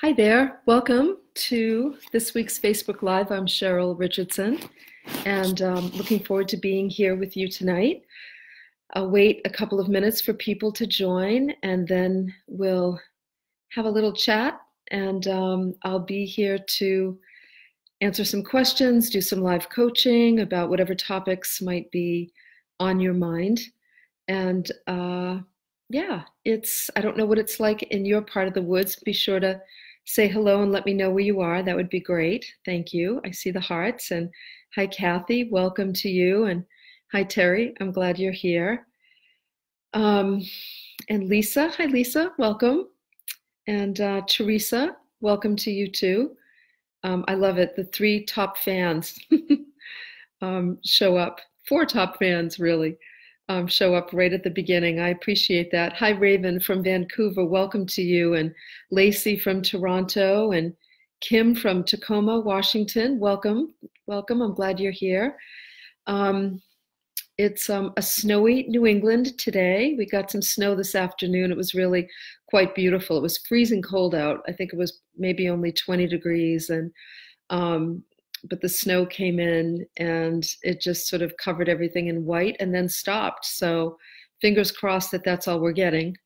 Hi 0.00 0.12
there. 0.12 0.60
Welcome 0.64 1.16
to 1.34 1.96
this 2.12 2.32
week's 2.32 2.56
Facebook 2.56 3.02
Live. 3.02 3.32
I'm 3.32 3.46
Cheryl 3.46 3.98
Richardson 3.98 4.60
and 5.26 5.60
um, 5.60 5.88
looking 5.88 6.22
forward 6.22 6.46
to 6.50 6.56
being 6.56 6.88
here 6.88 7.16
with 7.16 7.36
you 7.36 7.48
tonight. 7.48 8.02
I'll 8.94 9.10
wait 9.10 9.40
a 9.44 9.50
couple 9.50 9.80
of 9.80 9.88
minutes 9.88 10.20
for 10.20 10.34
people 10.34 10.70
to 10.74 10.86
join 10.86 11.52
and 11.64 11.88
then 11.88 12.32
we'll 12.46 13.00
have 13.72 13.86
a 13.86 13.90
little 13.90 14.12
chat 14.12 14.60
and 14.92 15.26
um, 15.26 15.74
I'll 15.82 15.98
be 15.98 16.24
here 16.24 16.58
to 16.76 17.18
answer 18.00 18.24
some 18.24 18.44
questions, 18.44 19.10
do 19.10 19.20
some 19.20 19.40
live 19.40 19.68
coaching 19.68 20.38
about 20.38 20.70
whatever 20.70 20.94
topics 20.94 21.60
might 21.60 21.90
be 21.90 22.32
on 22.78 23.00
your 23.00 23.14
mind. 23.14 23.62
And 24.28 24.70
uh, 24.86 25.40
yeah, 25.88 26.22
it's, 26.44 26.88
I 26.94 27.00
don't 27.00 27.16
know 27.16 27.26
what 27.26 27.40
it's 27.40 27.58
like 27.58 27.82
in 27.82 28.04
your 28.04 28.22
part 28.22 28.46
of 28.46 28.54
the 28.54 28.62
woods. 28.62 28.94
Be 28.94 29.12
sure 29.12 29.40
to 29.40 29.60
say 30.08 30.26
hello 30.26 30.62
and 30.62 30.72
let 30.72 30.86
me 30.86 30.94
know 30.94 31.10
where 31.10 31.22
you 31.22 31.42
are. 31.42 31.62
That 31.62 31.76
would 31.76 31.90
be 31.90 32.00
great. 32.00 32.50
Thank 32.64 32.94
you. 32.94 33.20
I 33.26 33.30
see 33.30 33.50
the 33.50 33.60
hearts. 33.60 34.10
And 34.10 34.30
hi, 34.74 34.86
Kathy. 34.86 35.50
Welcome 35.50 35.92
to 35.92 36.08
you. 36.08 36.44
And 36.44 36.64
hi, 37.12 37.24
Terry. 37.24 37.74
I'm 37.78 37.92
glad 37.92 38.18
you're 38.18 38.32
here. 38.32 38.86
Um, 39.92 40.42
and 41.10 41.28
Lisa. 41.28 41.68
Hi, 41.76 41.84
Lisa. 41.84 42.32
Welcome. 42.38 42.88
And 43.66 44.00
uh, 44.00 44.22
Teresa. 44.26 44.96
Welcome 45.20 45.56
to 45.56 45.70
you 45.70 45.90
too. 45.90 46.30
Um, 47.04 47.22
I 47.28 47.34
love 47.34 47.58
it. 47.58 47.76
The 47.76 47.84
three 47.84 48.24
top 48.24 48.56
fans 48.56 49.18
um, 50.40 50.78
show 50.86 51.18
up. 51.18 51.42
Four 51.68 51.84
top 51.84 52.18
fans, 52.18 52.58
really 52.58 52.96
um, 53.48 53.66
show 53.66 53.94
up 53.94 54.10
right 54.12 54.32
at 54.32 54.42
the 54.42 54.50
beginning. 54.50 55.00
I 55.00 55.08
appreciate 55.08 55.70
that. 55.72 55.94
Hi, 55.94 56.10
Raven 56.10 56.60
from 56.60 56.82
Vancouver. 56.82 57.44
Welcome 57.44 57.86
to 57.86 58.02
you. 58.02 58.34
And 58.34 58.54
Lacey 58.90 59.38
from 59.38 59.62
Toronto 59.62 60.52
and 60.52 60.74
Kim 61.20 61.54
from 61.54 61.82
Tacoma, 61.82 62.40
Washington. 62.40 63.18
Welcome. 63.18 63.74
Welcome. 64.06 64.42
I'm 64.42 64.54
glad 64.54 64.78
you're 64.78 64.92
here. 64.92 65.36
Um, 66.06 66.60
it's 67.38 67.70
um, 67.70 67.92
a 67.96 68.02
snowy 68.02 68.64
New 68.64 68.84
England 68.84 69.38
today. 69.38 69.94
We 69.96 70.06
got 70.06 70.30
some 70.30 70.42
snow 70.42 70.74
this 70.74 70.94
afternoon. 70.94 71.50
It 71.50 71.56
was 71.56 71.74
really 71.74 72.08
quite 72.48 72.74
beautiful. 72.74 73.16
It 73.16 73.22
was 73.22 73.38
freezing 73.38 73.82
cold 73.82 74.14
out. 74.14 74.42
I 74.48 74.52
think 74.52 74.72
it 74.72 74.78
was 74.78 75.00
maybe 75.16 75.48
only 75.48 75.72
20 75.72 76.06
degrees. 76.06 76.70
And 76.70 76.90
um, 77.50 78.02
but 78.44 78.60
the 78.60 78.68
snow 78.68 79.06
came 79.06 79.38
in 79.38 79.86
and 79.96 80.46
it 80.62 80.80
just 80.80 81.08
sort 81.08 81.22
of 81.22 81.36
covered 81.36 81.68
everything 81.68 82.08
in 82.08 82.24
white 82.24 82.56
and 82.60 82.74
then 82.74 82.88
stopped. 82.88 83.44
So 83.44 83.98
fingers 84.40 84.70
crossed 84.70 85.10
that 85.12 85.24
that's 85.24 85.48
all 85.48 85.60
we're 85.60 85.72
getting. 85.72 86.16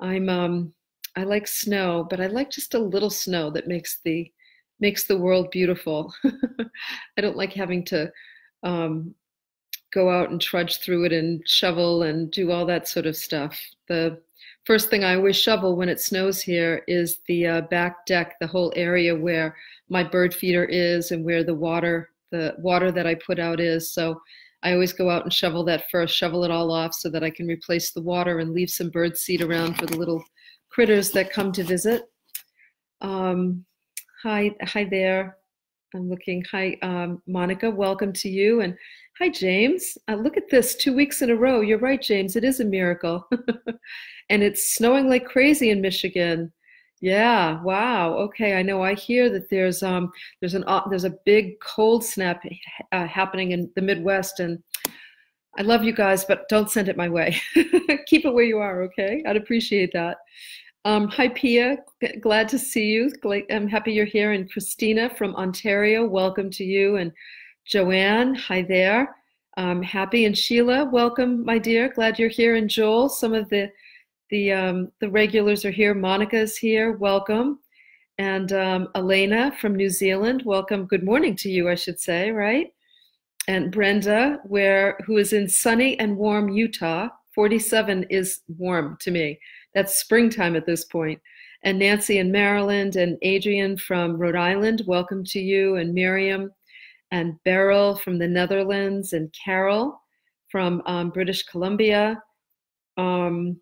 I'm 0.00 0.28
um 0.28 0.74
I 1.16 1.24
like 1.24 1.48
snow, 1.48 2.06
but 2.08 2.20
I 2.20 2.26
like 2.26 2.50
just 2.50 2.74
a 2.74 2.78
little 2.78 3.10
snow 3.10 3.50
that 3.50 3.66
makes 3.66 3.98
the 4.04 4.30
makes 4.80 5.04
the 5.06 5.18
world 5.18 5.50
beautiful. 5.50 6.12
I 6.24 7.20
don't 7.20 7.36
like 7.36 7.52
having 7.52 7.84
to 7.86 8.12
um, 8.62 9.14
go 9.92 10.10
out 10.10 10.30
and 10.30 10.40
trudge 10.40 10.78
through 10.78 11.04
it 11.04 11.12
and 11.12 11.42
shovel 11.48 12.02
and 12.04 12.30
do 12.30 12.50
all 12.52 12.66
that 12.66 12.88
sort 12.88 13.06
of 13.06 13.16
stuff. 13.16 13.60
The 13.88 14.20
first 14.68 14.90
thing 14.90 15.02
I 15.02 15.14
always 15.14 15.34
shovel 15.34 15.76
when 15.76 15.88
it 15.88 15.98
snows 15.98 16.42
here 16.42 16.82
is 16.86 17.20
the 17.26 17.46
uh, 17.46 17.60
back 17.62 18.04
deck, 18.04 18.36
the 18.38 18.46
whole 18.46 18.70
area 18.76 19.16
where 19.16 19.56
my 19.88 20.04
bird 20.04 20.34
feeder 20.34 20.66
is 20.66 21.10
and 21.10 21.24
where 21.24 21.42
the 21.42 21.54
water 21.54 22.10
the 22.32 22.54
water 22.58 22.92
that 22.92 23.06
I 23.06 23.14
put 23.14 23.38
out 23.38 23.60
is. 23.60 23.94
So 23.94 24.20
I 24.62 24.74
always 24.74 24.92
go 24.92 25.08
out 25.08 25.22
and 25.24 25.32
shovel 25.32 25.64
that 25.64 25.88
first, 25.90 26.14
shovel 26.14 26.44
it 26.44 26.50
all 26.50 26.70
off 26.70 26.92
so 26.92 27.08
that 27.08 27.24
I 27.24 27.30
can 27.30 27.46
replace 27.46 27.92
the 27.92 28.02
water 28.02 28.40
and 28.40 28.52
leave 28.52 28.68
some 28.68 28.90
bird 28.90 29.16
seed 29.16 29.40
around 29.40 29.78
for 29.78 29.86
the 29.86 29.96
little 29.96 30.22
critters 30.68 31.12
that 31.12 31.32
come 31.32 31.50
to 31.52 31.64
visit. 31.64 32.02
Um, 33.00 33.64
hi, 34.22 34.54
hi 34.60 34.84
there. 34.84 35.38
I'm 35.94 36.10
looking. 36.10 36.44
Hi, 36.52 36.76
um, 36.82 37.22
Monica. 37.26 37.70
Welcome 37.70 38.12
to 38.12 38.28
you. 38.28 38.60
And 38.60 38.76
hi, 39.18 39.28
James. 39.28 39.98
Uh, 40.06 40.14
look 40.14 40.36
at 40.36 40.48
this. 40.48 40.76
Two 40.76 40.94
weeks 40.94 41.22
in 41.22 41.30
a 41.30 41.36
row. 41.36 41.60
You're 41.60 41.78
right, 41.78 42.00
James. 42.00 42.36
It 42.36 42.44
is 42.44 42.60
a 42.60 42.64
miracle. 42.64 43.28
and 44.30 44.42
it's 44.42 44.74
snowing 44.74 45.08
like 45.08 45.24
crazy 45.24 45.70
in 45.70 45.80
Michigan. 45.80 46.52
Yeah. 47.00 47.60
Wow. 47.62 48.14
Okay. 48.14 48.54
I 48.54 48.62
know. 48.62 48.82
I 48.82 48.94
hear 48.94 49.28
that 49.30 49.50
there's 49.50 49.82
um 49.82 50.12
there's 50.40 50.54
an 50.54 50.64
uh, 50.66 50.86
there's 50.88 51.04
a 51.04 51.16
big 51.24 51.58
cold 51.60 52.04
snap 52.04 52.42
uh, 52.92 53.06
happening 53.06 53.52
in 53.52 53.70
the 53.74 53.82
Midwest, 53.82 54.40
and 54.40 54.62
I 55.56 55.62
love 55.62 55.82
you 55.82 55.92
guys, 55.92 56.24
but 56.24 56.48
don't 56.48 56.70
send 56.70 56.88
it 56.88 56.96
my 56.96 57.08
way. 57.08 57.40
Keep 58.06 58.24
it 58.24 58.34
where 58.34 58.44
you 58.44 58.58
are. 58.58 58.82
Okay. 58.84 59.22
I'd 59.26 59.36
appreciate 59.36 59.90
that. 59.94 60.18
Um, 60.84 61.08
hi, 61.08 61.28
Pia. 61.28 61.78
Glad 62.20 62.48
to 62.50 62.58
see 62.58 62.86
you. 62.86 63.12
I'm 63.50 63.68
happy 63.68 63.92
you're 63.92 64.04
here. 64.04 64.32
And 64.32 64.50
Christina 64.50 65.10
from 65.10 65.34
Ontario. 65.34 66.06
Welcome 66.06 66.50
to 66.50 66.64
you. 66.64 66.96
And 66.96 67.12
Joanne. 67.68 68.34
Hi 68.34 68.62
there. 68.62 69.14
Um, 69.58 69.82
happy 69.82 70.24
and 70.24 70.36
Sheila. 70.36 70.86
Welcome, 70.86 71.44
my 71.44 71.58
dear. 71.58 71.90
Glad 71.90 72.18
you're 72.18 72.30
here. 72.30 72.54
And 72.54 72.70
Joel. 72.70 73.10
Some 73.10 73.34
of 73.34 73.46
the 73.50 73.70
the 74.30 74.52
um, 74.52 74.90
the 75.00 75.10
regulars 75.10 75.66
are 75.66 75.70
here. 75.70 75.94
Monica's 75.94 76.56
here. 76.56 76.92
Welcome. 76.92 77.58
And 78.16 78.54
um, 78.54 78.88
Elena 78.94 79.54
from 79.60 79.76
New 79.76 79.90
Zealand. 79.90 80.44
Welcome. 80.46 80.86
Good 80.86 81.04
morning 81.04 81.36
to 81.36 81.50
you, 81.50 81.68
I 81.68 81.74
should 81.74 82.00
say, 82.00 82.30
right? 82.30 82.68
And 83.48 83.70
Brenda, 83.70 84.40
where 84.44 84.98
who 85.04 85.18
is 85.18 85.34
in 85.34 85.46
sunny 85.46 85.98
and 85.98 86.16
warm 86.16 86.48
Utah. 86.48 87.08
47 87.34 88.04
is 88.08 88.40
warm 88.56 88.96
to 89.00 89.10
me. 89.10 89.38
That's 89.74 90.00
springtime 90.00 90.56
at 90.56 90.64
this 90.64 90.86
point. 90.86 91.20
And 91.64 91.78
Nancy 91.78 92.16
in 92.16 92.32
Maryland 92.32 92.96
and 92.96 93.18
Adrian 93.20 93.76
from 93.76 94.16
Rhode 94.16 94.36
Island. 94.36 94.84
Welcome 94.86 95.22
to 95.24 95.38
you. 95.38 95.76
And 95.76 95.92
Miriam 95.92 96.50
and 97.10 97.34
Beryl 97.44 97.96
from 97.96 98.18
the 98.18 98.28
Netherlands 98.28 99.12
and 99.12 99.32
Carol 99.32 100.00
from 100.50 100.82
um, 100.86 101.10
British 101.10 101.44
Columbia. 101.44 102.22
Um, 102.96 103.60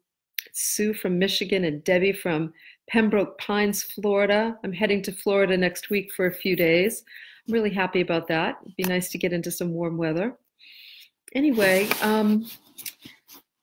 Sue 0.59 0.95
from 0.95 1.19
Michigan, 1.19 1.65
and 1.65 1.85
Debbie 1.85 2.13
from 2.13 2.53
Pembroke 2.89 3.39
Pines, 3.39 3.83
Florida. 3.83 4.57
I'm 4.65 4.73
heading 4.73 5.03
to 5.03 5.13
Florida 5.13 5.55
next 5.55 5.91
week 5.91 6.11
for 6.15 6.27
a 6.27 6.35
few 6.35 6.57
days. 6.57 7.05
I'm 7.47 7.53
really 7.53 7.71
happy 7.71 8.01
about 8.01 8.27
that. 8.29 8.57
It'd 8.63 8.77
be 8.77 8.85
nice 8.85 9.11
to 9.11 9.19
get 9.19 9.35
into 9.35 9.51
some 9.51 9.73
warm 9.73 9.99
weather. 9.99 10.35
Anyway, 11.35 11.89
um, 12.01 12.47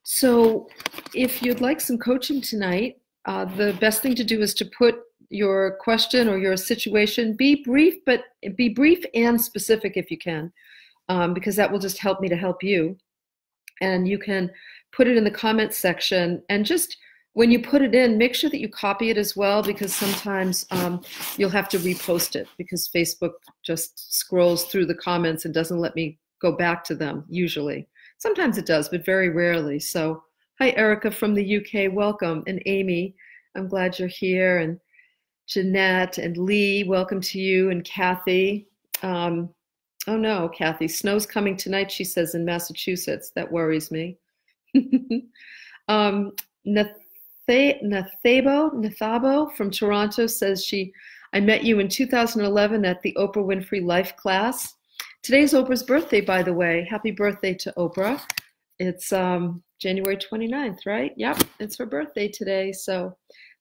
so 0.03 0.67
if 1.15 1.41
you'd 1.41 1.61
like 1.61 1.81
some 1.81 1.97
coaching 1.97 2.41
tonight, 2.41 2.97
uh, 3.25 3.45
the 3.45 3.75
best 3.79 4.03
thing 4.03 4.13
to 4.13 4.23
do 4.23 4.41
is 4.41 4.53
to 4.55 4.65
put 4.65 4.95
your 5.29 5.77
question 5.81 6.27
or 6.27 6.37
your 6.37 6.57
situation, 6.57 7.35
be 7.35 7.63
brief, 7.63 7.95
but 8.05 8.23
be 8.55 8.69
brief 8.69 9.03
and 9.13 9.39
specific 9.39 9.93
if 9.95 10.11
you 10.11 10.17
can, 10.17 10.51
um, 11.09 11.33
because 11.33 11.55
that 11.55 11.71
will 11.71 11.79
just 11.79 11.97
help 11.97 12.21
me 12.21 12.29
to 12.29 12.35
help 12.35 12.63
you. 12.63 12.97
And 13.81 14.07
you 14.07 14.17
can 14.17 14.51
put 14.91 15.07
it 15.07 15.17
in 15.17 15.23
the 15.23 15.31
comments 15.31 15.77
section 15.77 16.41
and 16.49 16.65
just 16.65 16.97
when 17.33 17.49
you 17.49 17.59
put 17.59 17.81
it 17.81 17.95
in, 17.95 18.17
make 18.17 18.35
sure 18.35 18.49
that 18.49 18.59
you 18.59 18.69
copy 18.69 19.09
it 19.09 19.17
as 19.17 19.35
well 19.35 19.63
because 19.63 19.93
sometimes 19.93 20.65
um, 20.71 21.01
you'll 21.37 21.49
have 21.49 21.67
to 21.69 21.79
repost 21.79 22.35
it 22.35 22.47
because 22.57 22.89
Facebook 22.95 23.31
just 23.63 24.13
scrolls 24.13 24.65
through 24.65 24.85
the 24.85 24.95
comments 24.95 25.45
and 25.45 25.53
doesn't 25.53 25.79
let 25.79 25.95
me 25.95 26.19
go 26.41 26.51
back 26.55 26.83
to 26.85 26.95
them 26.95 27.25
usually. 27.27 27.87
Sometimes 28.19 28.57
it 28.57 28.67
does, 28.67 28.87
but 28.87 29.05
very 29.05 29.29
rarely. 29.29 29.79
So, 29.79 30.23
hi, 30.59 30.73
Erica 30.77 31.09
from 31.09 31.33
the 31.33 31.57
UK. 31.57 31.91
Welcome. 31.91 32.43
And 32.45 32.61
Amy, 32.67 33.15
I'm 33.55 33.67
glad 33.67 33.97
you're 33.97 34.07
here. 34.07 34.59
And 34.59 34.79
Jeanette 35.53 36.17
and 36.17 36.35
Lee, 36.35 36.83
welcome 36.83 37.21
to 37.21 37.39
you. 37.39 37.69
And 37.69 37.83
Kathy. 37.83 38.65
Um, 39.03 39.53
oh 40.07 40.17
no, 40.17 40.49
Kathy, 40.49 40.87
snow's 40.87 41.27
coming 41.27 41.55
tonight, 41.55 41.91
she 41.91 42.03
says, 42.03 42.33
in 42.33 42.43
Massachusetts. 42.43 43.31
That 43.35 43.51
worries 43.51 43.91
me. 43.91 44.17
um, 45.87 46.31
Nathabo, 46.65 47.83
Nathabo 47.83 49.55
from 49.55 49.69
Toronto 49.69 50.25
says 50.25 50.65
she, 50.65 50.91
I 51.33 51.39
met 51.39 51.63
you 51.63 51.77
in 51.77 51.87
2011 51.87 52.83
at 52.83 52.99
the 53.03 53.15
Oprah 53.19 53.45
Winfrey 53.45 53.85
Life 53.85 54.17
class. 54.17 54.73
Today's 55.21 55.53
Oprah's 55.53 55.83
birthday, 55.83 56.21
by 56.21 56.41
the 56.41 56.53
way. 56.53 56.87
Happy 56.89 57.11
birthday 57.11 57.53
to 57.53 57.71
Oprah. 57.77 58.19
It's 58.79 59.13
um, 59.13 59.61
January 59.77 60.17
29th, 60.17 60.87
right? 60.87 61.13
Yep, 61.15 61.43
it's 61.59 61.77
her 61.77 61.85
birthday 61.85 62.27
today. 62.27 62.71
So 62.71 63.15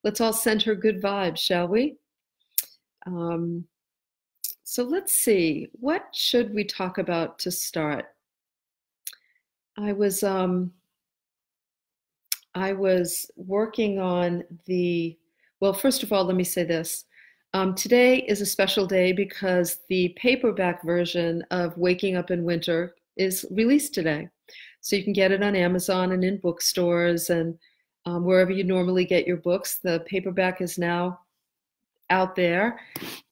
let's 0.05 0.21
all 0.21 0.33
send 0.33 0.63
her 0.63 0.75
good 0.75 1.03
vibes, 1.03 1.39
shall 1.39 1.69
we? 1.69 1.97
Um, 3.07 3.65
so 4.65 4.85
let's 4.85 5.13
see, 5.13 5.69
what 5.73 6.07
should 6.13 6.55
we 6.55 6.65
talk 6.65 6.99
about 6.99 7.39
to 7.41 7.51
start? 7.51 8.07
I 9.77 9.93
was 9.93 10.23
um, 10.23 10.73
I 12.55 12.73
was 12.73 13.31
working 13.37 13.99
on 13.99 14.45
the, 14.67 15.17
well, 15.61 15.73
first 15.73 16.03
of 16.03 16.13
all, 16.13 16.25
let 16.25 16.37
me 16.37 16.45
say 16.45 16.65
this. 16.65 17.05
Um, 17.55 17.75
today 17.75 18.19
is 18.19 18.41
a 18.41 18.47
special 18.47 18.87
day 18.87 19.13
because 19.13 19.81
the 19.89 20.15
paperback 20.17 20.83
version 20.83 21.43
of 21.51 21.77
Waking 21.77 22.17
Up 22.17 22.31
in 22.31 22.45
Winter 22.45 22.95
is 23.17 23.45
released 23.51 23.95
today. 23.95 24.29
So 24.81 24.97
you 24.97 25.05
can 25.05 25.13
get 25.13 25.33
it 25.33 25.43
on 25.43 25.55
Amazon 25.55 26.13
and 26.13 26.25
in 26.25 26.39
bookstores 26.39 27.31
and 27.31 27.59
um, 28.07 28.25
wherever 28.25 28.51
you 28.51 28.65
normally 28.65 29.05
get 29.05 29.27
your 29.27 29.37
books. 29.37 29.79
The 29.79 30.05
paperback 30.07 30.61
is 30.61 30.79
now 30.79 31.21
out 32.11 32.37
there, 32.37 32.79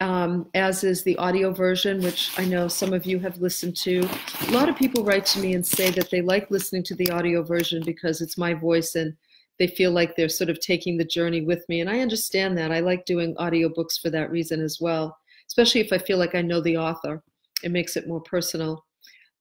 um, 0.01 0.49
as 0.55 0.85
is 0.85 1.03
the 1.03 1.17
audio 1.19 1.53
version, 1.53 2.03
which 2.03 2.33
I 2.39 2.47
know 2.47 2.67
some 2.67 2.95
of 2.95 3.05
you 3.05 3.19
have 3.19 3.39
listened 3.39 3.77
to. 3.79 4.09
A 4.49 4.53
lot 4.53 4.71
of 4.71 4.77
people 4.77 5.05
write 5.05 5.27
to 5.27 5.41
me 5.41 5.55
and 5.55 5.65
say 5.65 5.91
that 5.91 6.11
they 6.11 6.23
like 6.23 6.51
listening 6.51 6.83
to 6.85 6.95
the 6.95 7.11
audio 7.11 7.43
version 7.43 7.83
because 7.85 8.23
it's 8.23 8.39
my 8.39 8.55
voice 8.55 8.95
and 8.95 9.15
they 9.59 9.67
feel 9.67 9.91
like 9.91 10.17
they're 10.17 10.31
sort 10.31 10.49
of 10.49 10.59
taking 10.61 10.97
the 10.97 11.05
journey 11.05 11.43
with 11.43 11.69
me. 11.69 11.83
And 11.83 11.91
I 11.91 12.01
understand 12.01 12.57
that. 12.57 12.73
I 12.73 12.81
like 12.81 13.05
doing 13.05 13.35
audiobooks 13.37 14.01
for 14.01 14.09
that 14.09 14.31
reason 14.31 14.63
as 14.63 14.81
well, 14.81 15.19
especially 15.47 15.83
if 15.83 15.93
I 15.93 15.99
feel 15.99 16.17
like 16.17 16.35
I 16.35 16.41
know 16.41 16.63
the 16.63 16.79
author. 16.79 17.23
It 17.63 17.71
makes 17.71 17.97
it 17.97 18.09
more 18.09 18.23
personal. 18.23 18.87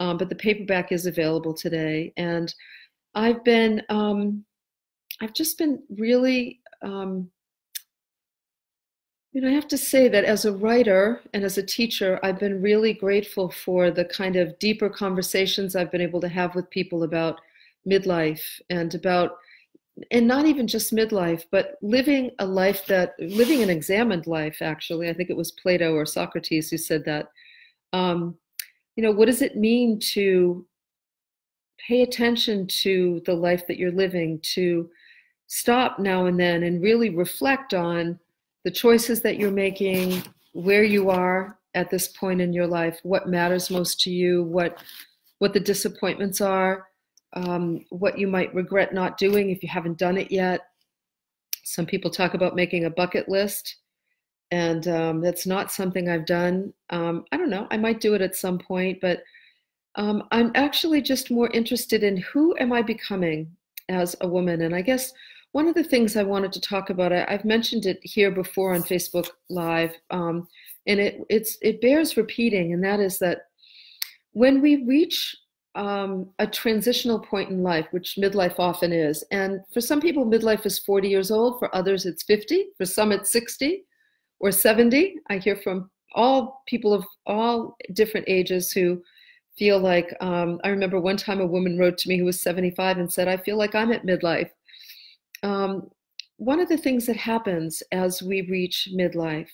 Um, 0.02 0.18
but 0.18 0.28
the 0.28 0.36
paperback 0.36 0.92
is 0.92 1.06
available 1.06 1.54
today. 1.54 2.12
And 2.18 2.54
I've 3.16 3.42
been, 3.46 3.82
um, 3.88 4.44
I've 5.22 5.34
just 5.34 5.58
been 5.58 5.84
really, 5.90 6.62
um, 6.82 7.30
you 9.32 9.42
know, 9.42 9.50
I 9.50 9.54
have 9.54 9.68
to 9.68 9.78
say 9.78 10.08
that 10.08 10.24
as 10.26 10.46
a 10.46 10.54
writer 10.54 11.22
and 11.34 11.44
as 11.44 11.58
a 11.58 11.64
teacher, 11.64 12.20
I've 12.24 12.40
been 12.40 12.62
really 12.62 12.94
grateful 12.94 13.52
for 13.52 13.92
the 13.92 14.06
kind 14.06 14.36
of 14.36 14.58
deeper 14.60 14.90
conversations 14.90 15.76
I've 15.76 15.92
been 15.92 16.02
able 16.02 16.22
to 16.22 16.30
have 16.30 16.56
with 16.56 16.70
people 16.70 17.04
about 17.04 17.40
midlife 17.88 18.42
and 18.70 18.94
about 18.96 19.38
and 20.12 20.28
not 20.28 20.46
even 20.46 20.66
just 20.66 20.96
midlife, 20.96 21.44
but 21.52 21.78
living 21.82 22.32
a 22.40 22.46
life 22.46 22.86
that 22.86 23.16
living 23.20 23.62
an 23.62 23.70
examined 23.70 24.28
life. 24.28 24.62
Actually, 24.62 25.10
I 25.10 25.14
think 25.14 25.30
it 25.30 25.38
was 25.38 25.52
Plato 25.52 25.94
or 25.94 26.06
Socrates 26.06 26.70
who 26.70 26.78
said 26.78 27.04
that. 27.06 27.28
Um, 27.92 28.36
you 28.96 29.04
know, 29.04 29.12
what 29.12 29.26
does 29.26 29.42
it 29.42 29.58
mean 29.58 30.00
to 30.14 30.66
pay 31.86 32.02
attention 32.02 32.68
to 32.68 33.22
the 33.26 33.34
life 33.34 33.68
that 33.68 33.78
you're 33.78 33.92
living? 33.92 34.40
To 34.54 34.90
stop 35.50 36.00
now 36.00 36.28
and 36.28 36.40
then 36.40 36.64
and 36.64 36.82
really 36.82 37.10
reflect 37.10 37.74
on 37.74 38.18
the 38.64 38.72
choices 38.72 39.22
that 39.22 39.38
you're 39.38 39.52
making, 39.52 40.24
where 40.54 40.84
you 40.84 41.10
are 41.10 41.58
at 41.76 41.90
this 41.90 42.08
point 42.08 42.40
in 42.40 42.54
your 42.54 42.68
life, 42.68 43.00
what 43.04 43.28
matters 43.28 43.70
most 43.70 44.00
to 44.02 44.10
you, 44.10 44.44
what 44.44 44.82
what 45.40 45.54
the 45.54 45.60
disappointments 45.60 46.42
are 46.42 46.86
um, 47.34 47.86
what 47.90 48.18
you 48.18 48.28
might 48.28 48.54
regret 48.54 48.94
not 48.94 49.18
doing 49.18 49.50
if 49.50 49.62
you 49.62 49.70
haven't 49.70 49.98
done 49.98 50.18
it 50.18 50.32
yet. 50.32 50.62
Some 51.64 51.86
people 51.86 52.10
talk 52.10 52.34
about 52.34 52.56
making 52.56 52.86
a 52.86 52.90
bucket 52.90 53.30
list, 53.30 53.78
and 54.52 54.88
um, 54.88 55.22
that's 55.22 55.46
not 55.46 55.72
something 55.72 56.10
I've 56.10 56.26
done. 56.26 56.74
Um, 56.90 57.26
I 57.32 57.38
don't 57.38 57.50
know, 57.50 57.68
I 57.70 57.78
might 57.78 58.02
do 58.02 58.16
it 58.16 58.22
at 58.22 58.36
some 58.36 58.58
point, 58.58 59.00
but 59.02 59.22
um, 59.96 60.24
I'm 60.32 60.52
actually 60.56 61.02
just 61.02 61.30
more 61.30 61.50
interested 61.52 62.04
in 62.04 62.18
who 62.18 62.56
am 62.58 62.72
I 62.74 62.82
becoming 62.82 63.56
as 63.90 64.16
a 64.22 64.28
woman. 64.28 64.62
And 64.62 64.76
I 64.76 64.82
guess 64.82 65.14
one 65.52 65.68
of 65.68 65.76
the 65.76 65.84
things 65.84 66.16
I 66.16 66.24
wanted 66.24 66.52
to 66.54 66.62
talk 66.62 66.90
about, 66.90 67.12
I, 67.12 67.26
have 67.30 67.46
mentioned 67.46 67.86
it 67.86 68.00
here 68.04 68.32
before 68.32 68.74
on 68.74 68.84
Facebook 68.84 69.28
Live, 69.50 69.96
um, 70.12 70.48
and 70.88 71.00
it, 71.00 71.22
it 71.30 71.82
bears 71.82 72.18
repeating, 72.18 72.74
and 72.74 72.84
that 72.84 73.00
is 73.00 73.20
that 73.20 73.48
when 74.34 74.62
we 74.62 74.86
reach 74.86 75.36
um, 75.76 76.30
a 76.40 76.48
transitional 76.48 77.20
point 77.20 77.50
in 77.50 77.64
life, 77.64 77.88
which 77.92 78.18
midlife 78.18 78.60
often 78.60 78.92
is. 78.92 79.24
And 79.32 79.62
for 79.74 79.82
some 79.82 80.02
people, 80.02 80.26
midlife 80.26 80.66
is 80.66 80.80
40 80.80 81.08
years 81.08 81.32
old. 81.32 81.60
For 81.60 81.74
others, 81.76 82.06
it's 82.06 82.24
50. 82.24 82.70
For 82.78 82.86
some, 82.86 83.12
it's 83.12 83.30
60 83.30 83.86
or 84.40 84.52
70. 84.52 85.16
I 85.30 85.38
hear 85.38 85.56
from 85.56 85.90
all 86.16 86.64
people 86.68 86.94
of 86.94 87.06
all 87.26 87.78
different 87.94 88.28
ages 88.28 88.72
who 88.72 89.02
feel 89.58 89.80
like 89.80 90.16
um, 90.22 90.60
I 90.64 90.70
remember 90.70 91.00
one 91.00 91.18
time 91.18 91.40
a 91.40 91.46
woman 91.46 91.78
wrote 91.78 91.98
to 92.00 92.10
me 92.10 92.18
who 92.18 92.26
was 92.26 92.42
75 92.42 92.98
and 92.98 93.12
said, 93.12 93.28
I 93.28 93.38
feel 93.38 93.58
like 93.58 93.76
I'm 93.76 93.92
at 93.92 94.06
midlife. 94.06 94.50
Um, 95.44 95.90
one 96.38 96.60
of 96.60 96.70
the 96.70 96.78
things 96.78 97.06
that 97.06 97.18
happens 97.18 97.84
as 97.92 98.24
we 98.24 98.42
reach 98.44 98.90
midlife, 98.94 99.50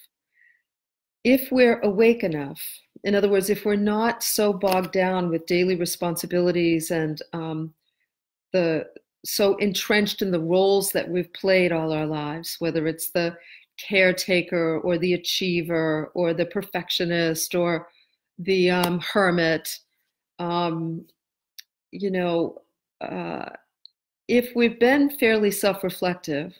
if 1.23 1.51
we're 1.51 1.79
awake 1.81 2.23
enough, 2.23 2.61
in 3.03 3.15
other 3.15 3.29
words, 3.29 3.49
if 3.49 3.65
we're 3.65 3.75
not 3.75 4.23
so 4.23 4.53
bogged 4.53 4.91
down 4.91 5.29
with 5.29 5.45
daily 5.45 5.75
responsibilities 5.75 6.91
and 6.91 7.21
um, 7.33 7.73
the 8.53 8.87
so 9.25 9.55
entrenched 9.57 10.21
in 10.21 10.31
the 10.31 10.39
roles 10.39 10.91
that 10.91 11.09
we've 11.09 11.33
played 11.33 11.71
all 11.71 11.91
our 11.91 12.05
lives, 12.05 12.57
whether 12.59 12.87
it's 12.87 13.09
the 13.09 13.35
caretaker 13.77 14.79
or 14.79 14.97
the 14.97 15.13
achiever 15.13 16.11
or 16.13 16.33
the 16.33 16.45
perfectionist 16.45 17.55
or 17.55 17.87
the 18.37 18.69
um, 18.69 18.99
hermit, 18.99 19.79
um, 20.39 21.05
you 21.91 22.11
know, 22.11 22.61
uh, 23.01 23.49
if 24.27 24.55
we've 24.55 24.79
been 24.79 25.09
fairly 25.09 25.51
self 25.51 25.83
reflective 25.83 26.53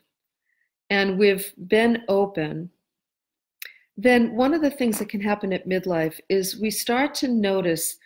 and 0.89 1.17
we've 1.17 1.53
been 1.67 2.03
open 2.07 2.69
then 3.97 4.35
one 4.35 4.53
of 4.53 4.61
the 4.61 4.69
things 4.69 4.99
that 4.99 5.09
can 5.09 5.21
happen 5.21 5.53
at 5.53 5.67
midlife 5.67 6.19
is 6.29 6.59
we 6.59 6.69
start 6.69 7.15
to 7.15 7.27
notice 7.27 7.97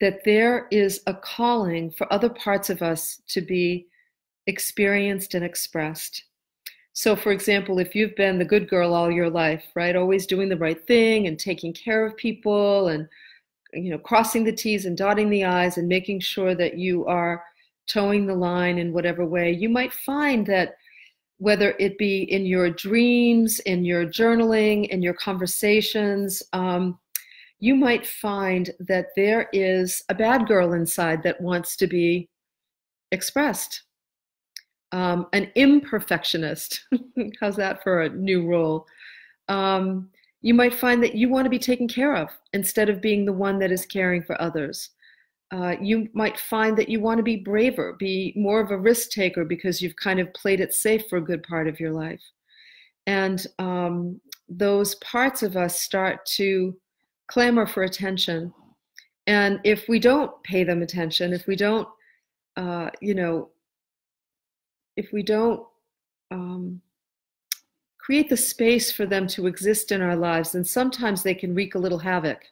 that 0.00 0.24
there 0.24 0.68
is 0.70 1.00
a 1.06 1.14
calling 1.14 1.90
for 1.90 2.12
other 2.12 2.28
parts 2.28 2.70
of 2.70 2.82
us 2.82 3.20
to 3.28 3.40
be 3.40 3.86
experienced 4.46 5.34
and 5.34 5.44
expressed. 5.44 6.24
So, 6.92 7.16
for 7.16 7.32
example, 7.32 7.80
if 7.80 7.94
you've 7.94 8.14
been 8.14 8.38
the 8.38 8.44
good 8.44 8.68
girl 8.68 8.94
all 8.94 9.10
your 9.10 9.30
life, 9.30 9.64
right, 9.74 9.96
always 9.96 10.26
doing 10.26 10.48
the 10.48 10.56
right 10.56 10.84
thing 10.86 11.26
and 11.26 11.38
taking 11.38 11.72
care 11.72 12.06
of 12.06 12.16
people 12.16 12.88
and 12.88 13.08
you 13.72 13.90
know 13.90 13.98
crossing 13.98 14.44
the 14.44 14.52
t's 14.52 14.86
and 14.86 14.96
dotting 14.96 15.28
the 15.30 15.44
i's 15.44 15.78
and 15.78 15.88
making 15.88 16.20
sure 16.20 16.54
that 16.54 16.78
you 16.78 17.04
are 17.06 17.42
toeing 17.86 18.26
the 18.26 18.34
line 18.34 18.78
in 18.78 18.92
whatever 18.92 19.24
way 19.24 19.52
you 19.52 19.68
might 19.68 19.92
find 19.92 20.46
that 20.46 20.74
whether 21.38 21.74
it 21.78 21.98
be 21.98 22.22
in 22.22 22.46
your 22.46 22.70
dreams, 22.70 23.60
in 23.60 23.84
your 23.84 24.06
journaling, 24.06 24.88
in 24.88 25.02
your 25.02 25.14
conversations, 25.14 26.42
um, 26.52 26.98
you 27.58 27.74
might 27.74 28.06
find 28.06 28.70
that 28.80 29.08
there 29.16 29.48
is 29.52 30.02
a 30.08 30.14
bad 30.14 30.46
girl 30.46 30.74
inside 30.74 31.22
that 31.22 31.40
wants 31.40 31.76
to 31.76 31.86
be 31.86 32.28
expressed. 33.10 33.82
Um, 34.92 35.26
an 35.32 35.50
imperfectionist. 35.56 36.80
How's 37.40 37.56
that 37.56 37.82
for 37.82 38.02
a 38.02 38.08
new 38.10 38.46
role? 38.46 38.86
Um, 39.48 40.10
you 40.40 40.54
might 40.54 40.74
find 40.74 41.02
that 41.02 41.14
you 41.14 41.28
want 41.28 41.46
to 41.46 41.50
be 41.50 41.58
taken 41.58 41.88
care 41.88 42.14
of 42.14 42.28
instead 42.52 42.88
of 42.88 43.00
being 43.00 43.24
the 43.24 43.32
one 43.32 43.58
that 43.58 43.72
is 43.72 43.86
caring 43.86 44.22
for 44.22 44.40
others. 44.40 44.90
Uh, 45.52 45.76
you 45.80 46.08
might 46.14 46.38
find 46.38 46.76
that 46.76 46.88
you 46.88 47.00
want 47.00 47.18
to 47.18 47.22
be 47.22 47.36
braver, 47.36 47.94
be 47.98 48.32
more 48.36 48.60
of 48.60 48.70
a 48.70 48.78
risk 48.78 49.10
taker 49.10 49.44
because 49.44 49.80
you've 49.80 49.96
kind 49.96 50.18
of 50.18 50.32
played 50.34 50.60
it 50.60 50.72
safe 50.72 51.04
for 51.08 51.18
a 51.18 51.24
good 51.24 51.42
part 51.42 51.68
of 51.68 51.78
your 51.78 51.92
life. 51.92 52.22
And 53.06 53.46
um, 53.58 54.20
those 54.48 54.94
parts 54.96 55.42
of 55.42 55.56
us 55.56 55.80
start 55.80 56.24
to 56.36 56.76
clamor 57.28 57.66
for 57.66 57.82
attention. 57.82 58.52
And 59.26 59.60
if 59.64 59.88
we 59.88 59.98
don't 59.98 60.42
pay 60.42 60.64
them 60.64 60.82
attention, 60.82 61.32
if 61.32 61.46
we 61.46 61.56
don't, 61.56 61.88
uh, 62.56 62.90
you 63.00 63.14
know, 63.14 63.50
if 64.96 65.12
we 65.12 65.22
don't 65.22 65.66
um, 66.30 66.80
create 67.98 68.28
the 68.28 68.36
space 68.36 68.92
for 68.92 69.06
them 69.06 69.26
to 69.28 69.46
exist 69.46 69.92
in 69.92 70.02
our 70.02 70.16
lives, 70.16 70.52
then 70.52 70.64
sometimes 70.64 71.22
they 71.22 71.34
can 71.34 71.54
wreak 71.54 71.74
a 71.74 71.78
little 71.78 71.98
havoc. 71.98 72.42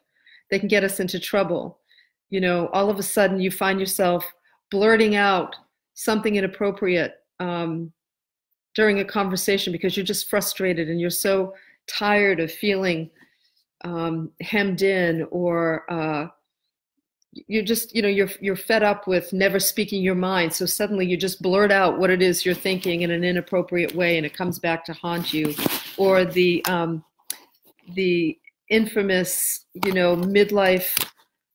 They 0.49 0.59
can 0.59 0.67
get 0.67 0.83
us 0.83 0.99
into 0.99 1.19
trouble 1.19 1.79
you 2.33 2.41
know, 2.41 2.67
all 2.73 2.89
of 2.89 2.97
a 2.97 3.03
sudden 3.03 3.39
you 3.39 3.51
find 3.51 3.79
yourself 3.79 4.25
blurting 4.71 5.15
out 5.15 5.55
something 5.93 6.35
inappropriate 6.35 7.13
um, 7.39 7.93
during 8.73 8.99
a 8.99 9.05
conversation 9.05 9.71
because 9.71 9.95
you're 9.95 10.03
just 10.03 10.31
frustrated 10.31 10.89
and 10.89 10.99
you're 10.99 11.11
so 11.11 11.53
tired 11.85 12.39
of 12.39 12.51
feeling 12.51 13.07
um, 13.85 14.31
hemmed 14.41 14.81
in 14.81 15.27
or 15.29 15.85
uh, 15.91 16.25
you're 17.33 17.63
just 17.63 17.95
you 17.95 18.01
know 18.01 18.07
you're 18.07 18.31
you're 18.41 18.55
fed 18.55 18.81
up 18.81 19.07
with 19.07 19.31
never 19.31 19.59
speaking 19.59 20.01
your 20.01 20.15
mind. 20.15 20.51
So 20.51 20.65
suddenly 20.65 21.05
you 21.05 21.17
just 21.17 21.39
blurt 21.39 21.71
out 21.71 21.99
what 21.99 22.09
it 22.09 22.23
is 22.23 22.47
you're 22.47 22.55
thinking 22.55 23.03
in 23.03 23.11
an 23.11 23.23
inappropriate 23.23 23.93
way 23.93 24.17
and 24.17 24.25
it 24.25 24.35
comes 24.35 24.57
back 24.57 24.85
to 24.85 24.93
haunt 24.93 25.33
you. 25.33 25.53
Or 25.97 26.25
the 26.25 26.65
um, 26.65 27.03
the 27.93 28.39
infamous 28.69 29.65
you 29.85 29.93
know 29.93 30.15
midlife 30.15 30.97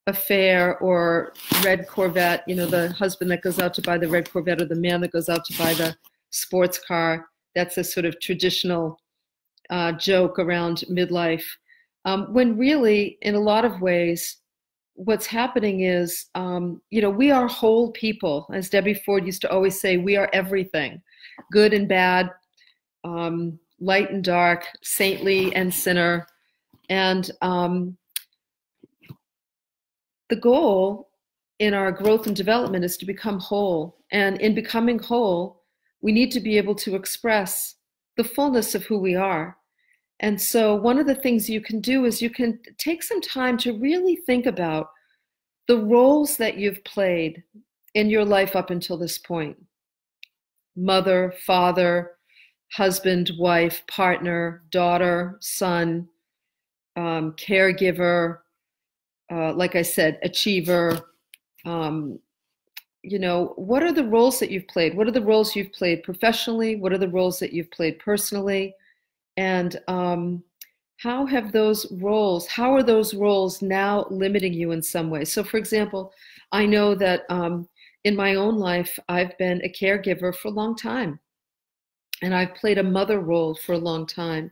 affair 0.09 0.79
or 0.79 1.33
red 1.63 1.87
Corvette, 1.87 2.43
you 2.49 2.57
know, 2.57 2.67
the 2.67 2.91
husband 2.93 3.31
that 3.31 3.43
goes 3.43 3.59
out 3.59 3.75
to 3.75 3.83
buy 3.83 3.99
the 3.99 4.09
red 4.09 4.31
Corvette 4.31 4.61
or 4.61 4.65
the 4.65 4.75
man 4.75 5.01
that 5.03 5.13
goes 5.13 5.29
out 5.29 5.45
to 5.45 5.59
buy 5.59 5.75
the 5.75 5.97
sports 6.31 6.79
car. 6.79 7.27
That's 7.55 7.79
a 7.79 7.85
sort 7.85 8.07
of 8.07 8.19
traditional 8.21 8.99
uh, 9.71 9.93
joke 9.93 10.39
around 10.39 10.85
midlife. 10.91 11.45
Um, 12.05 12.33
when 12.33 12.57
really, 12.57 13.19
in 13.23 13.35
a 13.35 13.41
lot 13.41 13.65
of 13.65 13.81
ways, 13.81 14.39
what's 14.95 15.27
happening 15.27 15.83
is, 15.83 16.27
um, 16.35 16.81
you 16.91 17.01
know, 17.03 17.11
we 17.11 17.31
are 17.31 17.47
whole 17.47 17.93
people. 17.93 18.49
As 18.53 18.71
Debbie 18.71 18.95
Ford 18.95 19.27
used 19.27 19.43
to 19.43 19.51
always 19.51 19.79
say, 19.81 19.97
we 19.97 20.17
are 20.17 20.31
everything 20.33 21.03
good 21.53 21.73
and 21.73 21.89
bad, 21.89 22.31
um, 23.05 23.59
light 23.79 24.11
and 24.11 24.25
dark, 24.25 24.67
saintly 24.83 25.55
and 25.55 25.73
sinner. 25.73 26.27
And 26.89 27.31
um, 27.43 27.97
the 30.29 30.37
goal 30.37 31.11
in 31.59 31.75
our 31.75 31.91
growth 31.91 32.27
and 32.27 32.37
development 32.37 32.85
is 32.85 32.97
to 32.99 33.07
become 33.07 33.39
whole. 33.39 33.99
And 34.13 34.41
in 34.41 34.55
becoming 34.55 34.99
whole, 34.99 35.65
we 36.01 36.13
need 36.13 36.31
to 36.33 36.41
be 36.41 36.57
able 36.57 36.75
to 36.77 36.95
express 36.95 37.75
the 38.17 38.25
fullness 38.25 38.75
of 38.75 38.85
who 38.85 38.99
we 38.99 39.15
are. 39.15 39.57
And 40.21 40.41
so, 40.41 40.75
one 40.75 40.99
of 40.99 41.07
the 41.07 41.15
things 41.15 41.49
you 41.49 41.61
can 41.61 41.81
do 41.81 42.05
is 42.05 42.21
you 42.21 42.31
can 42.31 42.59
take 42.77 43.03
some 43.03 43.21
time 43.21 43.57
to 43.59 43.79
really 43.79 44.17
think 44.17 44.47
about 44.47 44.91
the 45.69 45.79
roles 45.79 46.37
that 46.39 46.57
you've 46.57 46.83
played 46.85 47.43
in 47.95 48.11
your 48.11 48.25
life 48.25 48.57
up 48.57 48.71
until 48.71 48.97
this 48.97 49.19
point 49.19 49.57
mother, 50.77 51.35
father, 51.45 52.13
husband, 52.73 53.33
wife, 53.39 53.83
partner, 53.89 54.63
daughter, 54.71 55.37
son, 55.41 56.09
um, 56.97 57.33
caregiver, 57.33 58.39
uh, 59.31 59.53
like 59.53 59.77
I 59.77 59.83
said, 59.83 60.19
achiever. 60.23 61.01
Um, 61.65 62.19
you 63.03 63.19
know, 63.19 63.53
what 63.57 63.83
are 63.83 63.93
the 63.93 64.05
roles 64.05 64.39
that 64.41 64.51
you've 64.51 64.69
played? 64.69 64.97
What 64.97 65.07
are 65.07 65.13
the 65.13 65.23
roles 65.23 65.55
you've 65.55 65.73
played 65.73 66.03
professionally? 66.03 66.77
What 66.77 66.93
are 66.93 66.99
the 66.99 67.09
roles 67.09 67.39
that 67.39 67.53
you've 67.53 67.71
played 67.71 67.99
personally? 67.99 68.75
And 69.37 69.79
um, 69.87 70.43
how 70.99 71.25
have 71.27 71.53
those 71.53 71.91
roles, 71.93 72.47
how 72.49 72.75
are 72.75 72.83
those 72.83 73.15
roles 73.15 73.63
now 73.63 74.07
limiting 74.11 74.53
you 74.53 74.73
in 74.73 74.83
some 74.83 75.11
way? 75.11 75.25
So, 75.25 75.45
for 75.45 75.57
example, 75.57 76.13
I 76.51 76.67
know 76.67 76.95
that 76.97 77.23
um, 77.29 77.69
in 78.05 78.17
my 78.17 78.35
own 78.35 78.59
life, 78.59 78.99
I've 79.09 79.37
been 79.39 79.63
a 79.65 79.69
caregiver 79.69 80.35
for 80.35 80.49
a 80.49 80.53
long 80.53 80.75
time. 80.75 81.21
And 82.23 82.35
I've 82.35 82.55
played 82.57 82.79
a 82.79 82.83
mother 82.83 83.21
role 83.21 83.55
for 83.55 83.75
a 83.75 83.79
long 83.79 84.07
time. 84.07 84.51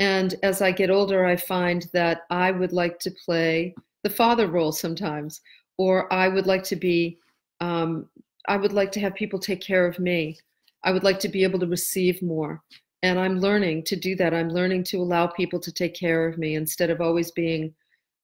And 0.00 0.34
as 0.42 0.60
I 0.60 0.72
get 0.72 0.90
older, 0.90 1.24
I 1.24 1.36
find 1.36 1.88
that 1.92 2.22
I 2.30 2.50
would 2.50 2.72
like 2.72 2.98
to 3.00 3.14
play 3.24 3.74
the 4.06 4.14
father 4.14 4.46
role 4.46 4.70
sometimes, 4.70 5.40
or 5.78 6.12
I 6.12 6.28
would 6.28 6.46
like 6.46 6.62
to 6.64 6.76
be, 6.76 7.18
um, 7.60 8.08
I 8.46 8.56
would 8.56 8.72
like 8.72 8.92
to 8.92 9.00
have 9.00 9.16
people 9.16 9.40
take 9.40 9.60
care 9.60 9.84
of 9.84 9.98
me. 9.98 10.38
I 10.84 10.92
would 10.92 11.02
like 11.02 11.18
to 11.20 11.28
be 11.28 11.42
able 11.42 11.58
to 11.58 11.66
receive 11.66 12.22
more. 12.22 12.62
And 13.02 13.18
I'm 13.18 13.40
learning 13.40 13.82
to 13.90 13.96
do 13.96 14.14
that. 14.14 14.32
I'm 14.32 14.50
learning 14.50 14.84
to 14.90 14.98
allow 14.98 15.26
people 15.26 15.58
to 15.58 15.72
take 15.72 15.94
care 15.94 16.28
of 16.28 16.38
me 16.38 16.54
instead 16.54 16.88
of 16.88 17.00
always 17.00 17.32
being 17.32 17.74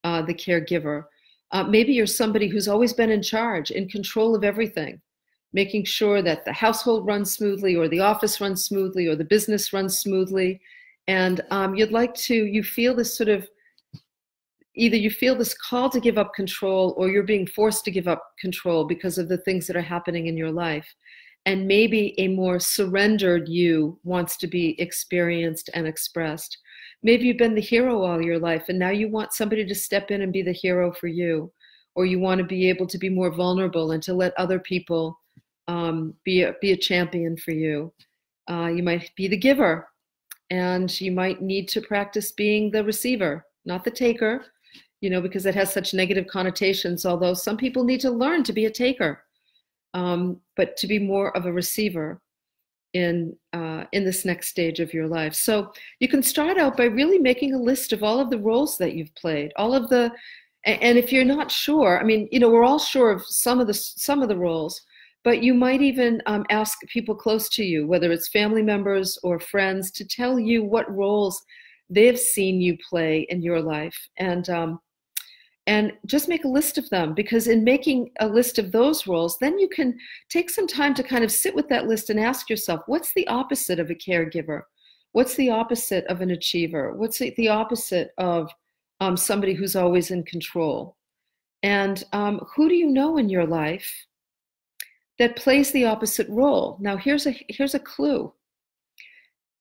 uh, 0.05 0.23
the 0.23 0.35
caregiver. 0.35 1.07
Uh, 1.51 1.65
maybe 1.65 1.93
you're 1.93 2.07
somebody 2.07 2.47
who's 2.47 2.69
always 2.69 2.93
been 2.93 3.11
in 3.11 3.23
charge, 3.23 3.73
in 3.73 3.89
control 3.89 4.37
of 4.37 4.45
everything, 4.45 5.01
making 5.53 5.85
sure 5.85 6.23
that 6.23 6.45
the 6.45 6.53
household 6.53 7.09
runs 7.09 7.33
smoothly, 7.33 7.75
or 7.75 7.89
the 7.89 8.05
office 8.13 8.41
runs 8.41 8.65
smoothly, 8.65 9.09
or 9.09 9.17
the 9.17 9.33
business 9.35 9.73
runs 9.73 9.99
smoothly. 9.99 10.61
And 11.09 11.41
um, 11.51 11.75
you'd 11.75 11.99
like 12.01 12.15
to, 12.29 12.35
you 12.35 12.63
feel 12.63 12.95
this 12.95 13.17
sort 13.17 13.29
of, 13.29 13.49
either 14.75 14.97
you 14.97 15.11
feel 15.11 15.35
this 15.35 15.55
call 15.55 15.91
to 15.91 16.01
give 16.01 16.19
up 16.19 16.35
control, 16.35 16.95
or 16.97 17.09
you're 17.09 17.23
being 17.23 17.47
forced 17.47 17.85
to 17.85 17.91
give 17.91 18.09
up 18.09 18.23
control 18.41 18.85
because 18.85 19.19
of 19.19 19.29
the 19.29 19.39
things 19.39 19.67
that 19.67 19.77
are 19.77 19.83
happening 19.83 20.27
in 20.27 20.37
your 20.37 20.51
life. 20.51 20.87
And 21.45 21.67
maybe 21.67 22.15
a 22.19 22.29
more 22.29 22.61
surrendered 22.61 23.49
you 23.49 23.99
wants 24.05 24.37
to 24.39 24.47
be 24.47 24.81
experienced 24.81 25.71
and 25.75 25.87
expressed. 25.87 26.57
Maybe 27.03 27.25
you've 27.25 27.37
been 27.37 27.55
the 27.55 27.61
hero 27.61 28.03
all 28.03 28.23
your 28.23 28.39
life 28.39 28.67
and 28.69 28.79
now 28.79 28.91
you 28.91 29.09
want 29.09 29.33
somebody 29.33 29.65
to 29.67 29.75
step 29.75 30.13
in 30.13 30.23
and 30.23 30.33
be 30.33 30.43
the 30.43 30.53
hero 30.53 30.93
for 30.93 31.09
you. 31.09 31.53
Or 31.95 32.07
you 32.07 32.21
want 32.21 32.39
to 32.39 32.45
be 32.45 32.69
able 32.69 32.87
to 32.87 32.97
be 32.97 33.09
more 33.09 33.31
vulnerable 33.31 33.91
and 33.91 34.03
to 34.05 34.15
let 34.15 34.33
other 34.39 34.61
people 34.61 35.19
um, 35.67 36.15
be, 36.25 36.43
a, 36.43 36.55
be 36.61 36.73
a 36.73 36.77
champion 36.77 37.37
for 37.37 37.51
you. 37.51 37.93
Uh, 38.49 38.69
you 38.69 38.83
might 38.83 39.11
be 39.17 39.27
the 39.27 39.37
giver 39.37 39.89
and 40.51 41.01
you 41.01 41.11
might 41.11 41.43
need 41.43 41.69
to 41.69 41.81
practice 41.81 42.33
being 42.33 42.71
the 42.71 42.85
receiver, 42.85 43.45
not 43.65 43.85
the 43.85 43.91
taker, 43.91 44.45
you 45.03 45.11
know, 45.11 45.21
because 45.21 45.45
it 45.45 45.55
has 45.55 45.71
such 45.71 45.93
negative 45.93 46.27
connotations. 46.29 47.05
Although 47.05 47.35
some 47.35 47.59
people 47.59 47.85
need 47.85 48.01
to 48.01 48.11
learn 48.11 48.43
to 48.45 48.53
be 48.53 48.65
a 48.65 48.71
taker, 48.71 49.25
um, 49.93 50.41
but 50.57 50.77
to 50.79 50.87
be 50.87 50.99
more 50.99 51.37
of 51.37 51.45
a 51.45 51.53
receiver 51.53 52.23
in 52.95 53.37
uh, 53.53 53.85
in 53.93 54.05
this 54.05 54.25
next 54.25 54.49
stage 54.49 54.81
of 54.81 54.95
your 54.95 55.09
life. 55.09 55.35
So 55.35 55.73
you 55.99 56.09
can 56.09 56.23
start 56.23 56.57
out 56.57 56.77
by 56.77 56.85
really 56.85 57.19
making 57.19 57.53
a 57.53 57.59
list 57.59 57.93
of 57.93 58.03
all 58.03 58.21
of 58.21 58.31
the 58.31 58.39
roles 58.39 58.79
that 58.79 58.95
you've 58.95 59.15
played, 59.15 59.53
all 59.57 59.75
of 59.75 59.89
the, 59.89 60.13
and 60.65 60.97
if 60.97 61.13
you're 61.13 61.25
not 61.25 61.51
sure, 61.51 61.99
I 62.01 62.05
mean, 62.05 62.29
you 62.31 62.39
know, 62.39 62.51
we're 62.51 62.65
all 62.65 62.79
sure 62.79 63.11
of 63.11 63.25
some 63.27 63.61
of 63.61 63.67
the 63.67 63.75
some 63.75 64.23
of 64.23 64.29
the 64.29 64.37
roles, 64.37 64.81
but 65.25 65.43
you 65.43 65.53
might 65.53 65.83
even 65.83 66.23
um, 66.27 66.47
ask 66.51 66.79
people 66.87 67.17
close 67.17 67.49
to 67.51 67.65
you, 67.65 67.89
whether 67.89 68.13
it's 68.13 68.29
family 68.29 68.63
members 68.63 69.19
or 69.25 69.41
friends, 69.41 69.91
to 69.93 70.05
tell 70.05 70.39
you 70.39 70.63
what 70.63 70.95
roles 70.95 71.43
they've 71.91 72.19
seen 72.19 72.61
you 72.61 72.79
play 72.89 73.27
in 73.31 73.43
your 73.43 73.61
life, 73.61 73.97
and 74.19 74.49
um, 74.49 74.79
and 75.67 75.93
just 76.07 76.29
make 76.29 76.45
a 76.45 76.49
list 76.49 76.77
of 76.77 76.89
them 76.91 77.15
because 77.15 77.47
in 77.47 77.63
making 77.63 78.11
a 78.21 78.27
list 78.27 78.59
of 78.59 78.73
those 78.73 79.07
roles 79.07 79.39
then 79.39 79.59
you 79.59 79.69
can 79.69 79.97
take 80.29 80.51
some 80.51 80.67
time 80.67 80.93
to 80.95 81.03
kind 81.03 81.23
of 81.23 81.31
sit 81.31 81.55
with 81.55 81.69
that 81.69 81.87
list 81.87 82.11
and 82.11 82.19
ask 82.19 82.51
yourself 82.51 82.81
what's 82.87 83.13
the 83.15 83.27
opposite 83.29 83.79
of 83.79 83.91
a 83.91 83.95
caregiver? 83.95 84.63
What's 85.13 85.35
the 85.35 85.51
opposite 85.51 86.07
of 86.07 86.21
an 86.21 86.31
achiever? 86.31 86.95
What's 86.95 87.19
the 87.19 87.49
opposite 87.49 88.13
of 88.19 88.51
um, 89.01 89.17
somebody 89.17 89.53
who's 89.53 89.77
always 89.77 90.11
in 90.11 90.23
control? 90.25 90.97
And 91.63 92.03
um, 92.13 92.41
who 92.57 92.69
do 92.69 92.75
you 92.75 92.87
know 92.87 93.19
in 93.19 93.29
your 93.29 93.47
life 93.47 93.91
that 95.19 95.37
plays 95.37 95.71
the 95.71 95.85
opposite 95.85 96.29
role? 96.29 96.79
Now 96.81 96.97
here's 96.97 97.27
a 97.27 97.37
here's 97.49 97.75
a 97.75 97.79
clue. 97.79 98.33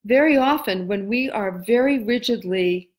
Very 0.05 0.37
often 0.37 0.87
when 0.87 1.07
we 1.07 1.29
are 1.29 1.63
very 1.67 1.99
rigidly 2.03 2.90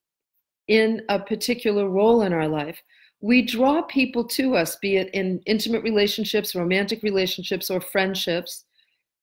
in 0.72 1.02
a 1.08 1.18
particular 1.18 1.88
role 1.88 2.22
in 2.22 2.32
our 2.32 2.48
life 2.48 2.82
we 3.22 3.40
draw 3.40 3.82
people 3.82 4.24
to 4.24 4.56
us, 4.56 4.76
be 4.76 4.96
it 4.96 5.08
in 5.14 5.40
intimate 5.46 5.84
relationships, 5.84 6.56
romantic 6.56 7.04
relationships, 7.04 7.70
or 7.70 7.80
friendships, 7.80 8.64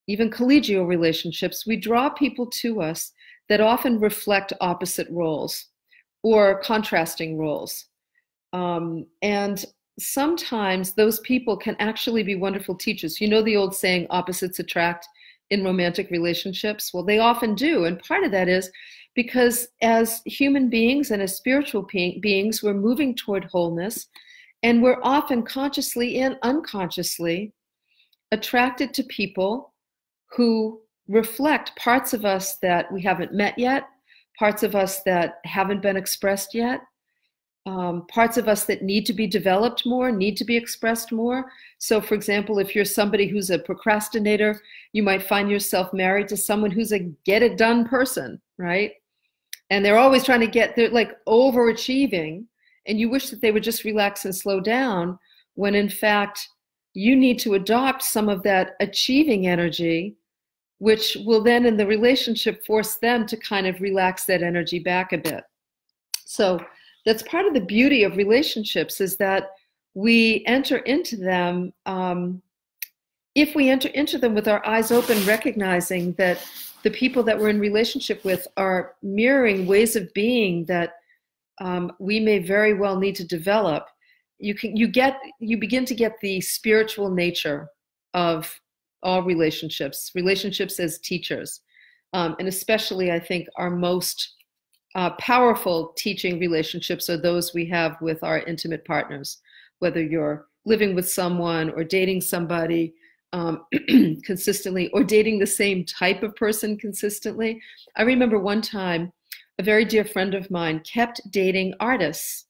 even 0.07 0.31
collegial 0.31 0.87
relationships. 0.87 1.67
We 1.67 1.75
draw 1.75 2.09
people 2.09 2.47
to 2.61 2.81
us 2.81 3.11
that 3.49 3.59
often 3.59 3.99
reflect 3.99 4.53
opposite 4.61 5.07
roles 5.11 5.65
or 6.23 6.61
contrasting 6.61 7.37
roles. 7.37 7.87
Um, 8.53 9.05
and 9.21 9.63
sometimes 9.99 10.93
those 10.93 11.19
people 11.19 11.57
can 11.57 11.75
actually 11.79 12.23
be 12.23 12.35
wonderful 12.35 12.75
teachers. 12.75 13.19
You 13.19 13.27
know 13.27 13.41
the 13.41 13.57
old 13.57 13.75
saying, 13.75 14.07
opposites 14.09 14.59
attract 14.59 15.05
in 15.49 15.63
romantic 15.63 16.09
relationships? 16.09 16.93
Well, 16.93 17.03
they 17.03 17.19
often 17.19 17.53
do. 17.53 17.83
And 17.83 17.99
part 17.99 18.23
of 18.23 18.31
that 18.31 18.47
is 18.47 18.71
because 19.15 19.67
as 19.81 20.21
human 20.25 20.69
beings 20.69 21.11
and 21.11 21.21
as 21.21 21.37
spiritual 21.37 21.87
beings, 22.21 22.63
we're 22.63 22.73
moving 22.73 23.15
toward 23.15 23.45
wholeness, 23.45 24.07
and 24.63 24.81
we're 24.81 25.01
often 25.03 25.43
consciously 25.43 26.19
and 26.19 26.37
unconsciously 26.43 27.53
attracted 28.31 28.93
to 28.93 29.03
people 29.03 29.73
who 30.31 30.79
reflect 31.07 31.75
parts 31.75 32.13
of 32.13 32.23
us 32.23 32.57
that 32.57 32.91
we 32.91 33.01
haven't 33.01 33.33
met 33.33 33.57
yet, 33.57 33.85
parts 34.37 34.63
of 34.63 34.75
us 34.75 35.01
that 35.03 35.39
haven't 35.43 35.81
been 35.81 35.97
expressed 35.97 36.53
yet, 36.53 36.81
um, 37.69 38.07
parts 38.07 38.37
of 38.37 38.47
us 38.47 38.63
that 38.65 38.81
need 38.81 39.05
to 39.05 39.13
be 39.13 39.27
developed 39.27 39.85
more, 39.85 40.11
need 40.11 40.35
to 40.37 40.43
be 40.43 40.57
expressed 40.57 41.11
more. 41.11 41.51
So, 41.77 42.01
for 42.01 42.15
example, 42.15 42.57
if 42.57 42.73
you're 42.73 42.83
somebody 42.83 43.27
who's 43.27 43.51
a 43.51 43.59
procrastinator, 43.59 44.59
you 44.91 45.03
might 45.03 45.21
find 45.21 45.51
yourself 45.51 45.93
married 45.93 46.27
to 46.29 46.37
someone 46.37 46.71
who's 46.71 46.91
a 46.91 46.99
get 47.25 47.43
it 47.43 47.57
done 47.57 47.87
person, 47.87 48.41
right? 48.57 48.93
And 49.69 49.85
they're 49.85 49.99
always 49.99 50.23
trying 50.23 50.39
to 50.39 50.47
get, 50.47 50.75
they're 50.75 50.89
like 50.89 51.23
overachieving, 51.25 52.45
and 52.87 52.99
you 52.99 53.07
wish 53.07 53.29
that 53.29 53.39
they 53.39 53.51
would 53.51 53.63
just 53.63 53.83
relax 53.83 54.25
and 54.25 54.35
slow 54.35 54.59
down, 54.59 55.19
when 55.53 55.75
in 55.75 55.89
fact, 55.89 56.47
you 56.95 57.15
need 57.15 57.37
to 57.39 57.53
adopt 57.53 58.01
some 58.01 58.29
of 58.29 58.41
that 58.43 58.71
achieving 58.79 59.45
energy, 59.45 60.15
which 60.79 61.17
will 61.23 61.43
then 61.43 61.67
in 61.67 61.77
the 61.77 61.85
relationship 61.85 62.65
force 62.65 62.95
them 62.95 63.27
to 63.27 63.37
kind 63.37 63.67
of 63.67 63.79
relax 63.79 64.25
that 64.25 64.41
energy 64.41 64.79
back 64.79 65.13
a 65.13 65.19
bit. 65.19 65.43
So, 66.25 66.59
that's 67.05 67.23
part 67.23 67.45
of 67.45 67.53
the 67.53 67.61
beauty 67.61 68.03
of 68.03 68.17
relationships 68.17 69.01
is 69.01 69.17
that 69.17 69.51
we 69.93 70.43
enter 70.45 70.77
into 70.77 71.17
them 71.17 71.73
um, 71.85 72.41
if 73.35 73.55
we 73.55 73.69
enter 73.69 73.89
into 73.89 74.17
them 74.17 74.33
with 74.33 74.47
our 74.47 74.65
eyes 74.65 74.91
open 74.91 75.25
recognizing 75.25 76.13
that 76.13 76.45
the 76.83 76.91
people 76.91 77.23
that 77.23 77.37
we're 77.37 77.49
in 77.49 77.59
relationship 77.59 78.23
with 78.23 78.47
are 78.57 78.95
mirroring 79.01 79.65
ways 79.65 79.95
of 79.95 80.13
being 80.13 80.65
that 80.65 80.93
um, 81.61 81.91
we 81.99 82.19
may 82.19 82.39
very 82.39 82.73
well 82.73 82.97
need 82.97 83.15
to 83.15 83.27
develop. 83.27 83.85
You 84.39 84.55
can 84.55 84.75
you 84.77 84.87
get 84.87 85.19
you 85.39 85.57
begin 85.57 85.83
to 85.85 85.95
get 85.95 86.13
the 86.21 86.39
spiritual 86.39 87.09
nature 87.09 87.67
of 88.13 88.59
all 89.03 89.23
relationships 89.23 90.11
relationships 90.15 90.79
as 90.79 90.99
teachers 90.99 91.61
um, 92.13 92.35
and 92.39 92.47
especially 92.47 93.11
i 93.11 93.19
think 93.19 93.47
our 93.55 93.69
most 93.69 94.35
uh, 94.95 95.11
powerful 95.11 95.93
teaching 95.97 96.39
relationships 96.39 97.09
are 97.09 97.17
those 97.17 97.53
we 97.53 97.65
have 97.65 97.97
with 98.01 98.23
our 98.23 98.39
intimate 98.39 98.85
partners, 98.85 99.39
whether 99.79 100.01
you're 100.01 100.47
living 100.65 100.95
with 100.95 101.09
someone 101.09 101.69
or 101.71 101.83
dating 101.83 102.21
somebody 102.21 102.93
um, 103.33 103.65
consistently 104.23 104.89
or 104.89 105.03
dating 105.03 105.39
the 105.39 105.47
same 105.47 105.85
type 105.85 106.23
of 106.23 106.35
person 106.35 106.77
consistently. 106.77 107.61
I 107.95 108.01
remember 108.03 108.39
one 108.39 108.61
time 108.61 109.11
a 109.59 109.63
very 109.63 109.85
dear 109.85 110.05
friend 110.05 110.33
of 110.33 110.49
mine 110.49 110.81
kept 110.81 111.21
dating 111.31 111.73
artists. 111.79 112.45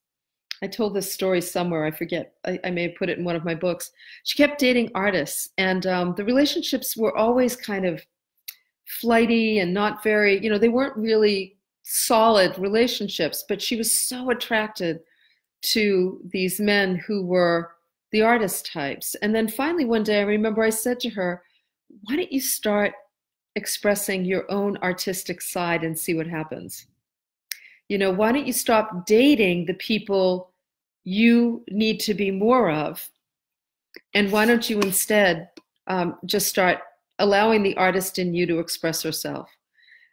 I 0.61 0.67
told 0.67 0.93
this 0.93 1.11
story 1.11 1.41
somewhere, 1.41 1.85
I 1.85 1.91
forget, 1.91 2.33
I, 2.45 2.59
I 2.63 2.69
may 2.69 2.83
have 2.83 2.95
put 2.95 3.09
it 3.09 3.17
in 3.17 3.23
one 3.23 3.35
of 3.35 3.45
my 3.45 3.55
books. 3.55 3.91
She 4.23 4.37
kept 4.37 4.59
dating 4.59 4.91
artists, 4.93 5.49
and 5.57 5.85
um, 5.87 6.13
the 6.15 6.25
relationships 6.25 6.97
were 6.97 7.17
always 7.17 7.55
kind 7.55 7.85
of 7.85 8.05
flighty 8.85 9.59
and 9.59 9.73
not 9.73 10.03
very, 10.03 10.41
you 10.43 10.49
know, 10.49 10.57
they 10.57 10.69
weren't 10.69 10.97
really 10.97 11.57
solid 11.91 12.55
relationships, 12.59 13.43
but 13.49 13.59
she 13.59 13.75
was 13.75 13.91
so 13.91 14.29
attracted 14.29 14.99
to 15.61 16.21
these 16.31 16.59
men 16.59 16.95
who 16.95 17.25
were 17.25 17.71
the 18.11 18.21
artist 18.21 18.71
types. 18.71 19.15
And 19.15 19.33
then 19.33 19.47
finally, 19.47 19.85
one 19.85 20.03
day, 20.03 20.19
I 20.19 20.23
remember 20.23 20.61
I 20.61 20.69
said 20.69 20.99
to 21.01 21.09
her, 21.09 21.41
Why 22.03 22.15
don't 22.15 22.31
you 22.31 22.41
start 22.41 22.93
expressing 23.55 24.23
your 24.23 24.49
own 24.51 24.77
artistic 24.77 25.41
side 25.41 25.83
and 25.83 25.97
see 25.97 26.13
what 26.13 26.27
happens? 26.27 26.85
You 27.87 27.97
know, 27.97 28.11
why 28.11 28.31
don't 28.31 28.45
you 28.45 28.53
stop 28.53 29.07
dating 29.07 29.65
the 29.65 29.73
people 29.73 30.51
you 31.05 31.63
need 31.69 31.99
to 32.01 32.13
be 32.13 32.29
more 32.29 32.69
of? 32.69 33.09
And 34.13 34.31
why 34.31 34.45
don't 34.45 34.69
you 34.69 34.79
instead 34.81 35.49
um, 35.87 36.17
just 36.25 36.47
start 36.47 36.81
allowing 37.17 37.63
the 37.63 37.75
artist 37.77 38.19
in 38.19 38.35
you 38.35 38.45
to 38.45 38.59
express 38.59 39.01
herself? 39.01 39.49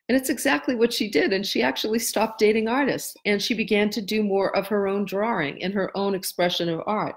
And 0.08 0.16
it's 0.16 0.28
exactly 0.28 0.74
what 0.74 0.92
she 0.92 1.10
did. 1.10 1.32
And 1.32 1.44
she 1.44 1.62
actually 1.62 1.98
stopped 1.98 2.38
dating 2.38 2.68
artists 2.68 3.16
and 3.24 3.42
she 3.42 3.54
began 3.54 3.90
to 3.90 4.00
do 4.00 4.22
more 4.22 4.54
of 4.56 4.68
her 4.68 4.86
own 4.86 5.04
drawing 5.04 5.62
and 5.62 5.74
her 5.74 5.96
own 5.96 6.14
expression 6.14 6.68
of 6.68 6.82
art. 6.86 7.16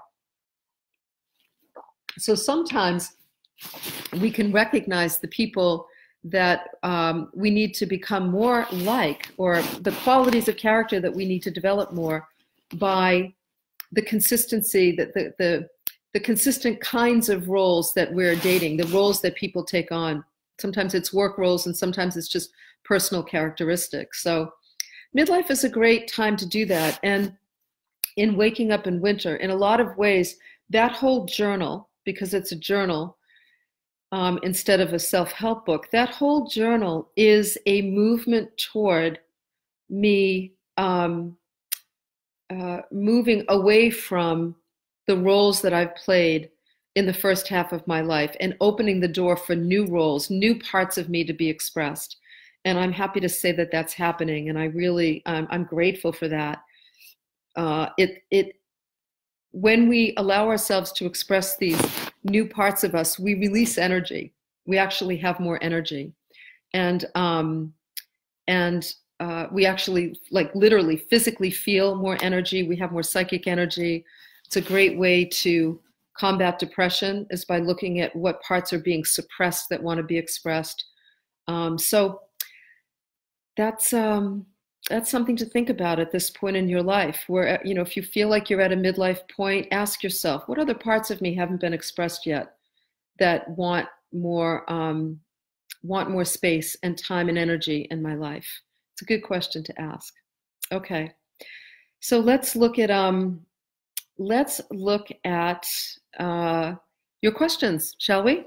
So 2.18 2.34
sometimes 2.34 3.12
we 4.20 4.30
can 4.30 4.50
recognize 4.50 5.18
the 5.18 5.28
people 5.28 5.86
that 6.24 6.68
um, 6.82 7.30
we 7.34 7.50
need 7.50 7.74
to 7.74 7.86
become 7.86 8.30
more 8.30 8.66
like, 8.72 9.28
or 9.36 9.62
the 9.80 9.92
qualities 10.02 10.48
of 10.48 10.56
character 10.56 11.00
that 11.00 11.14
we 11.14 11.24
need 11.24 11.42
to 11.42 11.50
develop 11.50 11.92
more 11.92 12.28
by 12.74 13.32
the 13.92 14.02
consistency, 14.02 14.94
that 14.96 15.14
the, 15.14 15.32
the, 15.38 15.68
the 16.12 16.20
consistent 16.20 16.80
kinds 16.80 17.28
of 17.28 17.48
roles 17.48 17.94
that 17.94 18.12
we're 18.12 18.36
dating, 18.36 18.76
the 18.76 18.86
roles 18.88 19.20
that 19.22 19.34
people 19.34 19.64
take 19.64 19.92
on. 19.92 20.24
Sometimes 20.58 20.94
it's 20.94 21.12
work 21.12 21.38
roles 21.38 21.66
and 21.66 21.76
sometimes 21.76 22.16
it's 22.16 22.28
just 22.28 22.50
personal 22.90 23.22
characteristics. 23.22 24.20
So 24.20 24.50
midlife 25.16 25.48
is 25.48 25.62
a 25.62 25.68
great 25.68 26.08
time 26.08 26.36
to 26.36 26.44
do 26.44 26.66
that. 26.66 26.98
And 27.04 27.36
in 28.16 28.36
Waking 28.36 28.72
Up 28.72 28.88
in 28.88 29.00
Winter, 29.00 29.36
in 29.36 29.50
a 29.50 29.62
lot 29.66 29.78
of 29.78 29.96
ways, 29.96 30.36
that 30.70 30.90
whole 30.90 31.24
journal, 31.24 31.88
because 32.04 32.34
it's 32.34 32.50
a 32.50 32.56
journal 32.56 33.16
um, 34.10 34.40
instead 34.42 34.80
of 34.80 34.92
a 34.92 34.98
self 34.98 35.30
help 35.30 35.64
book, 35.66 35.86
that 35.92 36.08
whole 36.08 36.48
journal 36.48 37.12
is 37.14 37.56
a 37.66 37.82
movement 37.82 38.50
toward 38.72 39.20
me 39.88 40.54
um, 40.76 41.36
uh, 42.52 42.80
moving 42.90 43.44
away 43.50 43.88
from 43.90 44.56
the 45.06 45.16
roles 45.16 45.62
that 45.62 45.72
I've 45.72 45.94
played 45.94 46.50
in 46.96 47.06
the 47.06 47.14
first 47.14 47.46
half 47.46 47.70
of 47.70 47.86
my 47.86 48.00
life 48.00 48.34
and 48.40 48.56
opening 48.60 48.98
the 48.98 49.06
door 49.06 49.36
for 49.36 49.54
new 49.54 49.86
roles, 49.86 50.28
new 50.28 50.58
parts 50.58 50.98
of 50.98 51.08
me 51.08 51.22
to 51.22 51.32
be 51.32 51.48
expressed. 51.48 52.16
And 52.64 52.78
I'm 52.78 52.92
happy 52.92 53.20
to 53.20 53.28
say 53.28 53.52
that 53.52 53.70
that's 53.70 53.94
happening, 53.94 54.48
and 54.48 54.58
I 54.58 54.66
really 54.66 55.22
um, 55.26 55.48
I'm 55.50 55.64
grateful 55.64 56.12
for 56.12 56.28
that. 56.28 56.62
Uh, 57.56 57.88
it 57.96 58.22
it 58.30 58.56
when 59.52 59.88
we 59.88 60.14
allow 60.16 60.48
ourselves 60.48 60.92
to 60.92 61.06
express 61.06 61.56
these 61.56 61.80
new 62.22 62.46
parts 62.46 62.84
of 62.84 62.94
us, 62.94 63.18
we 63.18 63.34
release 63.34 63.78
energy. 63.78 64.34
We 64.66 64.78
actually 64.78 65.16
have 65.18 65.40
more 65.40 65.58
energy, 65.62 66.12
and 66.74 67.04
um, 67.14 67.72
and 68.46 68.92
uh, 69.20 69.46
we 69.50 69.66
actually 69.66 70.18
like 70.30 70.54
literally 70.54 70.96
physically 70.96 71.50
feel 71.50 71.94
more 71.94 72.18
energy. 72.20 72.62
We 72.62 72.76
have 72.76 72.92
more 72.92 73.02
psychic 73.02 73.46
energy. 73.46 74.04
It's 74.46 74.56
a 74.56 74.60
great 74.60 74.98
way 74.98 75.24
to 75.24 75.80
combat 76.16 76.58
depression 76.58 77.26
is 77.30 77.44
by 77.44 77.58
looking 77.58 78.00
at 78.00 78.14
what 78.14 78.42
parts 78.42 78.72
are 78.72 78.78
being 78.78 79.04
suppressed 79.04 79.68
that 79.70 79.82
want 79.82 79.98
to 79.98 80.04
be 80.04 80.18
expressed. 80.18 80.84
Um, 81.48 81.78
so 81.78 82.20
that's 83.60 83.92
um, 83.92 84.46
that's 84.88 85.10
something 85.10 85.36
to 85.36 85.44
think 85.44 85.68
about 85.68 86.00
at 86.00 86.10
this 86.10 86.30
point 86.30 86.56
in 86.56 86.68
your 86.68 86.82
life 86.82 87.24
where 87.26 87.58
uh, 87.58 87.58
you 87.62 87.74
know 87.74 87.82
if 87.82 87.96
you 87.96 88.02
feel 88.02 88.28
like 88.28 88.48
you're 88.48 88.62
at 88.62 88.72
a 88.72 88.76
midlife 88.76 89.20
point 89.28 89.68
ask 89.70 90.02
yourself 90.02 90.48
what 90.48 90.58
other 90.58 90.74
parts 90.74 91.10
of 91.10 91.20
me 91.20 91.34
haven't 91.34 91.60
been 91.60 91.74
expressed 91.74 92.24
yet 92.24 92.54
that 93.18 93.46
want 93.50 93.86
more 94.12 94.70
um, 94.72 95.20
want 95.82 96.10
more 96.10 96.24
space 96.24 96.76
and 96.82 96.96
time 96.96 97.28
and 97.28 97.36
energy 97.36 97.86
in 97.90 98.02
my 98.02 98.14
life? 98.14 98.48
It's 98.94 99.02
a 99.02 99.04
good 99.04 99.22
question 99.22 99.62
to 99.64 99.80
ask. 99.80 100.14
Okay. 100.72 101.12
So 102.00 102.18
let's 102.18 102.56
look 102.56 102.78
at 102.78 102.90
um 102.90 103.44
let's 104.18 104.60
look 104.70 105.08
at 105.24 105.66
uh, 106.18 106.74
your 107.20 107.32
questions 107.32 107.94
shall 107.98 108.22
we? 108.22 108.46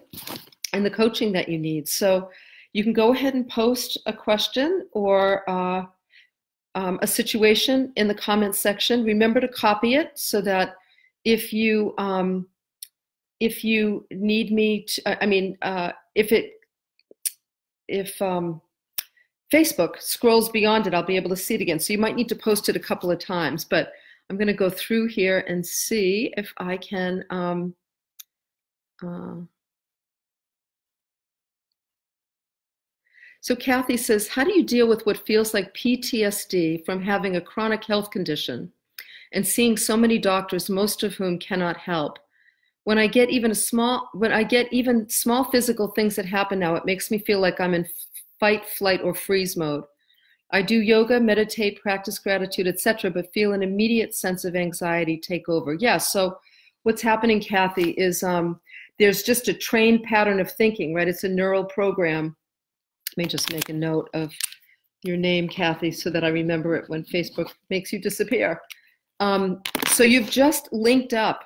And 0.73 0.83
the 0.83 0.89
coaching 0.89 1.31
that 1.33 1.49
you 1.49 1.59
need. 1.59 1.87
So 1.87 2.31
you 2.73 2.83
can 2.83 2.93
go 2.93 3.13
ahead 3.13 3.35
and 3.35 3.47
post 3.47 3.97
a 4.07 4.13
question 4.13 4.87
or 4.91 5.47
uh, 5.49 5.85
um, 6.75 6.99
a 7.01 7.07
situation 7.07 7.93
in 7.95 8.07
the 8.07 8.15
comments 8.15 8.59
section. 8.59 9.03
Remember 9.03 9.39
to 9.39 9.47
copy 9.47 9.93
it 9.93 10.11
so 10.15 10.41
that 10.41 10.75
if 11.23 11.53
you 11.53 11.93
um, 11.97 12.47
if 13.39 13.63
you 13.63 14.05
need 14.11 14.51
me 14.51 14.83
to, 14.85 15.23
I 15.23 15.25
mean, 15.25 15.57
uh, 15.61 15.91
if 16.15 16.31
it 16.31 16.53
if 17.87 18.19
um, 18.21 18.61
Facebook 19.51 20.01
scrolls 20.01 20.49
beyond 20.49 20.87
it, 20.87 20.93
I'll 20.93 21.03
be 21.03 21.15
able 21.15 21.29
to 21.29 21.35
see 21.35 21.55
it 21.55 21.61
again. 21.61 21.79
So 21.79 21.93
you 21.93 21.99
might 21.99 22.15
need 22.15 22.29
to 22.29 22.35
post 22.35 22.69
it 22.69 22.75
a 22.75 22.79
couple 22.79 23.11
of 23.11 23.19
times, 23.19 23.63
but 23.63 23.93
I'm 24.29 24.37
going 24.37 24.47
to 24.47 24.53
go 24.53 24.69
through 24.69 25.07
here 25.07 25.45
and 25.47 25.65
see 25.65 26.33
if 26.37 26.51
I 26.57 26.77
can. 26.77 27.23
Um, 27.29 27.75
uh, 29.05 29.35
So 33.43 33.57
Kathy 33.57 33.97
says, 33.97 34.29
how 34.29 34.45
do 34.45 34.53
you 34.53 34.63
deal 34.63 34.87
with 34.87 35.05
what 35.05 35.27
feels 35.27 35.53
like 35.53 35.73
PTSD 35.73 36.85
from 36.85 37.03
having 37.03 37.35
a 37.35 37.41
chronic 37.41 37.83
health 37.83 38.09
condition 38.09 38.71
and 39.33 39.45
seeing 39.45 39.75
so 39.75 39.97
many 39.97 40.17
doctors, 40.17 40.69
most 40.69 41.03
of 41.03 41.15
whom 41.15 41.37
cannot 41.37 41.75
help? 41.75 42.19
When 42.85 42.97
I 42.97 43.07
get 43.07 43.29
even 43.29 43.51
a 43.51 43.55
small, 43.55 44.09
when 44.13 44.31
I 44.31 44.43
get 44.43 44.71
even 44.71 45.09
small 45.09 45.43
physical 45.43 45.89
things 45.89 46.15
that 46.15 46.25
happen 46.25 46.57
now, 46.57 46.75
it 46.75 46.85
makes 46.85 47.11
me 47.11 47.17
feel 47.17 47.41
like 47.41 47.59
I'm 47.59 47.73
in 47.73 47.85
fight, 48.39 48.65
flight, 48.65 49.01
or 49.01 49.13
freeze 49.13 49.57
mode. 49.57 49.83
I 50.51 50.61
do 50.61 50.79
yoga, 50.79 51.19
meditate, 51.19 51.81
practice 51.81 52.19
gratitude, 52.19 52.67
etc., 52.67 53.11
but 53.11 53.33
feel 53.33 53.51
an 53.51 53.61
immediate 53.61 54.15
sense 54.15 54.45
of 54.45 54.55
anxiety 54.55 55.17
take 55.17 55.49
over. 55.49 55.73
Yeah. 55.73 55.97
So 55.97 56.37
what's 56.83 57.01
happening, 57.01 57.41
Kathy, 57.41 57.89
is 57.91 58.23
um, 58.23 58.61
there's 58.99 59.21
just 59.21 59.49
a 59.49 59.53
trained 59.53 60.03
pattern 60.03 60.39
of 60.39 60.49
thinking, 60.49 60.93
right? 60.93 61.09
It's 61.09 61.25
a 61.25 61.29
neural 61.29 61.65
program 61.65 62.37
let 63.15 63.25
me 63.25 63.29
just 63.29 63.53
make 63.53 63.69
a 63.69 63.73
note 63.73 64.09
of 64.15 64.33
your 65.03 65.17
name, 65.17 65.47
Kathy, 65.47 65.91
so 65.91 66.09
that 66.09 66.23
I 66.23 66.29
remember 66.29 66.75
it 66.75 66.89
when 66.89 67.03
Facebook 67.03 67.51
makes 67.69 67.93
you 67.93 67.99
disappear. 67.99 68.59
Um, 69.19 69.61
so 69.89 70.03
you've 70.03 70.31
just 70.31 70.69
linked 70.71 71.13
up 71.13 71.43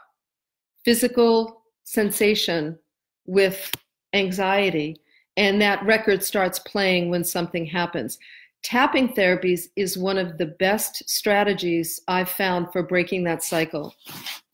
physical 0.86 1.64
sensation 1.84 2.80
with 3.26 3.70
anxiety, 4.14 5.02
and 5.36 5.62
that 5.62 5.84
record 5.86 6.24
starts 6.24 6.60
playing 6.60 7.10
when 7.10 7.26
something 7.26 7.66
happens. 7.66 8.18
Tapping 8.64 9.10
therapies 9.10 9.66
is 9.76 9.98
one 9.98 10.18
of 10.18 10.38
the 10.38 10.56
best 10.60 11.08
strategies 11.10 12.00
I've 12.08 12.30
found 12.30 12.72
for 12.72 12.84
breaking 12.84 13.26
that 13.26 13.44
cycle. 13.44 13.94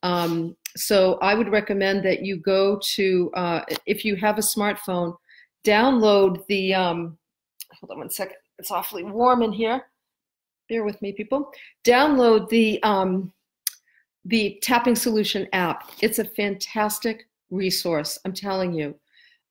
Um, 0.02 0.58
so 0.76 1.20
I 1.22 1.36
would 1.36 1.50
recommend 1.50 2.04
that 2.06 2.24
you 2.24 2.38
go 2.38 2.80
to, 2.96 3.32
uh, 3.36 3.62
if 3.86 4.04
you 4.04 4.16
have 4.16 4.40
a 4.40 4.42
smartphone, 4.42 5.16
download 5.66 6.46
the, 6.48 6.74
um, 6.74 7.18
hold 7.80 7.92
on 7.92 8.00
one 8.00 8.10
second, 8.10 8.38
it's 8.60 8.72
awfully 8.72 9.04
warm 9.04 9.42
in 9.42 9.52
here. 9.52 9.84
Bear 10.70 10.84
with 10.84 11.02
me, 11.02 11.12
people. 11.12 11.52
Download 11.84 12.48
the, 12.50 12.82
um, 12.84 13.34
the 14.26 14.60
Tapping 14.62 14.96
Solution 14.96 15.48
app. 15.54 15.90
It's 16.02 16.20
a 16.20 16.26
fantastic 16.26 17.28
resource, 17.52 18.18
I'm 18.26 18.34
telling 18.34 18.74
you. 18.74 18.96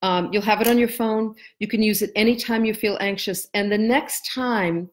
Um, 0.02 0.30
you'll 0.32 0.42
have 0.42 0.60
it 0.60 0.68
on 0.68 0.78
your 0.78 0.88
phone. 0.88 1.34
You 1.60 1.68
can 1.68 1.82
use 1.82 2.02
it 2.02 2.10
anytime 2.16 2.64
you 2.64 2.74
feel 2.74 2.98
anxious. 3.00 3.48
And 3.54 3.70
the 3.70 3.78
next 3.78 4.32
time 4.34 4.90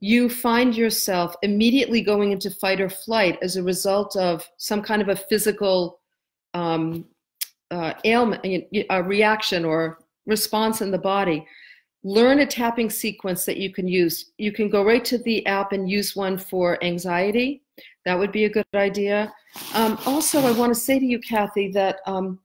you 0.00 0.28
find 0.28 0.76
yourself 0.76 1.34
immediately 1.42 2.02
going 2.02 2.30
into 2.30 2.50
fight 2.50 2.80
or 2.80 2.90
flight 2.90 3.38
as 3.42 3.56
a 3.56 3.62
result 3.62 4.16
of 4.16 4.48
some 4.58 4.82
kind 4.82 5.00
of 5.00 5.08
a 5.08 5.16
physical 5.16 6.00
um, 6.52 7.06
uh, 7.70 7.94
ailment, 8.04 8.44
a 8.90 9.02
reaction, 9.02 9.64
or 9.64 9.98
response 10.26 10.80
in 10.80 10.90
the 10.90 10.98
body. 10.98 11.46
Learn 12.02 12.40
a 12.40 12.46
tapping 12.46 12.90
sequence 12.90 13.44
that 13.46 13.56
you 13.56 13.72
can 13.72 13.88
use. 13.88 14.32
You 14.36 14.52
can 14.52 14.68
go 14.68 14.84
right 14.84 15.04
to 15.06 15.18
the 15.18 15.44
app 15.46 15.72
and 15.72 15.88
use 15.88 16.14
one 16.14 16.36
for 16.36 16.82
anxiety. 16.84 17.62
That 18.04 18.18
would 18.18 18.32
be 18.32 18.44
a 18.44 18.50
good 18.50 18.66
idea. 18.74 19.32
Um, 19.72 19.98
also, 20.04 20.40
I 20.40 20.52
want 20.52 20.74
to 20.74 20.80
say 20.80 20.98
to 20.98 21.04
you, 21.04 21.18
Kathy, 21.18 21.70
that 21.72 22.00
um, 22.06 22.38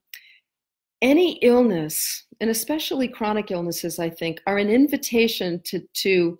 any 1.01 1.33
illness, 1.41 2.25
and 2.39 2.49
especially 2.49 3.07
chronic 3.07 3.51
illnesses, 3.51 3.99
I 3.99 4.09
think, 4.09 4.41
are 4.47 4.57
an 4.57 4.69
invitation 4.69 5.61
to, 5.65 5.81
to 5.95 6.37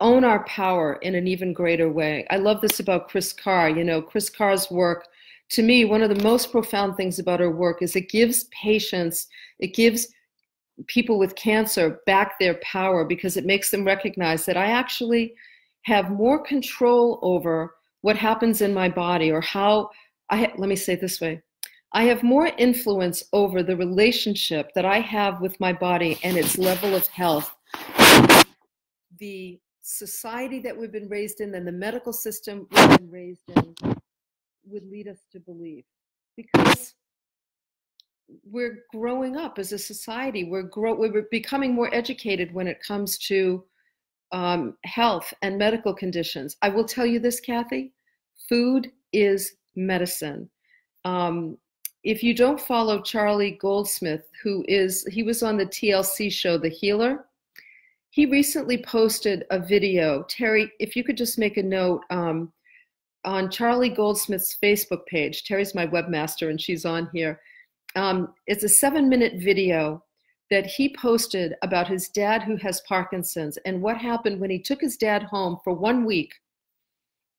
own 0.00 0.24
our 0.24 0.44
power 0.44 0.94
in 1.02 1.14
an 1.14 1.26
even 1.26 1.52
greater 1.52 1.90
way. 1.90 2.26
I 2.30 2.36
love 2.36 2.60
this 2.60 2.78
about 2.78 3.08
Kris 3.08 3.32
Carr. 3.32 3.70
You 3.70 3.84
know, 3.84 4.02
Kris 4.02 4.30
Carr's 4.30 4.70
work 4.70 5.06
to 5.50 5.62
me, 5.62 5.84
one 5.84 6.02
of 6.02 6.14
the 6.14 6.22
most 6.22 6.50
profound 6.50 6.96
things 6.96 7.18
about 7.18 7.40
her 7.40 7.50
work 7.50 7.82
is 7.82 7.96
it 7.96 8.08
gives 8.08 8.44
patients, 8.44 9.28
it 9.58 9.74
gives 9.74 10.08
people 10.86 11.18
with 11.18 11.36
cancer 11.36 12.00
back 12.06 12.38
their 12.38 12.54
power 12.54 13.04
because 13.04 13.36
it 13.36 13.46
makes 13.46 13.70
them 13.70 13.84
recognize 13.84 14.44
that 14.46 14.56
I 14.56 14.66
actually 14.66 15.34
have 15.82 16.10
more 16.10 16.42
control 16.42 17.18
over 17.22 17.74
what 18.00 18.16
happens 18.16 18.62
in 18.62 18.74
my 18.74 18.88
body 18.88 19.30
or 19.30 19.40
how 19.40 19.90
I 20.30 20.52
let 20.56 20.68
me 20.68 20.76
say 20.76 20.94
it 20.94 21.00
this 21.00 21.20
way. 21.20 21.42
I 21.92 22.04
have 22.04 22.22
more 22.22 22.46
influence 22.58 23.22
over 23.32 23.62
the 23.62 23.76
relationship 23.76 24.72
that 24.74 24.84
I 24.84 24.98
have 24.98 25.40
with 25.40 25.60
my 25.60 25.72
body 25.72 26.18
and 26.24 26.36
its 26.36 26.58
level 26.58 26.94
of 26.96 27.06
health. 27.06 27.54
The 29.18 29.60
society 29.82 30.58
that 30.60 30.76
we've 30.76 30.90
been 30.90 31.08
raised 31.08 31.40
in 31.40 31.54
and 31.54 31.68
the 31.68 31.72
medical 31.72 32.12
system 32.12 32.66
we've 32.70 32.98
been 32.98 33.10
raised 33.10 33.42
in 33.54 33.94
would 34.66 34.88
lead 34.90 35.08
us 35.08 35.26
to 35.32 35.40
believe. 35.40 35.84
Because 36.36 36.94
we're 38.44 38.84
growing 38.92 39.36
up 39.36 39.58
as 39.58 39.72
a 39.72 39.78
society. 39.78 40.44
We're 40.44 40.62
grow 40.62 40.94
we're 40.94 41.26
becoming 41.30 41.74
more 41.74 41.94
educated 41.94 42.52
when 42.52 42.66
it 42.66 42.82
comes 42.82 43.18
to 43.18 43.64
um, 44.32 44.76
health 44.84 45.32
and 45.42 45.58
medical 45.58 45.94
conditions. 45.94 46.56
I 46.62 46.68
will 46.68 46.84
tell 46.84 47.06
you 47.06 47.18
this, 47.18 47.40
Kathy: 47.40 47.92
food 48.48 48.90
is 49.12 49.56
medicine. 49.76 50.48
Um, 51.04 51.58
if 52.02 52.22
you 52.22 52.34
don't 52.34 52.60
follow 52.60 53.00
Charlie 53.00 53.58
Goldsmith, 53.60 54.28
who 54.42 54.64
is 54.68 55.04
he 55.10 55.22
was 55.22 55.42
on 55.42 55.56
the 55.56 55.66
TLC 55.66 56.30
show 56.32 56.58
The 56.58 56.68
Healer, 56.68 57.26
he 58.10 58.26
recently 58.26 58.78
posted 58.82 59.44
a 59.50 59.58
video. 59.58 60.24
Terry, 60.28 60.70
if 60.80 60.96
you 60.96 61.04
could 61.04 61.16
just 61.16 61.38
make 61.38 61.56
a 61.56 61.62
note. 61.62 62.02
Um, 62.10 62.52
on 63.24 63.50
Charlie 63.50 63.88
Goldsmith's 63.88 64.56
Facebook 64.62 65.06
page, 65.06 65.44
Terry's 65.44 65.74
my 65.74 65.86
webmaster 65.86 66.50
and 66.50 66.60
she's 66.60 66.84
on 66.84 67.08
here. 67.12 67.40
Um, 67.96 68.34
it's 68.46 68.64
a 68.64 68.68
seven 68.68 69.08
minute 69.08 69.34
video 69.36 70.04
that 70.50 70.66
he 70.66 70.94
posted 70.94 71.54
about 71.62 71.88
his 71.88 72.08
dad 72.08 72.42
who 72.42 72.56
has 72.56 72.82
Parkinson's 72.82 73.56
and 73.64 73.80
what 73.80 73.96
happened 73.96 74.40
when 74.40 74.50
he 74.50 74.58
took 74.58 74.80
his 74.80 74.96
dad 74.96 75.22
home 75.22 75.58
for 75.64 75.72
one 75.72 76.04
week 76.04 76.34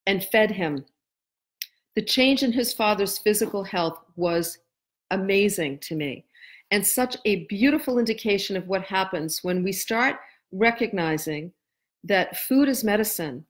and 0.07 0.25
fed 0.25 0.51
him. 0.51 0.85
The 1.95 2.01
change 2.01 2.43
in 2.43 2.51
his 2.51 2.73
father's 2.73 3.17
physical 3.17 3.63
health 3.63 3.99
was 4.15 4.57
amazing 5.11 5.79
to 5.79 5.95
me 5.95 6.25
and 6.71 6.85
such 6.85 7.15
a 7.25 7.45
beautiful 7.45 7.99
indication 7.99 8.57
of 8.57 8.67
what 8.67 8.83
happens 8.83 9.43
when 9.43 9.63
we 9.63 9.71
start 9.71 10.17
recognizing 10.51 11.51
that 12.03 12.37
food 12.37 12.67
is 12.67 12.83
medicine 12.83 13.45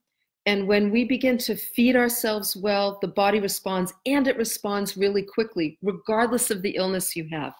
and 0.46 0.68
when 0.68 0.92
we 0.92 1.04
begin 1.04 1.38
to 1.38 1.56
feed 1.56 1.96
ourselves 1.96 2.56
well, 2.56 2.98
the 3.02 3.08
body 3.08 3.40
responds 3.40 3.92
and 4.06 4.28
it 4.28 4.36
responds 4.36 4.96
really 4.96 5.22
quickly, 5.22 5.76
regardless 5.82 6.52
of 6.52 6.62
the 6.62 6.76
illness 6.76 7.16
you 7.16 7.28
have. 7.32 7.52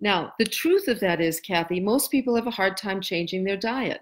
Now, 0.00 0.32
the 0.40 0.44
truth 0.44 0.88
of 0.88 0.98
that 0.98 1.20
is, 1.20 1.40
Kathy, 1.40 1.78
most 1.78 2.10
people 2.10 2.34
have 2.34 2.48
a 2.48 2.50
hard 2.50 2.76
time 2.76 3.00
changing 3.00 3.44
their 3.44 3.56
diet. 3.56 4.00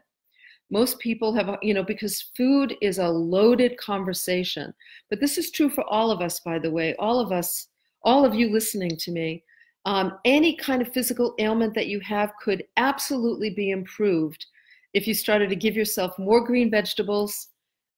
Most 0.70 0.98
people 0.98 1.34
have, 1.34 1.58
you 1.60 1.74
know, 1.74 1.82
because 1.82 2.30
food 2.34 2.74
is 2.80 2.98
a 2.98 3.06
loaded 3.06 3.76
conversation. 3.76 4.72
But 5.10 5.20
this 5.20 5.36
is 5.36 5.50
true 5.50 5.68
for 5.68 5.84
all 5.84 6.10
of 6.10 6.22
us, 6.22 6.40
by 6.40 6.58
the 6.58 6.70
way, 6.70 6.94
all 6.98 7.20
of 7.20 7.30
us, 7.30 7.68
all 8.02 8.24
of 8.24 8.34
you 8.34 8.50
listening 8.50 8.96
to 8.96 9.12
me. 9.12 9.44
Um, 9.84 10.18
any 10.24 10.56
kind 10.56 10.80
of 10.80 10.92
physical 10.92 11.34
ailment 11.38 11.74
that 11.74 11.88
you 11.88 12.00
have 12.00 12.32
could 12.42 12.64
absolutely 12.78 13.50
be 13.50 13.70
improved 13.70 14.46
if 14.94 15.06
you 15.06 15.12
started 15.12 15.50
to 15.50 15.56
give 15.56 15.76
yourself 15.76 16.18
more 16.18 16.44
green 16.44 16.70
vegetables, 16.70 17.48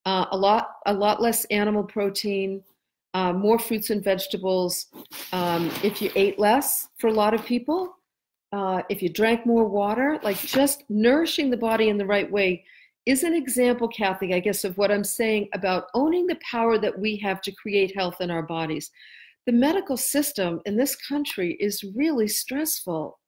uh, 0.05 0.25
a 0.31 0.37
lot 0.37 0.77
a 0.85 0.93
lot 0.93 1.21
less 1.21 1.45
animal 1.45 1.83
protein, 1.83 2.63
uh, 3.13 3.33
more 3.33 3.59
fruits 3.59 3.89
and 3.89 4.03
vegetables. 4.03 4.87
Um, 5.31 5.71
if 5.83 6.01
you 6.01 6.11
ate 6.15 6.39
less, 6.39 6.89
for 6.97 7.07
a 7.07 7.13
lot 7.13 7.33
of 7.33 7.45
people, 7.45 7.95
uh, 8.51 8.81
if 8.89 9.01
you 9.01 9.09
drank 9.09 9.45
more 9.45 9.65
water, 9.65 10.19
like 10.23 10.37
just 10.37 10.83
nourishing 10.89 11.49
the 11.49 11.57
body 11.57 11.89
in 11.89 11.97
the 11.97 12.05
right 12.05 12.29
way 12.31 12.63
is 13.05 13.23
an 13.23 13.33
example, 13.33 13.87
Kathy, 13.87 14.33
I 14.33 14.39
guess, 14.39 14.63
of 14.63 14.77
what 14.77 14.91
I'm 14.91 15.03
saying 15.03 15.49
about 15.53 15.87
owning 15.93 16.25
the 16.25 16.39
power 16.49 16.77
that 16.79 16.97
we 16.97 17.17
have 17.17 17.39
to 17.41 17.51
create 17.51 17.95
health 17.95 18.19
in 18.19 18.31
our 18.31 18.41
bodies. 18.41 18.91
The 19.45 19.51
medical 19.51 19.95
system 19.95 20.59
in 20.65 20.75
this 20.75 20.95
country 20.95 21.55
is 21.59 21.83
really 21.95 22.27
stressful. 22.27 23.19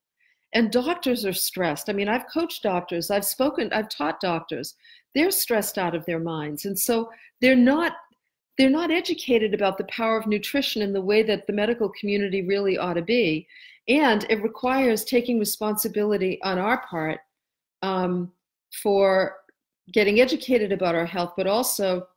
And 0.54 0.72
doctors 0.72 1.26
are 1.26 1.34
stressed. 1.34 1.90
I 1.90 1.94
mean, 1.94 2.08
I've 2.08 2.26
coached 2.34 2.64
doctors, 2.64 3.12
I've 3.12 3.26
spoken, 3.26 3.72
I've 3.72 3.90
taught 3.90 4.20
doctors 4.20 4.76
they're 5.18 5.32
stressed 5.32 5.80
out 5.80 5.96
of 5.96 6.06
their 6.06 6.20
minds. 6.20 6.66
And 6.66 6.78
so 6.78 7.10
they're 7.42 7.56
not 7.56 7.94
they're 8.58 8.70
not 8.70 8.90
educated 8.90 9.54
about 9.54 9.78
the 9.78 9.84
power 9.86 10.18
of 10.18 10.26
nutrition 10.26 10.82
in 10.82 10.92
the 10.92 11.02
way 11.02 11.22
that 11.22 11.46
the 11.46 11.54
medical 11.54 11.90
community 11.90 12.42
really 12.42 12.76
ought 12.78 12.96
to 12.96 13.04
be. 13.04 13.48
And 13.88 14.26
it 14.30 14.42
requires 14.42 15.04
taking 15.04 15.38
responsibility 15.38 16.40
on 16.44 16.58
our 16.58 16.82
part 16.88 17.20
um, 17.84 18.32
for 18.82 19.36
getting 19.92 20.20
educated 20.20 20.72
about 20.72 20.96
our 20.96 21.06
health 21.06 21.34
but 21.38 21.48
also 21.48 22.08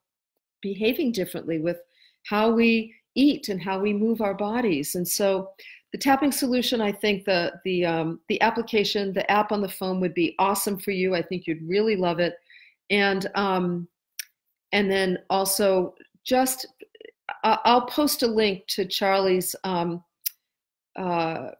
behaving 0.62 1.12
differently 1.12 1.58
with 1.58 1.78
how 2.24 2.50
we 2.50 2.94
eat 3.14 3.48
and 3.48 3.62
how 3.62 3.78
we 3.78 3.92
move 3.92 4.20
our 4.20 4.34
bodies. 4.34 4.94
And 4.94 5.06
so 5.06 5.50
the 5.92 5.98
tapping 5.98 6.30
solution 6.30 6.80
i 6.80 6.92
think 6.92 7.24
the 7.24 7.52
the 7.64 7.84
um, 7.84 8.20
the 8.28 8.40
application 8.42 9.12
the 9.12 9.28
app 9.30 9.50
on 9.50 9.60
the 9.60 9.68
phone 9.68 10.00
would 10.00 10.14
be 10.14 10.36
awesome 10.38 10.78
for 10.78 10.92
you. 10.92 11.14
I 11.14 11.22
think 11.22 11.46
you'd 11.46 11.68
really 11.68 11.96
love 11.96 12.20
it 12.20 12.34
and 12.90 13.30
um, 13.34 13.88
and 14.72 14.90
then 14.90 15.18
also 15.30 15.94
just 16.24 16.66
I'll 17.42 17.86
post 17.86 18.22
a 18.22 18.26
link 18.26 18.66
to 18.68 18.84
Charlie's 18.84 19.54
um, 19.64 20.02
uh, 20.96 21.50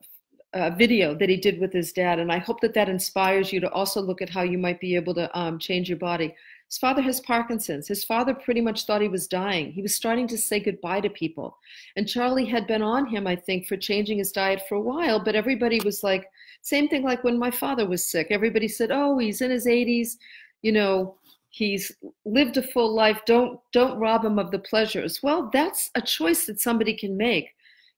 uh, 0.53 0.71
video 0.71 1.15
that 1.15 1.29
he 1.29 1.37
did 1.37 1.61
with 1.61 1.73
his 1.73 1.93
dad, 1.93 2.19
and 2.19 2.33
I 2.33 2.39
hope 2.39 2.61
that 2.61 2.75
that 2.75 2.89
inspires 2.89 3.53
you 3.53 3.61
to 3.61 3.71
also 3.71 4.01
look 4.01 4.21
at 4.21 4.29
how 4.29 4.43
you 4.43 4.59
might 4.59 4.81
be 4.81 4.97
able 4.97 5.15
to 5.15 5.39
um, 5.39 5.59
change 5.59 5.89
your 5.89 5.99
body. 5.99 6.35
His 6.69 6.79
father 6.79 7.03
has 7.03 7.21
Parkinson's. 7.21 7.89
His 7.89 8.05
father 8.05 8.35
pretty 8.35 8.61
much 8.61 8.85
thought 8.85 9.01
he 9.01 9.09
was 9.09 9.27
dying. 9.27 9.73
He 9.73 9.83
was 9.83 9.95
starting 9.95 10.27
to 10.29 10.39
say 10.39 10.61
goodbye 10.61 11.01
to 11.01 11.11
people, 11.11 11.57
and 11.97 12.09
Charlie 12.09 12.47
had 12.47 12.67
been 12.67 12.83
on 12.83 13.07
him, 13.07 13.27
I 13.27 13.37
think, 13.37 13.67
for 13.67 13.77
changing 13.77 14.19
his 14.19 14.33
diet 14.33 14.63
for 14.69 14.75
a 14.75 14.81
while. 14.81 15.23
But 15.23 15.37
everybody 15.37 15.81
was 15.85 16.03
like, 16.03 16.29
same 16.63 16.89
thing 16.89 17.03
like 17.03 17.25
when 17.25 17.39
my 17.39 17.51
father 17.51 17.87
was 17.87 18.07
sick. 18.07 18.27
Everybody 18.31 18.69
said, 18.69 18.91
"Oh, 18.93 19.19
he's 19.19 19.41
in 19.41 19.51
his 19.51 19.67
80s." 19.67 20.17
You 20.63 20.73
know, 20.73 21.17
he's 21.51 21.93
lived 22.25 22.57
a 22.57 22.63
full 22.63 22.95
life 22.95 23.21
don't 23.27 23.61
don't 23.73 23.99
rob 23.99 24.25
him 24.25 24.39
of 24.39 24.51
the 24.51 24.59
pleasures. 24.59 25.23
Well 25.23 25.51
that's 25.53 25.91
a 25.95 26.01
choice 26.01 26.47
that 26.47 26.61
somebody 26.61 26.97
can 26.97 27.17
make. 27.17 27.51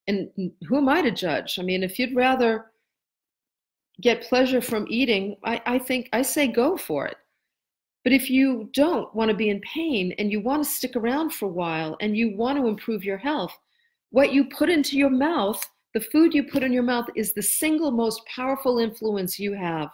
And 0.08 0.30
who 0.66 0.78
am 0.78 0.88
i 0.88 1.02
to 1.02 1.10
judge? 1.10 1.58
I 1.58 1.62
mean 1.62 1.82
if 1.82 1.98
you'd 1.98 2.16
rather 2.16 2.66
get 4.00 4.22
pleasure 4.22 4.60
from 4.60 4.86
eating 4.88 5.36
i, 5.44 5.60
I 5.66 5.78
think 5.78 6.08
i 6.12 6.22
say 6.22 6.48
go 6.48 6.76
for 6.76 7.06
it. 7.06 7.16
But 8.04 8.12
if 8.12 8.28
you 8.28 8.68
don't 8.72 9.14
want 9.14 9.30
to 9.30 9.36
be 9.36 9.50
in 9.50 9.60
pain 9.60 10.12
and 10.18 10.32
you 10.32 10.40
want 10.40 10.64
to 10.64 10.68
stick 10.68 10.96
around 10.96 11.34
for 11.34 11.46
a 11.46 11.52
while 11.62 11.96
and 12.00 12.16
you 12.16 12.36
want 12.36 12.58
to 12.58 12.66
improve 12.66 13.04
your 13.04 13.18
health 13.18 13.56
what 14.10 14.32
you 14.32 14.44
put 14.46 14.68
into 14.68 14.96
your 14.96 15.10
mouth 15.10 15.62
the 15.94 16.00
food 16.00 16.32
you 16.32 16.44
put 16.44 16.62
in 16.62 16.72
your 16.72 16.82
mouth 16.82 17.06
is 17.14 17.32
the 17.32 17.42
single 17.42 17.90
most 17.90 18.24
powerful 18.26 18.78
influence 18.78 19.38
you 19.38 19.52
have 19.52 19.90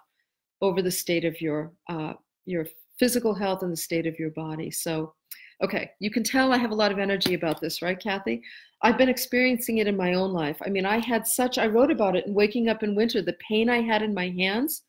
over 0.61 0.81
the 0.81 0.91
state 0.91 1.25
of 1.25 1.41
your 1.41 1.73
uh, 1.89 2.15
your 2.47 2.67
physical 2.99 3.35
health 3.35 3.63
and 3.63 3.73
the 3.73 3.77
state 3.77 4.07
of 4.07 4.19
your 4.19 4.31
body. 4.31 4.71
So, 4.71 5.15
okay, 5.63 5.91
you 6.01 6.11
can 6.11 6.23
tell 6.23 6.53
I 6.53 6.59
have 6.59 6.71
a 6.71 6.75
lot 6.75 6.93
of 6.93 6.99
energy 6.99 7.35
about 7.35 7.61
this, 7.61 7.83
right, 7.83 7.99
Kathy? 7.99 8.43
I've 8.83 8.99
been 8.99 9.09
experiencing 9.09 9.79
it 9.79 9.87
in 9.87 9.97
my 9.97 10.15
own 10.15 10.33
life. 10.33 10.59
I 10.65 10.69
mean, 10.69 10.87
I 10.87 10.99
had 10.99 11.27
such, 11.27 11.59
I 11.59 11.67
wrote 11.67 11.91
about 11.91 12.17
it 12.17 12.27
in 12.27 12.35
Waking 12.35 12.69
Up 12.69 12.83
in 12.83 12.95
Winter, 12.95 13.23
the 13.23 13.37
pain 13.47 13.69
I 13.69 13.81
had 13.81 14.03
in 14.03 14.15
my 14.15 14.29
hands 14.31 14.83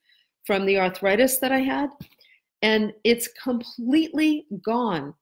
from 0.45 0.65
the 0.65 0.77
arthritis 0.77 1.37
that 1.39 1.51
I 1.51 1.59
had. 1.59 1.89
And 2.61 2.93
it's 3.03 3.29
completely 3.41 4.45
gone 4.63 5.13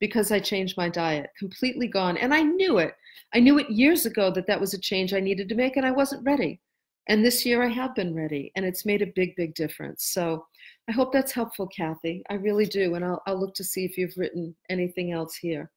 because 0.00 0.32
I 0.32 0.40
changed 0.40 0.76
my 0.76 0.88
diet, 0.88 1.30
completely 1.38 1.86
gone. 1.86 2.16
And 2.16 2.32
I 2.32 2.42
knew 2.42 2.78
it. 2.78 2.94
I 3.34 3.40
knew 3.40 3.58
it 3.58 3.70
years 3.70 4.06
ago 4.06 4.30
that 4.32 4.46
that 4.46 4.60
was 4.60 4.74
a 4.74 4.80
change 4.80 5.12
I 5.12 5.20
needed 5.20 5.48
to 5.48 5.54
make, 5.54 5.76
and 5.76 5.84
I 5.84 5.90
wasn't 5.90 6.24
ready. 6.24 6.60
And 7.08 7.24
this 7.24 7.46
year 7.46 7.62
I 7.62 7.68
have 7.68 7.94
been 7.94 8.14
ready, 8.14 8.50
and 8.56 8.64
it's 8.64 8.84
made 8.84 9.02
a 9.02 9.12
big, 9.14 9.36
big 9.36 9.54
difference. 9.54 10.04
So 10.06 10.46
I 10.88 10.92
hope 10.92 11.12
that's 11.12 11.32
helpful, 11.32 11.68
Kathy. 11.68 12.22
I 12.30 12.34
really 12.34 12.66
do. 12.66 12.94
And 12.94 13.04
I'll, 13.04 13.22
I'll 13.26 13.38
look 13.38 13.54
to 13.54 13.64
see 13.64 13.84
if 13.84 13.96
you've 13.96 14.16
written 14.16 14.54
anything 14.70 15.12
else 15.12 15.36
here. 15.36 15.70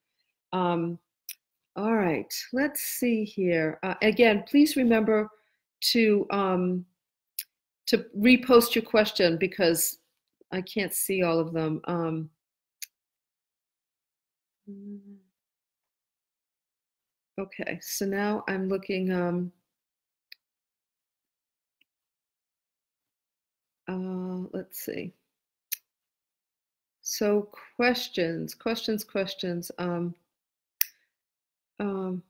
Um, 0.53 0.97
all 1.75 1.95
right, 1.95 2.33
let's 2.51 2.81
see 2.81 3.23
here. 3.23 3.79
Uh, 3.83 3.93
again, 4.01 4.43
please 4.47 4.75
remember 4.75 5.29
to 5.81 6.25
um, 6.31 6.85
to 7.85 8.05
repost 8.17 8.75
your 8.75 8.83
question 8.83 9.37
because 9.37 9.99
I 10.51 10.61
can't 10.61 10.93
see 10.93 11.23
all 11.23 11.39
of 11.39 11.53
them. 11.53 11.81
Um, 11.85 12.29
okay, 17.39 17.79
so 17.81 18.05
now 18.05 18.43
I'm 18.47 18.67
looking. 18.67 19.11
Um, 19.11 19.51
Uh, 23.89 24.45
let's 24.53 24.79
see. 24.79 25.11
So 27.01 27.49
questions, 27.75 28.53
questions, 28.53 29.03
questions. 29.03 29.71
Um, 29.79 30.13
um, 31.79 32.21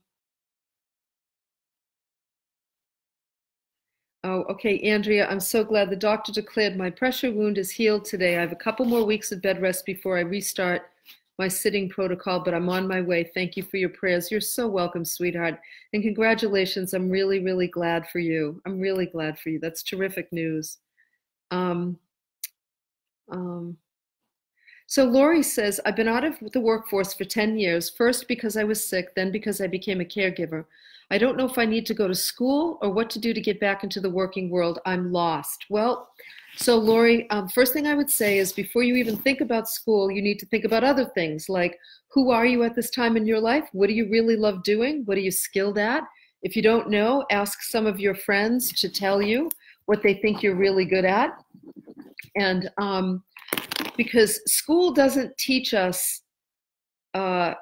Oh, 4.22 4.44
okay, 4.50 4.78
Andrea, 4.80 5.26
I'm 5.30 5.40
so 5.40 5.64
glad 5.64 5.88
the 5.88 5.96
doctor 5.96 6.30
declared 6.30 6.76
my 6.76 6.90
pressure 6.90 7.32
wound 7.32 7.56
is 7.56 7.70
healed 7.70 8.04
today. 8.04 8.36
I 8.36 8.40
have 8.42 8.52
a 8.52 8.56
couple 8.56 8.84
more 8.84 9.02
weeks 9.02 9.32
of 9.32 9.40
bed 9.40 9.62
rest 9.62 9.86
before 9.86 10.18
I 10.18 10.20
restart 10.20 10.90
my 11.38 11.48
sitting 11.48 11.88
protocol, 11.88 12.40
but 12.40 12.52
I'm 12.52 12.68
on 12.68 12.86
my 12.86 13.00
way. 13.00 13.24
Thank 13.24 13.56
you 13.56 13.62
for 13.62 13.78
your 13.78 13.88
prayers. 13.88 14.30
You're 14.30 14.42
so 14.42 14.68
welcome, 14.68 15.06
sweetheart. 15.06 15.58
And 15.94 16.02
congratulations. 16.02 16.92
I'm 16.92 17.08
really, 17.08 17.40
really 17.40 17.68
glad 17.68 18.08
for 18.08 18.18
you. 18.18 18.60
I'm 18.66 18.78
really 18.78 19.06
glad 19.06 19.38
for 19.38 19.48
you. 19.48 19.58
That's 19.58 19.82
terrific 19.82 20.30
news. 20.34 20.76
Um, 21.50 21.98
um, 23.30 23.76
so 24.86 25.04
Lori 25.04 25.42
says, 25.42 25.80
I've 25.86 25.94
been 25.94 26.08
out 26.08 26.24
of 26.24 26.36
the 26.52 26.60
workforce 26.60 27.14
for 27.14 27.24
10 27.24 27.58
years, 27.58 27.88
first 27.90 28.26
because 28.26 28.56
I 28.56 28.64
was 28.64 28.84
sick, 28.84 29.14
then 29.14 29.30
because 29.30 29.60
I 29.60 29.68
became 29.68 30.00
a 30.00 30.04
caregiver. 30.04 30.64
I 31.12 31.18
don't 31.18 31.36
know 31.36 31.46
if 31.46 31.58
I 31.58 31.64
need 31.64 31.86
to 31.86 31.94
go 31.94 32.08
to 32.08 32.14
school 32.14 32.78
or 32.82 32.90
what 32.90 33.10
to 33.10 33.18
do 33.18 33.32
to 33.32 33.40
get 33.40 33.60
back 33.60 33.84
into 33.84 34.00
the 34.00 34.10
working 34.10 34.50
world. 34.50 34.80
I'm 34.86 35.12
lost. 35.12 35.66
Well, 35.70 36.08
so, 36.56 36.76
Lori, 36.76 37.28
um, 37.30 37.48
first 37.48 37.72
thing 37.72 37.86
I 37.86 37.94
would 37.94 38.10
say 38.10 38.38
is 38.38 38.52
before 38.52 38.82
you 38.82 38.96
even 38.96 39.16
think 39.16 39.40
about 39.40 39.68
school, 39.68 40.10
you 40.10 40.22
need 40.22 40.38
to 40.40 40.46
think 40.46 40.64
about 40.64 40.84
other 40.84 41.04
things 41.04 41.48
like 41.48 41.78
who 42.08 42.30
are 42.30 42.44
you 42.44 42.64
at 42.64 42.74
this 42.74 42.90
time 42.90 43.16
in 43.16 43.26
your 43.26 43.40
life? 43.40 43.68
What 43.72 43.86
do 43.86 43.92
you 43.92 44.08
really 44.10 44.36
love 44.36 44.62
doing? 44.62 45.02
What 45.04 45.16
are 45.16 45.20
you 45.20 45.30
skilled 45.30 45.78
at? 45.78 46.02
If 46.42 46.56
you 46.56 46.62
don't 46.62 46.90
know, 46.90 47.24
ask 47.30 47.62
some 47.62 47.86
of 47.86 48.00
your 48.00 48.14
friends 48.14 48.72
to 48.80 48.88
tell 48.88 49.22
you 49.22 49.50
what 49.90 50.02
they 50.04 50.14
think 50.14 50.40
you're 50.40 50.54
really 50.54 50.84
good 50.84 51.04
at. 51.04 51.30
And 52.36 52.70
um, 52.78 53.24
because 53.96 54.40
school 54.46 54.92
doesn't 54.92 55.36
teach 55.36 55.74
us, 55.74 56.22
uh, 57.14 57.54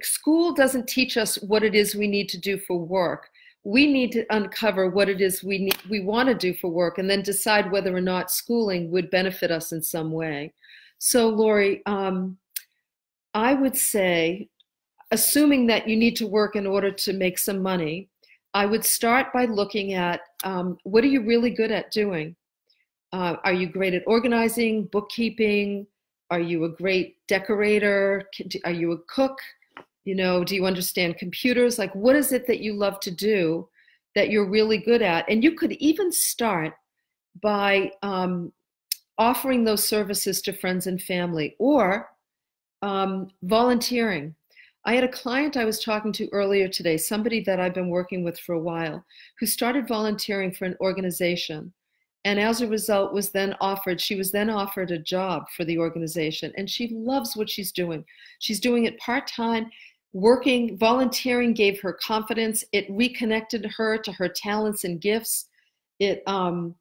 school 0.00 0.54
doesn't 0.54 0.88
teach 0.88 1.18
us 1.18 1.36
what 1.42 1.62
it 1.62 1.74
is 1.74 1.94
we 1.94 2.08
need 2.08 2.30
to 2.30 2.40
do 2.40 2.58
for 2.58 2.78
work 2.78 3.28
we 3.66 3.92
need 3.92 4.12
to 4.12 4.24
uncover 4.30 4.88
what 4.88 5.08
it 5.08 5.20
is 5.20 5.42
we 5.42 5.58
need, 5.58 5.76
we 5.90 5.98
want 5.98 6.28
to 6.28 6.36
do 6.36 6.54
for 6.54 6.70
work 6.70 6.98
and 6.98 7.10
then 7.10 7.20
decide 7.20 7.68
whether 7.72 7.94
or 7.94 8.00
not 8.00 8.30
schooling 8.30 8.92
would 8.92 9.10
benefit 9.10 9.50
us 9.50 9.72
in 9.72 9.82
some 9.82 10.12
way. 10.12 10.52
So, 10.98 11.28
Lori, 11.28 11.82
um, 11.84 12.38
I 13.34 13.54
would 13.54 13.76
say, 13.76 14.48
assuming 15.10 15.66
that 15.66 15.88
you 15.88 15.96
need 15.96 16.14
to 16.14 16.28
work 16.28 16.54
in 16.54 16.64
order 16.64 16.92
to 16.92 17.12
make 17.12 17.38
some 17.38 17.60
money, 17.60 18.08
I 18.56 18.64
would 18.64 18.86
start 18.86 19.34
by 19.34 19.44
looking 19.44 19.92
at 19.92 20.20
um, 20.42 20.78
what 20.84 21.04
are 21.04 21.08
you 21.08 21.22
really 21.22 21.50
good 21.50 21.70
at 21.70 21.90
doing? 21.90 22.34
Uh, 23.12 23.36
are 23.44 23.52
you 23.52 23.66
great 23.68 23.92
at 23.92 24.02
organizing, 24.06 24.86
bookkeeping? 24.86 25.86
Are 26.30 26.40
you 26.40 26.64
a 26.64 26.70
great 26.70 27.18
decorator? 27.28 28.22
Are 28.64 28.72
you 28.72 28.92
a 28.92 28.98
cook? 29.08 29.38
you 30.06 30.14
know 30.14 30.44
do 30.44 30.54
you 30.54 30.64
understand 30.64 31.18
computers 31.18 31.78
like 31.78 31.94
what 31.94 32.16
is 32.16 32.32
it 32.32 32.46
that 32.46 32.60
you 32.60 32.72
love 32.72 32.98
to 33.00 33.10
do 33.10 33.68
that 34.14 34.30
you're 34.30 34.48
really 34.48 34.78
good 34.78 35.02
at 35.02 35.28
and 35.28 35.44
you 35.44 35.54
could 35.54 35.72
even 35.72 36.10
start 36.10 36.72
by 37.42 37.90
um, 38.02 38.50
offering 39.18 39.64
those 39.64 39.86
services 39.86 40.40
to 40.40 40.52
friends 40.52 40.86
and 40.86 41.02
family 41.02 41.54
or 41.58 42.08
um, 42.82 43.28
volunteering 43.42 44.34
i 44.86 44.94
had 44.94 45.04
a 45.04 45.08
client 45.08 45.56
i 45.56 45.64
was 45.64 45.82
talking 45.82 46.12
to 46.12 46.28
earlier 46.32 46.68
today 46.68 46.96
somebody 46.96 47.42
that 47.42 47.60
i've 47.60 47.74
been 47.74 47.90
working 47.90 48.24
with 48.24 48.38
for 48.40 48.54
a 48.54 48.60
while 48.60 49.04
who 49.38 49.46
started 49.46 49.86
volunteering 49.86 50.52
for 50.52 50.64
an 50.64 50.76
organization 50.80 51.72
and 52.24 52.40
as 52.40 52.60
a 52.60 52.66
result 52.66 53.12
was 53.12 53.30
then 53.30 53.54
offered 53.60 54.00
she 54.00 54.16
was 54.16 54.32
then 54.32 54.48
offered 54.48 54.90
a 54.90 54.98
job 54.98 55.44
for 55.54 55.64
the 55.64 55.78
organization 55.78 56.52
and 56.56 56.68
she 56.70 56.88
loves 56.88 57.36
what 57.36 57.50
she's 57.50 57.72
doing 57.72 58.04
she's 58.38 58.60
doing 58.60 58.86
it 58.86 58.98
part-time 58.98 59.70
Working, 60.16 60.78
volunteering 60.78 61.52
gave 61.52 61.78
her 61.82 61.92
confidence. 61.92 62.64
It 62.72 62.86
reconnected 62.88 63.66
her 63.76 63.98
to 63.98 64.12
her 64.12 64.30
talents 64.30 64.84
and 64.84 64.98
gifts. 64.98 65.50
It 65.98 66.22
um, 66.26 66.74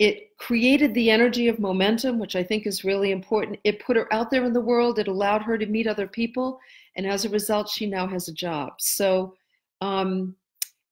it 0.00 0.36
created 0.38 0.94
the 0.94 1.10
energy 1.10 1.46
of 1.46 1.60
momentum, 1.60 2.18
which 2.18 2.34
I 2.34 2.42
think 2.42 2.66
is 2.66 2.84
really 2.84 3.10
important. 3.10 3.60
It 3.64 3.84
put 3.84 3.98
her 3.98 4.12
out 4.12 4.30
there 4.30 4.46
in 4.46 4.54
the 4.54 4.60
world. 4.60 4.98
It 4.98 5.08
allowed 5.08 5.42
her 5.42 5.58
to 5.58 5.66
meet 5.66 5.86
other 5.86 6.08
people, 6.08 6.58
and 6.96 7.06
as 7.06 7.24
a 7.24 7.28
result, 7.28 7.68
she 7.68 7.86
now 7.86 8.06
has 8.08 8.26
a 8.26 8.32
job. 8.32 8.72
So 8.78 9.34
um, 9.82 10.34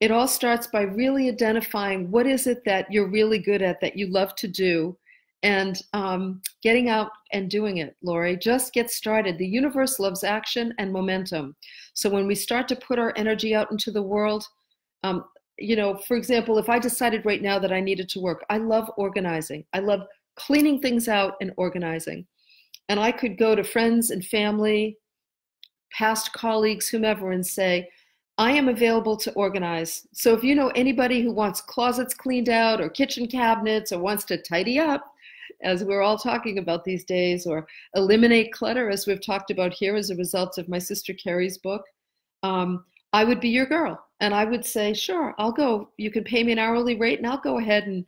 it 0.01 0.11
all 0.11 0.29
starts 0.29 0.66
by 0.66 0.83
really 0.83 1.29
identifying 1.29 2.11
what 2.11 2.27
is 2.27 2.47
it 2.47 2.62
that 2.66 2.92
you're 2.92 3.09
really 3.09 3.38
good 3.38 3.62
at 3.62 3.81
that 3.81 3.97
you 3.97 4.09
love 4.09 4.35
to 4.37 4.47
do 4.47 4.97
and 5.42 5.81
um, 5.94 6.42
getting 6.62 6.90
out 6.90 7.11
and 7.33 7.51
doing 7.51 7.79
it, 7.79 7.97
Lori. 8.03 8.37
Just 8.37 8.75
get 8.75 8.90
started. 8.90 9.38
The 9.38 9.47
universe 9.47 9.99
loves 9.99 10.23
action 10.23 10.75
and 10.79 10.92
momentum. 10.92 11.57
So 11.94 12.11
when 12.11 12.27
we 12.27 12.35
start 12.35 12.68
to 12.68 12.77
put 12.77 12.99
our 12.99 13.14
energy 13.16 13.55
out 13.55 13.71
into 13.71 13.90
the 13.90 14.03
world, 14.03 14.44
um, 15.03 15.25
you 15.59 15.77
know, 15.77 15.97
for 15.97 16.16
example, 16.16 16.59
if 16.59 16.68
I 16.68 16.79
decided 16.79 17.27
right 17.27 17.42
now 17.42 17.59
that 17.59 17.73
I 17.73 17.81
needed 17.81 18.09
to 18.11 18.21
work, 18.21 18.44
I 18.51 18.59
love 18.59 18.90
organizing. 18.97 19.64
I 19.73 19.81
love 19.81 20.03
cleaning 20.37 20.81
things 20.81 21.09
out 21.09 21.35
and 21.40 21.53
organizing. 21.57 22.27
And 22.88 22.99
I 23.01 23.12
could 23.12 23.37
go 23.37 23.55
to 23.55 23.64
friends 23.64 24.11
and 24.11 24.25
family, 24.25 24.97
past 25.92 26.33
colleagues, 26.33 26.88
whomever, 26.88 27.33
and 27.33 27.47
say, 27.47 27.88
I 28.38 28.53
am 28.53 28.68
available 28.68 29.16
to 29.18 29.33
organize. 29.33 30.07
So 30.12 30.33
if 30.33 30.44
you 30.44 30.55
know 30.55 30.68
anybody 30.68 31.23
who 31.23 31.33
wants 31.33 31.61
closets 31.61 32.14
cleaned 32.14 32.49
out 32.49 32.81
or 32.81 32.88
kitchen 32.88 33.27
cabinets 33.27 33.90
or 33.90 33.99
wants 33.99 34.25
to 34.27 34.40
tidy 34.40 34.79
up, 34.79 35.05
as 35.62 35.83
we're 35.83 36.03
all 36.03 36.16
talking 36.16 36.59
about 36.59 36.85
these 36.85 37.05
days, 37.05 37.47
or 37.47 37.66
eliminate 37.94 38.53
clutter, 38.53 38.90
as 38.90 39.09
we've 39.09 39.25
talked 39.25 39.51
about 39.51 39.73
here 39.73 39.97
as 39.97 40.11
a 40.11 40.16
result 40.16 40.57
of 40.57 40.68
my 40.68 40.79
sister 40.79 41.12
Carrie's 41.12 41.59
book, 41.59 41.83
um, 42.44 42.85
I 43.12 43.25
would 43.25 43.40
be 43.40 43.49
your 43.49 43.66
girl. 43.66 44.01
And 44.20 44.35
I 44.35 44.44
would 44.44 44.64
say, 44.64 44.94
sure, 44.94 45.35
I'll 45.38 45.52
go. 45.52 45.90
You 45.96 46.11
can 46.11 46.24
pay 46.24 46.42
me 46.42 46.52
an 46.52 46.59
hourly 46.59 46.96
rate, 46.96 47.18
and 47.18 47.26
I'll 47.26 47.40
go 47.40 47.59
ahead 47.59 47.85
and 47.85 48.04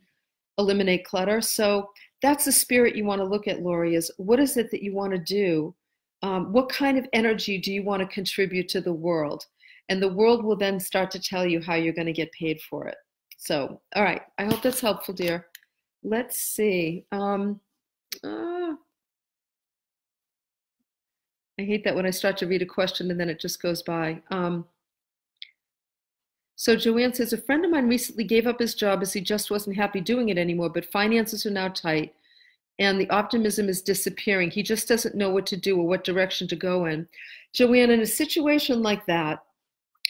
eliminate 0.57 1.05
clutter. 1.05 1.41
So 1.41 1.89
that's 2.21 2.45
the 2.45 2.51
spirit 2.51 2.95
you 2.95 3.05
want 3.05 3.19
to 3.19 3.25
look 3.25 3.47
at, 3.47 3.61
Lori, 3.61 3.95
is 3.95 4.11
what 4.17 4.39
is 4.39 4.57
it 4.57 4.69
that 4.71 4.83
you 4.83 4.93
want 4.93 5.13
to 5.13 5.19
do? 5.19 5.73
Um, 6.21 6.51
what 6.51 6.69
kind 6.69 6.97
of 6.97 7.07
energy 7.13 7.57
do 7.57 7.73
you 7.73 7.83
want 7.83 8.01
to 8.01 8.13
contribute 8.13 8.69
to 8.69 8.81
the 8.81 8.93
world? 8.93 9.45
And 9.89 10.01
the 10.01 10.13
world 10.13 10.43
will 10.43 10.57
then 10.57 10.79
start 10.79 11.09
to 11.11 11.19
tell 11.19 11.45
you 11.45 11.61
how 11.61 11.75
you're 11.75 11.93
going 11.93 12.07
to 12.07 12.13
get 12.13 12.31
paid 12.33 12.61
for 12.61 12.87
it. 12.87 12.97
So, 13.37 13.81
all 13.95 14.03
right, 14.03 14.21
I 14.37 14.43
hope 14.45 14.61
that's 14.61 14.81
helpful, 14.81 15.15
dear 15.15 15.47
let's 16.03 16.37
see. 16.37 17.05
Um, 17.11 17.59
uh, 18.23 18.73
I 21.59 21.63
hate 21.63 21.83
that 21.83 21.95
when 21.95 22.05
I 22.05 22.11
start 22.11 22.37
to 22.37 22.47
read 22.47 22.61
a 22.61 22.65
question 22.65 23.11
and 23.11 23.19
then 23.19 23.29
it 23.29 23.39
just 23.39 23.61
goes 23.61 23.83
by. 23.83 24.21
Um, 24.31 24.65
so 26.61 26.75
Joanne 26.75 27.11
says, 27.11 27.33
a 27.33 27.39
friend 27.39 27.65
of 27.65 27.71
mine 27.71 27.89
recently 27.89 28.23
gave 28.23 28.45
up 28.45 28.59
his 28.59 28.75
job 28.75 29.01
as 29.01 29.11
he 29.11 29.19
just 29.19 29.49
wasn't 29.49 29.75
happy 29.75 29.99
doing 29.99 30.29
it 30.29 30.37
anymore, 30.37 30.69
but 30.69 30.85
finances 30.91 31.43
are 31.47 31.49
now 31.49 31.69
tight 31.69 32.13
and 32.77 33.01
the 33.01 33.09
optimism 33.09 33.67
is 33.67 33.81
disappearing. 33.81 34.51
He 34.51 34.61
just 34.61 34.87
doesn't 34.87 35.15
know 35.15 35.31
what 35.31 35.47
to 35.47 35.57
do 35.57 35.79
or 35.79 35.87
what 35.87 36.03
direction 36.03 36.47
to 36.49 36.55
go 36.55 36.85
in. 36.85 37.07
Joanne, 37.51 37.89
in 37.89 38.01
a 38.01 38.05
situation 38.05 38.83
like 38.83 39.03
that, 39.07 39.43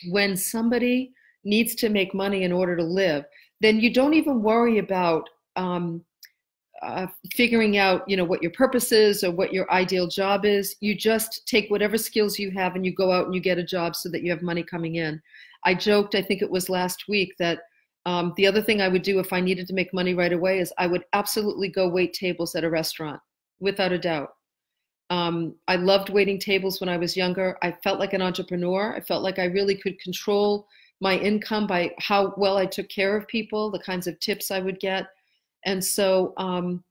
when 0.09 0.35
somebody 0.35 1.13
needs 1.45 1.73
to 1.75 1.87
make 1.87 2.13
money 2.13 2.43
in 2.43 2.51
order 2.51 2.75
to 2.75 2.83
live, 2.83 3.23
then 3.61 3.79
you 3.79 3.93
don't 3.93 4.13
even 4.13 4.43
worry 4.43 4.79
about 4.79 5.29
um, 5.55 6.03
uh, 6.81 7.07
figuring 7.33 7.77
out 7.77 8.03
you 8.09 8.17
know 8.17 8.25
what 8.25 8.41
your 8.41 8.51
purpose 8.51 8.91
is 8.91 9.23
or 9.23 9.31
what 9.31 9.53
your 9.53 9.71
ideal 9.71 10.07
job 10.07 10.45
is 10.45 10.75
you 10.79 10.95
just 10.95 11.47
take 11.47 11.69
whatever 11.69 11.95
skills 11.95 12.39
you 12.39 12.49
have 12.49 12.75
and 12.75 12.83
you 12.83 12.91
go 12.91 13.11
out 13.11 13.25
and 13.25 13.35
you 13.35 13.39
get 13.39 13.59
a 13.59 13.63
job 13.63 13.95
so 13.95 14.09
that 14.09 14.23
you 14.23 14.31
have 14.31 14.41
money 14.41 14.63
coming 14.63 14.95
in 14.95 15.21
i 15.65 15.73
joked 15.73 16.15
i 16.15 16.21
think 16.21 16.41
it 16.41 16.49
was 16.49 16.69
last 16.69 17.05
week 17.07 17.33
that 17.39 17.59
um, 18.05 18.33
the 18.37 18.47
other 18.47 18.61
thing 18.61 18.81
i 18.81 18.87
would 18.87 19.03
do 19.03 19.19
if 19.19 19.33
i 19.33 19.39
needed 19.39 19.67
to 19.67 19.73
make 19.73 19.93
money 19.93 20.13
right 20.13 20.33
away 20.33 20.59
is 20.59 20.73
i 20.77 20.87
would 20.87 21.03
absolutely 21.13 21.69
go 21.69 21.87
wait 21.87 22.13
tables 22.13 22.55
at 22.55 22.63
a 22.63 22.69
restaurant 22.69 23.19
without 23.59 23.91
a 23.91 23.99
doubt. 23.99 24.29
Um, 25.09 25.55
i 25.67 25.75
loved 25.75 26.09
waiting 26.09 26.39
tables 26.39 26.79
when 26.79 26.89
i 26.89 26.97
was 26.97 27.17
younger. 27.17 27.57
I 27.61 27.71
felt 27.83 27.99
like 27.99 28.13
an 28.13 28.21
entrepreneur. 28.21 28.95
I 28.95 29.01
felt 29.01 29.23
like 29.23 29.39
i 29.39 29.45
really 29.45 29.75
could 29.75 29.99
control 29.99 30.67
my 30.99 31.17
income 31.17 31.67
by 31.67 31.91
how 31.99 32.33
well 32.37 32.57
i 32.57 32.65
took 32.65 32.89
care 32.89 33.15
of 33.17 33.27
people 33.27 33.71
the 33.71 33.79
kinds 33.79 34.07
of 34.07 34.19
tips 34.19 34.51
i 34.51 34.59
would 34.59 34.79
get. 34.79 35.07
And 35.65 35.83
so, 35.83 36.33
um, 36.37 36.83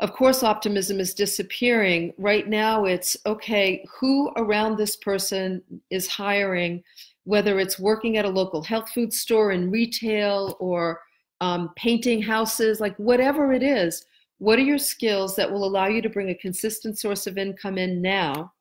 of 0.00 0.12
course, 0.12 0.42
optimism 0.42 0.98
is 0.98 1.14
disappearing. 1.14 2.12
Right 2.18 2.48
now, 2.48 2.86
it's 2.86 3.16
okay, 3.26 3.84
who 4.00 4.32
around 4.36 4.76
this 4.76 4.96
person 4.96 5.62
is 5.90 6.08
hiring, 6.08 6.82
whether 7.24 7.58
it's 7.60 7.78
working 7.78 8.16
at 8.16 8.24
a 8.24 8.28
local 8.28 8.62
health 8.62 8.90
food 8.90 9.12
store 9.12 9.52
in 9.52 9.70
retail 9.70 10.56
or 10.58 11.00
um, 11.40 11.70
painting 11.76 12.22
houses, 12.22 12.80
like 12.80 12.96
whatever 12.96 13.52
it 13.52 13.62
is, 13.62 14.04
what 14.38 14.58
are 14.58 14.62
your 14.62 14.78
skills 14.78 15.36
that 15.36 15.50
will 15.50 15.64
allow 15.64 15.86
you 15.86 16.02
to 16.02 16.08
bring 16.08 16.30
a 16.30 16.34
consistent 16.34 16.98
source 16.98 17.26
of 17.26 17.38
income 17.38 17.78
in 17.78 18.02
now 18.02 18.52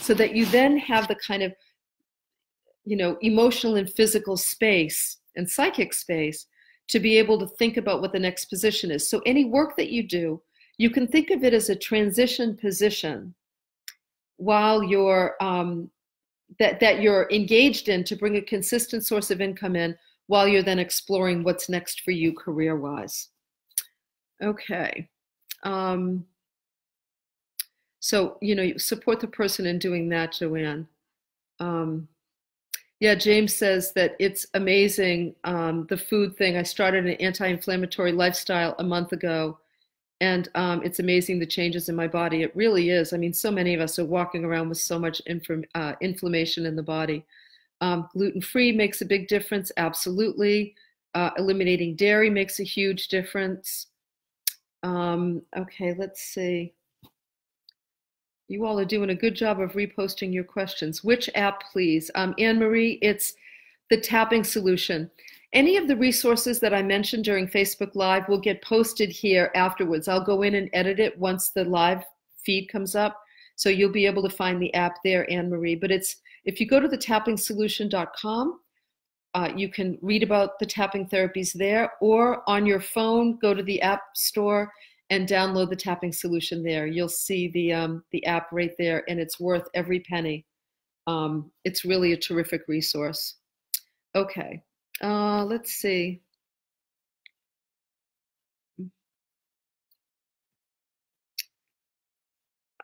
so 0.00 0.14
that 0.14 0.34
you 0.34 0.46
then 0.46 0.76
have 0.76 1.06
the 1.06 1.14
kind 1.14 1.42
of 1.42 1.52
you 2.84 2.96
know 2.96 3.16
emotional 3.20 3.76
and 3.76 3.90
physical 3.90 4.36
space 4.36 5.18
and 5.36 5.48
psychic 5.48 5.94
space 5.94 6.46
to 6.88 6.98
be 6.98 7.18
able 7.18 7.38
to 7.38 7.46
think 7.56 7.76
about 7.76 8.00
what 8.00 8.12
the 8.12 8.18
next 8.18 8.46
position 8.46 8.90
is. 8.90 9.08
So 9.08 9.20
any 9.26 9.44
work 9.44 9.76
that 9.76 9.90
you 9.90 10.02
do, 10.02 10.42
you 10.78 10.90
can 10.90 11.06
think 11.06 11.30
of 11.30 11.44
it 11.44 11.54
as 11.54 11.68
a 11.68 11.76
transition 11.76 12.56
position 12.56 13.34
while 14.38 14.82
you're 14.82 15.36
um, 15.40 15.90
that 16.58 16.80
that 16.80 17.00
you're 17.00 17.28
engaged 17.30 17.88
in 17.88 18.04
to 18.04 18.16
bring 18.16 18.36
a 18.36 18.42
consistent 18.42 19.04
source 19.04 19.30
of 19.30 19.40
income 19.40 19.76
in 19.76 19.96
while 20.26 20.46
you're 20.46 20.62
then 20.62 20.78
exploring 20.78 21.42
what's 21.42 21.68
next 21.68 22.02
for 22.02 22.10
you 22.10 22.32
career 22.32 22.76
wise. 22.76 23.28
Okay. 24.42 25.08
Um, 25.64 26.24
so, 28.00 28.38
you 28.40 28.54
know, 28.54 28.76
support 28.76 29.20
the 29.20 29.26
person 29.26 29.66
in 29.66 29.78
doing 29.78 30.08
that, 30.10 30.32
Joanne. 30.32 30.86
Um, 31.60 32.08
yeah, 33.00 33.14
James 33.14 33.54
says 33.54 33.92
that 33.92 34.16
it's 34.18 34.46
amazing 34.54 35.34
um, 35.44 35.86
the 35.88 35.96
food 35.96 36.36
thing. 36.36 36.56
I 36.56 36.62
started 36.62 37.06
an 37.06 37.14
anti 37.14 37.46
inflammatory 37.46 38.12
lifestyle 38.12 38.74
a 38.78 38.84
month 38.84 39.12
ago, 39.12 39.58
and 40.20 40.48
um, 40.54 40.82
it's 40.82 40.98
amazing 40.98 41.38
the 41.38 41.46
changes 41.46 41.88
in 41.88 41.94
my 41.94 42.08
body. 42.08 42.42
It 42.42 42.54
really 42.56 42.90
is. 42.90 43.12
I 43.12 43.16
mean, 43.16 43.32
so 43.32 43.50
many 43.50 43.74
of 43.74 43.80
us 43.80 43.98
are 43.98 44.04
walking 44.04 44.44
around 44.44 44.68
with 44.68 44.78
so 44.78 44.98
much 44.98 45.22
uh, 45.74 45.92
inflammation 46.00 46.66
in 46.66 46.74
the 46.74 46.82
body. 46.82 47.24
Um, 47.80 48.08
gluten 48.12 48.40
free 48.40 48.72
makes 48.72 49.00
a 49.00 49.06
big 49.06 49.28
difference, 49.28 49.70
absolutely. 49.76 50.74
Uh, 51.14 51.30
eliminating 51.38 51.94
dairy 51.94 52.30
makes 52.30 52.58
a 52.58 52.64
huge 52.64 53.08
difference. 53.08 53.86
Um, 54.82 55.42
okay, 55.56 55.94
let's 55.96 56.20
see. 56.20 56.74
You 58.48 58.64
all 58.64 58.80
are 58.80 58.84
doing 58.84 59.10
a 59.10 59.14
good 59.14 59.34
job 59.34 59.60
of 59.60 59.72
reposting 59.72 60.32
your 60.32 60.44
questions. 60.44 61.04
Which 61.04 61.30
app, 61.34 61.62
please? 61.70 62.10
Um, 62.14 62.34
Anne 62.38 62.58
Marie, 62.58 62.98
it's 63.02 63.34
the 63.90 64.00
tapping 64.00 64.42
solution. 64.42 65.10
Any 65.52 65.76
of 65.78 65.88
the 65.88 65.96
resources 65.96 66.60
that 66.60 66.74
I 66.74 66.82
mentioned 66.82 67.24
during 67.24 67.48
Facebook 67.48 67.94
Live 67.94 68.28
will 68.28 68.40
get 68.40 68.62
posted 68.62 69.10
here 69.10 69.50
afterwards. 69.54 70.06
I'll 70.06 70.24
go 70.24 70.42
in 70.42 70.54
and 70.54 70.68
edit 70.74 71.00
it 71.00 71.18
once 71.18 71.50
the 71.50 71.64
live 71.64 72.04
feed 72.44 72.66
comes 72.66 72.94
up. 72.94 73.18
So 73.56 73.70
you'll 73.70 73.90
be 73.90 74.06
able 74.06 74.22
to 74.22 74.36
find 74.36 74.60
the 74.60 74.72
app 74.74 74.96
there, 75.04 75.30
Anne 75.30 75.50
Marie. 75.50 75.74
But 75.74 75.90
it's 75.90 76.16
if 76.44 76.60
you 76.60 76.66
go 76.66 76.80
to 76.80 76.88
the 76.88 76.98
tappingsolution.com, 76.98 78.60
uh, 79.34 79.48
you 79.56 79.68
can 79.68 79.98
read 80.00 80.22
about 80.22 80.58
the 80.58 80.66
tapping 80.66 81.06
therapies 81.06 81.52
there, 81.52 81.92
or 82.00 82.48
on 82.48 82.66
your 82.66 82.80
phone, 82.80 83.38
go 83.38 83.54
to 83.54 83.62
the 83.62 83.80
App 83.82 84.02
Store 84.14 84.70
and 85.10 85.28
download 85.28 85.70
the 85.70 85.76
tapping 85.76 86.12
solution 86.12 86.62
there. 86.62 86.86
You'll 86.86 87.08
see 87.08 87.48
the 87.48 87.72
um, 87.72 88.04
the 88.12 88.24
app 88.26 88.48
right 88.52 88.72
there, 88.78 89.04
and 89.08 89.18
it's 89.18 89.40
worth 89.40 89.66
every 89.74 90.00
penny. 90.00 90.46
Um, 91.06 91.50
it's 91.64 91.84
really 91.84 92.12
a 92.12 92.16
terrific 92.16 92.62
resource. 92.68 93.36
Okay, 94.14 94.62
uh, 95.02 95.44
let's 95.44 95.72
see. 95.72 96.20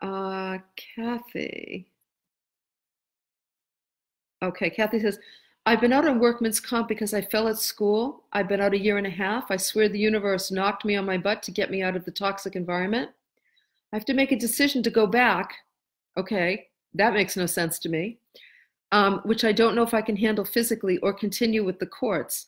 Uh, 0.01 0.59
Kathy. 0.75 1.87
Okay, 4.43 4.69
Kathy 4.69 4.99
says, 4.99 5.17
I've 5.65 5.81
been 5.81 5.93
out 5.93 6.07
on 6.07 6.19
workman's 6.19 6.59
comp 6.59 6.87
because 6.87 7.13
I 7.13 7.21
fell 7.21 7.47
at 7.47 7.57
school. 7.57 8.25
I've 8.33 8.47
been 8.47 8.61
out 8.61 8.73
a 8.73 8.79
year 8.79 8.97
and 8.97 9.07
a 9.07 9.09
half. 9.09 9.49
I 9.49 9.57
swear 9.57 9.89
the 9.89 9.97
universe 9.97 10.51
knocked 10.51 10.85
me 10.85 10.95
on 10.95 11.05
my 11.05 11.17
butt 11.17 11.41
to 11.43 11.51
get 11.51 11.71
me 11.71 11.81
out 11.81 11.95
of 11.95 12.05
the 12.05 12.11
toxic 12.11 12.55
environment. 12.55 13.09
I 13.91 13.95
have 13.95 14.05
to 14.05 14.13
make 14.13 14.31
a 14.31 14.37
decision 14.37 14.83
to 14.83 14.91
go 14.91 15.07
back. 15.07 15.55
Okay, 16.17 16.67
that 16.93 17.13
makes 17.13 17.35
no 17.35 17.47
sense 17.47 17.79
to 17.79 17.89
me, 17.89 18.19
um, 18.91 19.21
which 19.25 19.43
I 19.43 19.51
don't 19.51 19.75
know 19.75 19.83
if 19.83 19.93
I 19.93 20.01
can 20.01 20.15
handle 20.15 20.45
physically 20.45 20.97
or 20.99 21.13
continue 21.13 21.63
with 21.63 21.79
the 21.79 21.85
courts. 21.85 22.47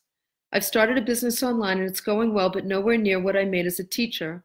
I've 0.53 0.65
started 0.65 0.97
a 0.97 1.01
business 1.01 1.43
online 1.43 1.79
and 1.79 1.89
it's 1.89 1.99
going 1.99 2.33
well, 2.33 2.49
but 2.49 2.65
nowhere 2.65 2.97
near 2.97 3.19
what 3.19 3.35
I 3.35 3.43
made 3.43 3.65
as 3.65 3.79
a 3.79 3.83
teacher. 3.83 4.43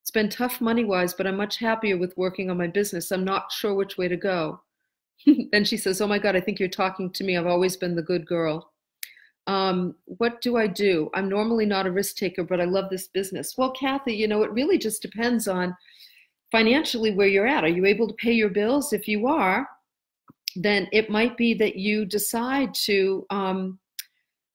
It's 0.00 0.10
been 0.10 0.28
tough 0.28 0.60
money 0.60 0.84
wise, 0.84 1.14
but 1.14 1.26
I'm 1.26 1.36
much 1.36 1.58
happier 1.58 1.96
with 1.96 2.16
working 2.16 2.50
on 2.50 2.58
my 2.58 2.66
business. 2.66 3.12
I'm 3.12 3.24
not 3.24 3.52
sure 3.52 3.74
which 3.74 3.98
way 3.98 4.08
to 4.08 4.16
go. 4.16 4.60
then 5.52 5.64
she 5.64 5.76
says, 5.76 6.00
Oh 6.00 6.08
my 6.08 6.18
God, 6.18 6.34
I 6.34 6.40
think 6.40 6.58
you're 6.58 6.68
talking 6.68 7.10
to 7.10 7.24
me. 7.24 7.36
I've 7.36 7.46
always 7.46 7.76
been 7.76 7.94
the 7.94 8.02
good 8.02 8.26
girl. 8.26 8.72
Um, 9.46 9.96
what 10.04 10.40
do 10.40 10.56
I 10.56 10.66
do? 10.66 11.10
I'm 11.14 11.28
normally 11.28 11.66
not 11.66 11.86
a 11.86 11.90
risk 11.90 12.16
taker, 12.16 12.44
but 12.44 12.60
I 12.60 12.64
love 12.64 12.90
this 12.90 13.08
business. 13.08 13.56
Well, 13.58 13.72
Kathy, 13.72 14.14
you 14.14 14.28
know, 14.28 14.42
it 14.42 14.52
really 14.52 14.78
just 14.78 15.02
depends 15.02 15.48
on 15.48 15.76
financially 16.50 17.12
where 17.12 17.26
you're 17.26 17.46
at. 17.46 17.64
Are 17.64 17.68
you 17.68 17.84
able 17.86 18.06
to 18.08 18.14
pay 18.14 18.32
your 18.32 18.50
bills? 18.50 18.92
If 18.92 19.08
you 19.08 19.26
are, 19.26 19.68
then 20.56 20.88
it 20.92 21.10
might 21.10 21.36
be 21.36 21.54
that 21.54 21.76
you 21.76 22.04
decide 22.04 22.74
to 22.74 23.26
um, 23.30 23.78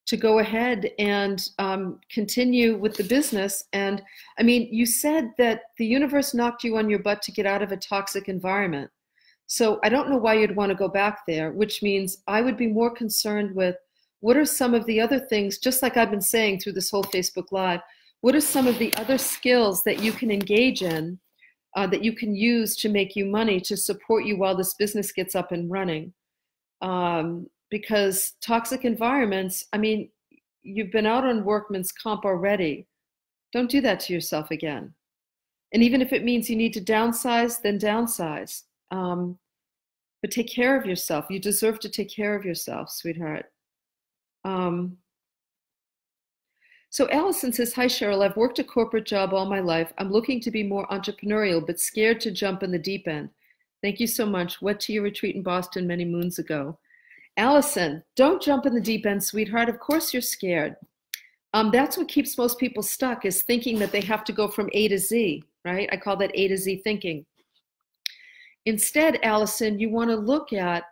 to 0.07 0.15
go 0.15 0.39
ahead 0.39 0.89
and 0.99 1.49
um, 1.59 1.99
continue 2.09 2.77
with 2.77 2.95
the 2.95 3.03
business. 3.03 3.65
And 3.73 4.01
I 4.39 4.43
mean, 4.43 4.69
you 4.71 4.85
said 4.85 5.31
that 5.37 5.63
the 5.77 5.85
universe 5.85 6.33
knocked 6.33 6.63
you 6.63 6.77
on 6.77 6.89
your 6.89 6.99
butt 6.99 7.21
to 7.23 7.31
get 7.33 7.45
out 7.45 7.61
of 7.61 7.73
a 7.73 7.77
toxic 7.77 8.29
environment. 8.29 8.89
So 9.47 9.79
I 9.83 9.89
don't 9.89 10.09
know 10.09 10.17
why 10.17 10.35
you'd 10.35 10.55
want 10.55 10.69
to 10.69 10.75
go 10.75 10.87
back 10.87 11.19
there, 11.27 11.51
which 11.51 11.83
means 11.83 12.23
I 12.27 12.41
would 12.41 12.57
be 12.57 12.67
more 12.67 12.89
concerned 12.89 13.53
with 13.53 13.75
what 14.21 14.37
are 14.37 14.45
some 14.45 14.73
of 14.73 14.85
the 14.85 14.99
other 14.99 15.19
things, 15.19 15.57
just 15.57 15.83
like 15.83 15.97
I've 15.97 16.11
been 16.11 16.21
saying 16.21 16.59
through 16.59 16.73
this 16.73 16.89
whole 16.89 17.03
Facebook 17.03 17.51
Live, 17.51 17.81
what 18.21 18.35
are 18.35 18.41
some 18.41 18.65
of 18.65 18.79
the 18.79 18.93
other 18.95 19.17
skills 19.17 19.83
that 19.83 20.01
you 20.01 20.11
can 20.11 20.31
engage 20.31 20.81
in 20.81 21.19
uh, 21.77 21.85
that 21.85 22.03
you 22.03 22.11
can 22.11 22.35
use 22.35 22.75
to 22.75 22.89
make 22.89 23.15
you 23.15 23.23
money 23.23 23.61
to 23.61 23.77
support 23.77 24.25
you 24.25 24.35
while 24.35 24.57
this 24.57 24.73
business 24.73 25.11
gets 25.11 25.35
up 25.35 25.51
and 25.51 25.69
running? 25.69 26.11
Um, 26.81 27.47
because 27.69 28.33
toxic 28.41 28.83
environments, 28.83 29.67
I 29.73 29.77
mean, 29.77 30.09
you've 30.63 30.91
been 30.91 31.05
out 31.05 31.23
on 31.23 31.45
workman's 31.45 31.91
comp 31.91 32.25
already. 32.25 32.87
Don't 33.53 33.69
do 33.69 33.79
that 33.81 33.99
to 34.01 34.13
yourself 34.13 34.49
again. 34.49 34.91
And 35.71 35.83
even 35.83 36.01
if 36.01 36.13
it 36.13 36.23
means 36.23 36.49
you 36.49 36.55
need 36.55 36.73
to 36.73 36.81
downsize, 36.81 37.61
then 37.61 37.77
downsize. 37.77 38.63
Um, 38.89 39.37
but 40.23 40.31
take 40.31 40.49
care 40.49 40.79
of 40.79 40.87
yourself. 40.87 41.27
You 41.29 41.39
deserve 41.39 41.79
to 41.81 41.89
take 41.89 42.09
care 42.09 42.35
of 42.35 42.43
yourself, 42.43 42.89
sweetheart. 42.89 43.45
Um, 44.43 44.97
so 46.89 47.09
Allison 47.09 47.51
says, 47.51 47.73
Hi, 47.73 47.85
Cheryl. 47.85 48.23
I've 48.23 48.37
worked 48.37 48.59
a 48.59 48.63
corporate 48.63 49.05
job 49.05 49.33
all 49.33 49.45
my 49.45 49.59
life. 49.59 49.91
I'm 49.97 50.11
looking 50.11 50.39
to 50.41 50.51
be 50.51 50.63
more 50.63 50.87
entrepreneurial, 50.87 51.65
but 51.65 51.79
scared 51.79 52.19
to 52.21 52.31
jump 52.31 52.63
in 52.63 52.71
the 52.71 52.79
deep 52.79 53.07
end. 53.07 53.29
Thank 53.83 53.99
you 53.99 54.07
so 54.07 54.25
much. 54.25 54.61
Went 54.61 54.79
to 54.81 54.93
your 54.93 55.03
retreat 55.03 55.35
in 55.35 55.43
Boston 55.43 55.85
many 55.85 56.05
moons 56.05 56.39
ago. 56.39 56.77
Allison, 57.37 58.03
don't 58.15 58.41
jump 58.41 58.65
in 58.65 58.73
the 58.73 58.81
deep 58.81 59.05
end, 59.05 59.23
sweetheart. 59.23 59.69
Of 59.69 59.79
course 59.79 60.13
you're 60.13 60.21
scared. 60.21 60.75
Um, 61.53 61.71
that's 61.71 61.97
what 61.97 62.07
keeps 62.07 62.37
most 62.37 62.57
people 62.57 62.83
stuck 62.83 63.25
is 63.25 63.43
thinking 63.43 63.77
that 63.79 63.91
they 63.91 64.01
have 64.01 64.23
to 64.25 64.33
go 64.33 64.47
from 64.47 64.69
A 64.73 64.87
to 64.87 64.97
Z, 64.97 65.43
right? 65.63 65.87
I 65.91 65.97
call 65.97 66.17
that 66.17 66.31
A 66.33 66.47
to 66.47 66.57
Z 66.57 66.81
thinking. 66.83 67.25
Instead, 68.65 69.19
Allison, 69.23 69.79
you 69.79 69.89
want 69.89 70.09
to 70.09 70.15
look 70.15 70.51
at 70.51 70.83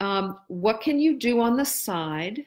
um, 0.00 0.38
what 0.48 0.80
can 0.80 0.98
you 0.98 1.18
do 1.18 1.40
on 1.40 1.56
the 1.56 1.64
side. 1.64 2.44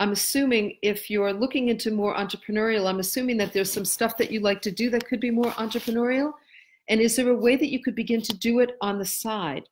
I'm 0.00 0.12
assuming 0.12 0.78
if 0.80 1.10
you're 1.10 1.32
looking 1.32 1.68
into 1.68 1.90
more 1.90 2.14
entrepreneurial, 2.16 2.88
I'm 2.88 3.00
assuming 3.00 3.36
that 3.36 3.52
there's 3.52 3.70
some 3.70 3.84
stuff 3.84 4.16
that 4.16 4.30
you 4.30 4.40
like 4.40 4.62
to 4.62 4.70
do 4.70 4.88
that 4.90 5.06
could 5.06 5.20
be 5.20 5.30
more 5.30 5.52
entrepreneurial. 5.52 6.32
And 6.88 7.02
is 7.02 7.16
there 7.16 7.28
a 7.28 7.36
way 7.36 7.56
that 7.56 7.70
you 7.70 7.82
could 7.82 7.94
begin 7.94 8.22
to 8.22 8.36
do 8.36 8.60
it 8.60 8.78
on 8.80 8.98
the 8.98 9.04
side 9.04 9.68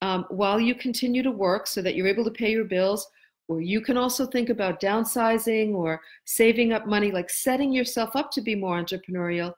um, 0.00 0.26
while 0.30 0.60
you 0.60 0.76
continue 0.76 1.24
to 1.24 1.32
work 1.32 1.66
so 1.66 1.82
that 1.82 1.96
you're 1.96 2.06
able 2.06 2.24
to 2.24 2.30
pay 2.30 2.52
your 2.52 2.66
bills? 2.66 3.04
Or 3.48 3.60
you 3.60 3.80
can 3.80 3.96
also 3.96 4.26
think 4.26 4.48
about 4.48 4.80
downsizing 4.80 5.74
or 5.74 6.00
saving 6.24 6.72
up 6.72 6.86
money, 6.86 7.10
like 7.10 7.28
setting 7.28 7.72
yourself 7.72 8.14
up 8.14 8.30
to 8.32 8.40
be 8.40 8.54
more 8.54 8.80
entrepreneurial. 8.80 9.54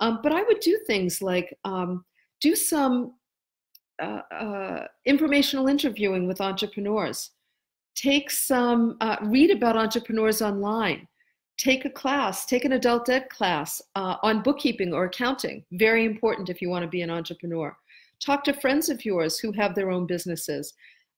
Um, 0.00 0.18
but 0.20 0.32
I 0.32 0.42
would 0.42 0.58
do 0.60 0.80
things 0.88 1.22
like 1.22 1.56
um, 1.64 2.04
do 2.40 2.56
some 2.56 3.14
uh, 4.02 4.22
uh, 4.32 4.86
informational 5.06 5.68
interviewing 5.68 6.26
with 6.26 6.40
entrepreneurs. 6.40 7.30
Take 7.94 8.30
some, 8.30 8.96
uh, 9.00 9.16
read 9.22 9.50
about 9.50 9.76
entrepreneurs 9.76 10.42
online. 10.42 11.06
Take 11.56 11.84
a 11.84 11.90
class, 11.90 12.46
take 12.46 12.64
an 12.64 12.72
adult 12.72 13.08
ed 13.08 13.28
class 13.30 13.80
uh, 13.94 14.16
on 14.22 14.42
bookkeeping 14.42 14.92
or 14.92 15.04
accounting. 15.04 15.64
Very 15.72 16.04
important 16.04 16.48
if 16.48 16.60
you 16.60 16.68
want 16.68 16.82
to 16.82 16.88
be 16.88 17.02
an 17.02 17.10
entrepreneur. 17.10 17.76
Talk 18.20 18.42
to 18.44 18.52
friends 18.52 18.88
of 18.88 19.04
yours 19.04 19.38
who 19.38 19.52
have 19.52 19.74
their 19.74 19.90
own 19.90 20.06
businesses. 20.06 20.74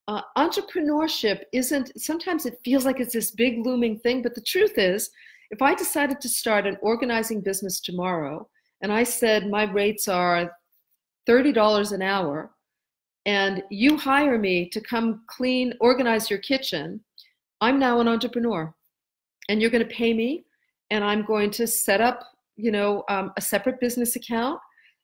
Uh, 0.08 0.20
entrepreneurship 0.36 1.42
isn't, 1.52 1.90
sometimes 2.00 2.46
it 2.46 2.60
feels 2.64 2.84
like 2.84 3.00
it's 3.00 3.14
this 3.14 3.30
big 3.30 3.64
looming 3.64 3.98
thing, 3.98 4.22
but 4.22 4.34
the 4.34 4.40
truth 4.42 4.76
is, 4.76 5.10
if 5.50 5.62
I 5.62 5.74
decided 5.74 6.20
to 6.20 6.28
start 6.28 6.66
an 6.66 6.76
organizing 6.82 7.40
business 7.40 7.80
tomorrow 7.80 8.48
and 8.82 8.92
I 8.92 9.04
said 9.04 9.48
my 9.48 9.64
rates 9.64 10.08
are 10.08 10.50
$30 11.28 11.92
an 11.92 12.02
hour 12.02 12.50
and 13.26 13.62
you 13.70 13.96
hire 13.96 14.38
me 14.38 14.68
to 14.70 14.80
come 14.80 15.22
clean, 15.26 15.74
organize 15.80 16.30
your 16.30 16.38
kitchen, 16.38 17.00
I'm 17.60 17.78
now 17.78 18.00
an 18.00 18.08
entrepreneur. 18.08 18.72
And 19.48 19.60
you're 19.60 19.70
going 19.70 19.86
to 19.86 19.94
pay 19.94 20.14
me, 20.14 20.46
and 20.90 21.04
I'm 21.04 21.24
going 21.24 21.50
to 21.52 21.66
set 21.66 22.00
up, 22.00 22.20
you 22.56 22.70
know, 22.70 23.04
um, 23.08 23.32
a 23.36 23.40
separate 23.40 23.80
business 23.80 24.16
account, 24.16 24.60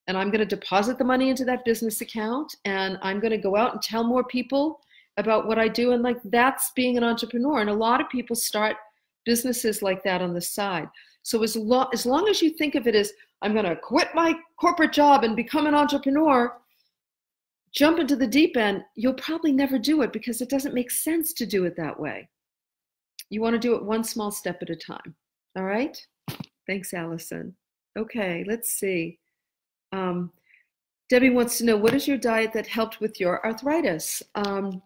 and 0.06 0.16
I'm 0.16 0.30
going 0.30 0.40
to 0.40 0.56
deposit 0.56 0.98
the 0.98 1.04
money 1.04 1.30
into 1.30 1.44
that 1.44 1.64
business 1.64 2.00
account, 2.00 2.54
and 2.64 2.98
I'm 3.02 3.20
going 3.20 3.32
to 3.32 3.38
go 3.38 3.56
out 3.56 3.72
and 3.72 3.82
tell 3.82 4.04
more 4.04 4.24
people 4.24 4.80
about 5.16 5.46
what 5.46 5.58
I 5.58 5.68
do. 5.68 5.92
And 5.92 6.02
like 6.02 6.18
that's 6.24 6.72
being 6.74 6.96
an 6.96 7.04
entrepreneur. 7.04 7.60
And 7.60 7.70
a 7.70 7.74
lot 7.74 8.00
of 8.00 8.08
people 8.08 8.34
start 8.34 8.76
businesses 9.24 9.82
like 9.82 10.02
that 10.04 10.22
on 10.22 10.32
the 10.32 10.40
side. 10.40 10.88
So 11.22 11.42
as, 11.42 11.56
as 11.92 12.06
long 12.06 12.28
as 12.28 12.42
you 12.42 12.50
think 12.50 12.74
of 12.74 12.86
it 12.86 12.94
as 12.94 13.12
I'm 13.42 13.52
going 13.52 13.66
to 13.66 13.76
quit 13.76 14.08
my 14.14 14.34
corporate 14.60 14.92
job 14.92 15.22
and 15.22 15.36
become 15.36 15.66
an 15.66 15.74
entrepreneur, 15.74 16.56
jump 17.74 17.98
into 17.98 18.16
the 18.16 18.26
deep 18.26 18.56
end, 18.56 18.84
you'll 18.94 19.14
probably 19.14 19.52
never 19.52 19.78
do 19.78 20.02
it 20.02 20.12
because 20.12 20.40
it 20.40 20.50
doesn't 20.50 20.74
make 20.74 20.90
sense 20.90 21.32
to 21.34 21.46
do 21.46 21.64
it 21.64 21.76
that 21.76 21.98
way. 21.98 22.28
you 23.30 23.40
want 23.40 23.54
to 23.54 23.58
do 23.58 23.74
it 23.74 23.84
one 23.84 24.04
small 24.04 24.30
step 24.30 24.58
at 24.60 24.68
a 24.68 24.76
time. 24.76 25.14
All 25.56 25.64
right? 25.64 25.96
Thanks, 26.66 26.92
Allison. 26.92 27.56
Okay, 27.98 28.44
let's 28.46 28.70
see. 28.72 29.18
Um, 29.92 30.32
Debbie 31.08 31.30
wants 31.30 31.58
to 31.58 31.64
know 31.64 31.76
what 31.76 31.94
is 31.94 32.06
your 32.06 32.18
diet 32.18 32.52
that 32.52 32.66
helped 32.66 33.00
with 33.00 33.20
your 33.20 33.44
arthritis? 33.44 34.22
Um, 34.34 34.82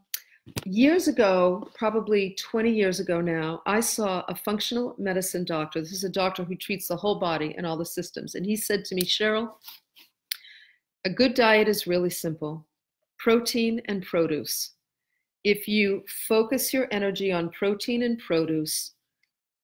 years 0.64 1.08
ago, 1.08 1.68
probably 1.74 2.36
20 2.38 2.70
years 2.70 3.00
ago 3.00 3.20
now, 3.20 3.62
I 3.66 3.80
saw 3.80 4.24
a 4.28 4.34
functional 4.34 4.94
medicine 4.98 5.44
doctor. 5.44 5.80
This 5.80 5.92
is 5.92 6.04
a 6.04 6.08
doctor 6.08 6.44
who 6.44 6.54
treats 6.54 6.88
the 6.88 6.96
whole 6.96 7.18
body 7.18 7.54
and 7.56 7.66
all 7.66 7.76
the 7.76 7.84
systems. 7.84 8.36
And 8.36 8.46
he 8.46 8.56
said 8.56 8.84
to 8.86 8.94
me, 8.94 9.02
Cheryl, 9.02 9.50
a 11.04 11.10
good 11.10 11.34
diet 11.34 11.68
is 11.68 11.86
really 11.86 12.10
simple 12.10 12.66
protein 13.18 13.80
and 13.86 14.04
produce. 14.04 14.72
If 15.44 15.68
you 15.68 16.04
focus 16.28 16.72
your 16.72 16.88
energy 16.90 17.32
on 17.32 17.50
protein 17.50 18.02
and 18.02 18.18
produce, 18.18 18.92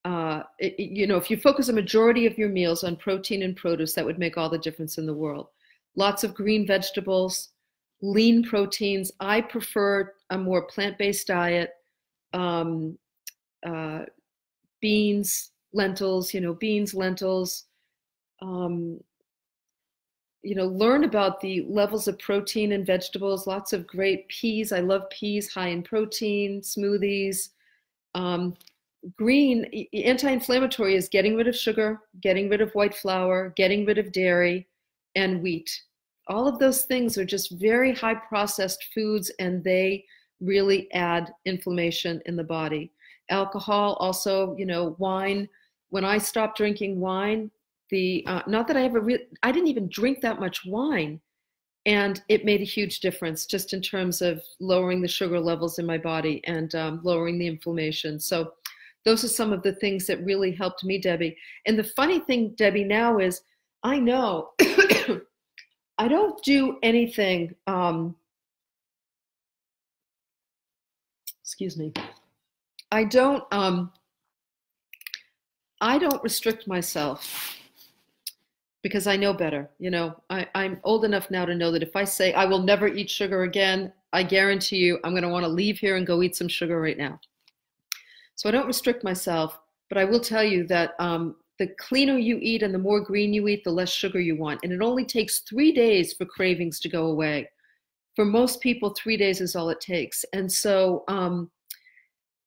uh, 0.05 0.43
it, 0.59 0.79
you 0.79 1.07
know, 1.07 1.17
if 1.17 1.31
you 1.31 1.37
focus 1.37 1.69
a 1.69 1.73
majority 1.73 2.27
of 2.27 2.39
your 2.39 2.49
meals 2.49 2.85
on 2.85 2.97
protein 2.97 3.43
and 3.43 3.57
produce, 3.57 3.95
that 3.95 4.05
would 4.05 4.19
make 4.19 4.37
all 4.37 4.49
the 4.49 4.59
difference 4.59 4.99
in 4.99 5.07
the 5.07 5.15
world. 5.15 5.49
Lots 5.97 6.25
of 6.25 6.35
green 6.35 6.67
vegetables, 6.67 7.51
lean 8.01 8.43
proteins. 8.43 9.13
I 9.21 9.41
prefer 9.41 10.13
a 10.31 10.39
more 10.39 10.63
plant 10.63 10.99
based 10.99 11.27
diet, 11.27 11.71
um, 12.33 12.99
uh, 13.65 14.05
beans, 14.81 15.51
lentils, 15.73 16.35
you 16.35 16.41
know, 16.41 16.55
beans, 16.55 16.95
lentils. 16.95 17.65
Um, 18.41 19.01
you 20.43 20.55
know, 20.55 20.66
learn 20.66 21.05
about 21.05 21.40
the 21.40 21.64
levels 21.68 22.09
of 22.09 22.18
protein 22.18 22.72
in 22.72 22.84
vegetables, 22.84 23.47
lots 23.47 23.72
of 23.72 23.86
great 23.86 24.28
peas. 24.28 24.72
I 24.72 24.80
love 24.80 25.09
peas, 25.11 25.53
high 25.53 25.68
in 25.68 25.82
protein, 25.82 26.61
smoothies. 26.61 27.51
Um, 28.14 28.57
green, 29.16 29.86
anti 29.93 30.30
inflammatory 30.30 30.97
is 30.97 31.09
getting 31.09 31.36
rid 31.36 31.49
of 31.49 31.57
sugar, 31.57 32.01
getting 32.20 32.49
rid 32.49 32.61
of 32.61 32.72
white 32.72 32.95
flour, 32.95 33.53
getting 33.57 33.86
rid 33.86 33.99
of 33.99 34.12
dairy, 34.12 34.68
and 35.14 35.43
wheat 35.43 35.70
all 36.28 36.47
of 36.47 36.59
those 36.59 36.82
things 36.82 37.18
are 37.18 37.24
just 37.24 37.53
very 37.53 37.93
high 37.95 38.14
processed 38.14 38.88
foods 38.95 39.30
and 39.38 39.62
they 39.64 40.05
really 40.40 40.90
add 40.93 41.32
inflammation 41.45 42.20
in 42.26 42.36
the 42.36 42.45
body 42.45 42.93
alcohol 43.30 43.95
also 44.01 44.55
you 44.57 44.66
know 44.66 44.97
wine 44.99 45.49
when 45.90 46.05
i 46.05 46.18
stopped 46.18 46.57
drinking 46.57 47.01
wine 47.01 47.51
the 47.93 48.24
uh, 48.26 48.43
not 48.49 48.66
that 48.66 48.76
i 48.76 48.82
ever 48.82 49.01
re- 49.01 49.26
i 49.45 49.53
didn't 49.53 49.68
even 49.68 49.88
drink 49.88 50.20
that 50.20 50.40
much 50.40 50.66
wine 50.66 51.20
and 51.86 52.22
it 52.28 52.45
made 52.45 52.61
a 52.61 52.64
huge 52.64 52.99
difference 52.99 53.47
just 53.47 53.72
in 53.72 53.80
terms 53.80 54.20
of 54.20 54.43
lowering 54.59 55.01
the 55.01 55.09
sugar 55.09 55.38
levels 55.38 55.78
in 55.78 55.86
my 55.86 55.99
body 55.99 56.40
and 56.47 56.74
um, 56.74 57.01
lowering 57.05 57.38
the 57.38 57.47
inflammation 57.47 58.18
so 58.18 58.53
those 59.05 59.22
are 59.24 59.28
some 59.28 59.53
of 59.53 59.62
the 59.62 59.74
things 59.76 60.07
that 60.07 60.24
really 60.24 60.51
helped 60.51 60.82
me 60.82 60.99
debbie 60.99 61.36
and 61.66 61.78
the 61.78 61.84
funny 61.84 62.18
thing 62.18 62.53
debbie 62.57 62.84
now 62.84 63.18
is 63.18 63.43
i 63.84 63.99
know 63.99 64.51
I 66.03 66.09
don't 66.09 66.43
do 66.43 66.78
anything. 66.82 67.55
Um, 67.68 68.16
excuse 71.40 71.76
me. 71.76 71.93
I 72.90 73.05
don't. 73.05 73.45
Um, 73.53 73.93
I 75.80 75.99
don't 75.99 76.22
restrict 76.24 76.66
myself 76.66 77.57
because 78.83 79.07
I 79.07 79.16
know 79.16 79.33
better. 79.33 79.70
You 79.78 79.91
know, 79.91 80.20
I, 80.28 80.47
I'm 80.55 80.80
old 80.85 81.05
enough 81.05 81.30
now 81.30 81.45
to 81.45 81.55
know 81.55 81.70
that 81.70 81.83
if 81.83 81.97
I 81.97 82.05
say 82.05 82.33
I 82.35 82.45
will 82.45 82.62
never 82.62 82.89
eat 82.89 83.09
sugar 83.09 83.45
again, 83.45 83.93
I 84.12 84.22
guarantee 84.22 84.76
you 84.76 84.99
I'm 85.05 85.12
going 85.12 85.22
to 85.22 85.28
want 85.28 85.45
to 85.45 85.49
leave 85.49 85.78
here 85.78 85.97
and 85.97 86.07
go 86.07 86.22
eat 86.22 86.37
some 86.37 86.49
sugar 86.49 86.80
right 86.80 86.99
now. 86.99 87.18
So 88.35 88.49
I 88.49 88.53
don't 88.53 88.66
restrict 88.66 89.05
myself, 89.05 89.59
but 89.89 89.99
I 89.99 90.05
will 90.05 90.20
tell 90.20 90.43
you 90.43 90.66
that 90.66 90.95
um, 90.99 91.37
the 91.59 91.68
cleaner 91.78 92.18
you 92.18 92.39
eat 92.41 92.62
and 92.62 92.74
the 92.74 92.78
more 92.78 93.01
green 93.01 93.33
you 93.33 93.47
eat, 93.47 93.62
the 93.62 93.70
less 93.70 93.91
sugar 93.91 94.20
you 94.20 94.37
want. 94.37 94.61
And 94.62 94.72
it 94.72 94.83
only 94.83 95.05
takes 95.05 95.41
three 95.41 95.72
days 95.72 96.12
for 96.12 96.24
cravings 96.24 96.80
to 96.80 96.89
go 96.89 97.07
away. 97.07 97.49
For 98.16 98.24
most 98.24 98.61
people, 98.61 98.91
three 98.91 99.16
days 99.16 99.41
is 99.41 99.55
all 99.55 99.70
it 99.70 99.80
takes. 99.80 100.24
And 100.33 100.51
so 100.51 101.05
um, 101.09 101.51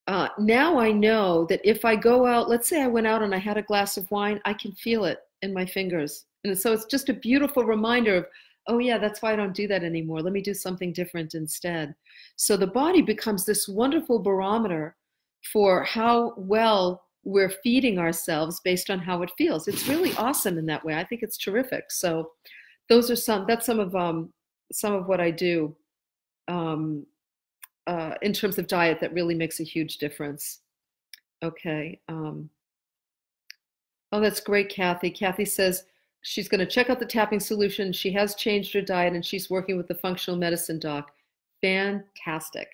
uh, 0.08 0.30
now 0.38 0.78
I 0.78 0.92
know 0.92 1.46
that 1.46 1.62
if 1.64 1.86
I 1.86 1.96
go 1.96 2.26
out, 2.26 2.50
let's 2.50 2.68
say 2.68 2.84
I 2.84 2.88
went 2.88 3.08
out 3.08 3.24
and 3.24 3.34
I 3.34 3.40
had 3.40 3.58
a 3.58 3.64
glass 3.64 3.96
of 3.96 4.10
wine, 4.12 4.40
I 4.46 4.54
can 4.54 4.74
feel 4.74 5.06
it 5.06 5.20
in 5.46 5.54
my 5.54 5.66
fingers. 5.66 6.26
And 6.44 6.58
so 6.58 6.74
it's 6.74 6.86
just 6.86 7.08
a 7.08 7.14
beautiful 7.14 7.64
reminder 7.64 8.16
of, 8.16 8.26
oh, 8.68 8.80
yeah, 8.80 8.98
that's 8.98 9.22
why 9.22 9.32
I 9.32 9.36
don't 9.38 9.56
do 9.56 9.68
that 9.68 9.84
anymore. 9.84 10.22
Let 10.22 10.34
me 10.34 10.42
do 10.42 10.54
something 10.54 10.92
different 10.92 11.36
instead. 11.36 11.96
So 12.36 12.58
the 12.58 12.68
body 12.68 13.02
becomes 13.02 13.46
this 13.46 13.68
wonderful 13.68 14.20
barometer 14.20 14.98
for 15.54 15.84
how 15.84 16.34
well 16.36 17.06
we're 17.24 17.54
feeding 17.64 17.98
ourselves 17.98 18.62
based 18.64 18.90
on 18.90 19.00
how 19.00 19.22
it 19.22 19.32
feels. 19.38 19.68
It's 19.68 19.88
really 19.88 20.14
awesome 20.16 20.58
in 20.58 20.66
that 20.68 20.86
way. 20.86 20.96
I 20.96 21.04
think 21.04 21.24
it's 21.24 21.38
terrific. 21.38 21.86
So 21.90 22.32
those 22.88 23.10
are 23.10 23.16
some 23.16 23.46
that's 23.48 23.66
some 23.66 23.80
of 23.80 23.96
um 23.96 24.32
some 24.72 24.94
of 24.94 25.08
what 25.08 25.20
I 25.20 25.32
do 25.32 25.76
um 26.48 27.06
uh 27.88 28.14
in 28.22 28.32
terms 28.32 28.60
of 28.60 28.68
diet 28.68 29.00
that 29.02 29.14
really 29.14 29.36
makes 29.36 29.60
a 29.60 29.64
huge 29.64 29.98
difference. 29.98 30.62
Okay. 31.44 32.00
Um 32.08 32.50
Oh, 34.16 34.22
that's 34.22 34.40
great, 34.40 34.70
Kathy. 34.70 35.10
Kathy 35.10 35.44
says 35.44 35.84
she's 36.22 36.48
going 36.48 36.60
to 36.60 36.66
check 36.66 36.90
out 36.90 37.02
the 37.02 37.06
tapping 37.06 37.42
solution. 37.42 37.92
She 37.92 38.14
has 38.14 38.34
changed 38.34 38.74
her 38.74 38.82
diet 38.82 39.12
and 39.12 39.26
she's 39.26 39.50
working 39.50 39.76
with 39.76 39.90
the 39.90 39.96
functional 39.96 40.40
medicine 40.40 40.80
doc. 40.80 41.12
Fantastic. 41.62 42.70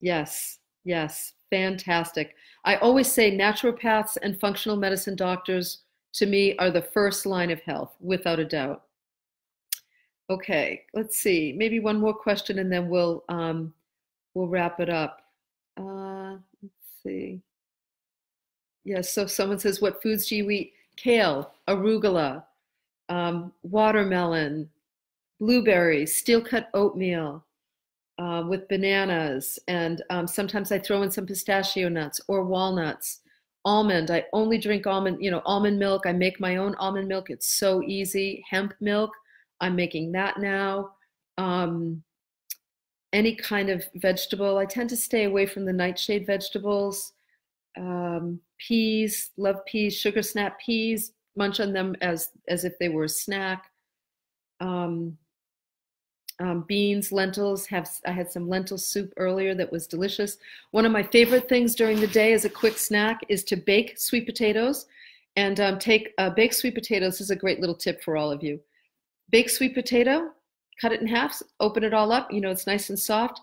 Yes, 0.00 0.60
yes, 0.84 1.32
fantastic. 1.50 2.36
I 2.64 2.76
always 2.76 3.10
say 3.10 3.36
naturopaths 3.36 4.16
and 4.22 4.38
functional 4.38 4.76
medicine 4.76 5.16
doctors 5.16 5.80
to 6.12 6.26
me 6.26 6.56
are 6.58 6.70
the 6.70 6.80
first 6.80 7.26
line 7.26 7.50
of 7.50 7.60
health, 7.62 7.96
without 7.98 8.38
a 8.38 8.44
doubt. 8.44 8.84
Okay, 10.30 10.82
let's 10.94 11.18
see. 11.18 11.52
Maybe 11.58 11.80
one 11.80 11.98
more 11.98 12.14
question 12.14 12.60
and 12.60 12.70
then 12.70 12.88
we'll 12.88 13.24
um, 13.28 13.74
we'll 14.34 14.46
wrap 14.46 14.78
it 14.78 14.88
up. 14.88 15.22
Uh, 15.76 16.36
let's 16.62 17.02
see. 17.02 17.42
Yes, 18.84 19.12
so 19.12 19.26
someone 19.26 19.58
says, 19.58 19.80
what 19.80 20.02
foods 20.02 20.26
do 20.26 20.36
you 20.36 20.50
eat? 20.50 20.72
Kale, 20.96 21.52
arugula, 21.68 22.44
um, 23.08 23.52
watermelon, 23.62 24.68
blueberries, 25.40 26.16
steel 26.16 26.40
cut 26.40 26.68
oatmeal, 26.74 27.44
uh, 28.18 28.44
with 28.48 28.68
bananas, 28.68 29.58
and 29.68 30.02
um, 30.10 30.26
sometimes 30.26 30.70
I 30.70 30.78
throw 30.78 31.02
in 31.02 31.10
some 31.10 31.26
pistachio 31.26 31.88
nuts 31.88 32.20
or 32.28 32.44
walnuts. 32.44 33.20
Almond, 33.64 34.10
I 34.10 34.24
only 34.32 34.58
drink 34.58 34.86
almond, 34.86 35.22
you 35.22 35.30
know, 35.30 35.42
almond 35.44 35.78
milk. 35.78 36.02
I 36.04 36.12
make 36.12 36.40
my 36.40 36.56
own 36.56 36.74
almond 36.76 37.06
milk. 37.06 37.30
It's 37.30 37.46
so 37.46 37.82
easy. 37.82 38.44
Hemp 38.50 38.74
milk, 38.80 39.10
I'm 39.60 39.76
making 39.76 40.12
that 40.12 40.40
now. 40.40 40.92
Um, 41.38 42.02
any 43.12 43.36
kind 43.36 43.70
of 43.70 43.84
vegetable. 43.94 44.58
I 44.58 44.64
tend 44.64 44.90
to 44.90 44.96
stay 44.96 45.24
away 45.24 45.46
from 45.46 45.64
the 45.64 45.72
nightshade 45.72 46.26
vegetables. 46.26 47.12
Um, 47.76 48.40
peas, 48.58 49.30
love 49.36 49.64
peas, 49.66 49.96
sugar 49.96 50.22
snap 50.22 50.60
peas, 50.60 51.12
munch 51.36 51.60
on 51.60 51.72
them 51.72 51.96
as 52.00 52.30
as 52.48 52.64
if 52.64 52.78
they 52.78 52.88
were 52.88 53.04
a 53.04 53.08
snack. 53.08 53.70
Um, 54.60 55.16
um, 56.40 56.64
beans, 56.66 57.12
lentils. 57.12 57.66
Have 57.66 57.88
I 58.06 58.10
had 58.10 58.30
some 58.30 58.48
lentil 58.48 58.78
soup 58.78 59.12
earlier 59.16 59.54
that 59.54 59.70
was 59.70 59.86
delicious. 59.86 60.38
One 60.72 60.84
of 60.84 60.92
my 60.92 61.02
favorite 61.02 61.48
things 61.48 61.74
during 61.74 62.00
the 62.00 62.06
day 62.06 62.32
as 62.32 62.44
a 62.44 62.50
quick 62.50 62.78
snack 62.78 63.20
is 63.28 63.44
to 63.44 63.56
bake 63.56 63.98
sweet 63.98 64.26
potatoes, 64.26 64.86
and 65.36 65.60
um, 65.60 65.78
take 65.78 66.12
uh, 66.18 66.30
baked 66.30 66.54
sweet 66.54 66.74
potatoes. 66.74 67.14
This 67.14 67.22
is 67.22 67.30
a 67.30 67.36
great 67.36 67.60
little 67.60 67.76
tip 67.76 68.02
for 68.02 68.16
all 68.16 68.30
of 68.30 68.42
you. 68.42 68.60
Bake 69.30 69.50
sweet 69.50 69.74
potato, 69.74 70.30
cut 70.80 70.92
it 70.92 71.00
in 71.00 71.06
half, 71.06 71.40
open 71.60 71.84
it 71.84 71.94
all 71.94 72.12
up. 72.12 72.32
You 72.32 72.40
know 72.40 72.50
it's 72.50 72.66
nice 72.66 72.90
and 72.90 72.98
soft. 72.98 73.40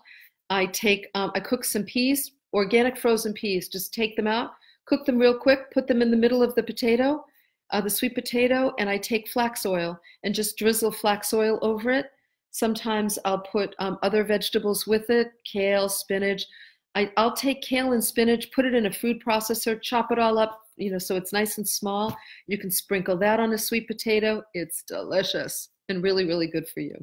I 0.50 0.66
take 0.66 1.08
um, 1.14 1.30
I 1.34 1.40
cook 1.40 1.64
some 1.64 1.84
peas, 1.84 2.32
organic 2.52 2.96
frozen 2.96 3.32
peas. 3.32 3.68
Just 3.68 3.94
take 3.94 4.16
them 4.16 4.26
out, 4.26 4.52
cook 4.86 5.04
them 5.06 5.18
real 5.18 5.38
quick, 5.38 5.70
put 5.72 5.86
them 5.86 6.02
in 6.02 6.10
the 6.10 6.16
middle 6.16 6.42
of 6.42 6.54
the 6.54 6.62
potato, 6.62 7.24
uh, 7.70 7.80
the 7.80 7.90
sweet 7.90 8.14
potato, 8.14 8.72
and 8.78 8.88
I 8.90 8.98
take 8.98 9.28
flax 9.28 9.64
oil 9.64 9.98
and 10.24 10.34
just 10.34 10.56
drizzle 10.56 10.92
flax 10.92 11.32
oil 11.32 11.58
over 11.62 11.90
it 11.90 12.10
Sometimes 12.52 13.18
I'll 13.24 13.40
put 13.40 13.74
um, 13.78 13.98
other 14.02 14.24
vegetables 14.24 14.86
with 14.86 15.08
it, 15.10 15.32
kale, 15.44 15.88
spinach. 15.88 16.46
I, 16.94 17.12
I'll 17.16 17.34
take 17.34 17.62
kale 17.62 17.92
and 17.92 18.02
spinach, 18.02 18.50
put 18.52 18.64
it 18.64 18.74
in 18.74 18.86
a 18.86 18.92
food 18.92 19.22
processor, 19.24 19.80
chop 19.80 20.10
it 20.10 20.18
all 20.18 20.38
up, 20.38 20.60
you 20.76 20.90
know, 20.90 20.98
so 20.98 21.16
it's 21.16 21.32
nice 21.32 21.58
and 21.58 21.68
small. 21.68 22.16
You 22.48 22.58
can 22.58 22.70
sprinkle 22.70 23.16
that 23.18 23.38
on 23.38 23.52
a 23.52 23.58
sweet 23.58 23.86
potato. 23.86 24.42
It's 24.54 24.82
delicious 24.82 25.68
and 25.88 26.02
really, 26.02 26.26
really 26.26 26.48
good 26.48 26.68
for 26.68 26.80
you. 26.80 26.96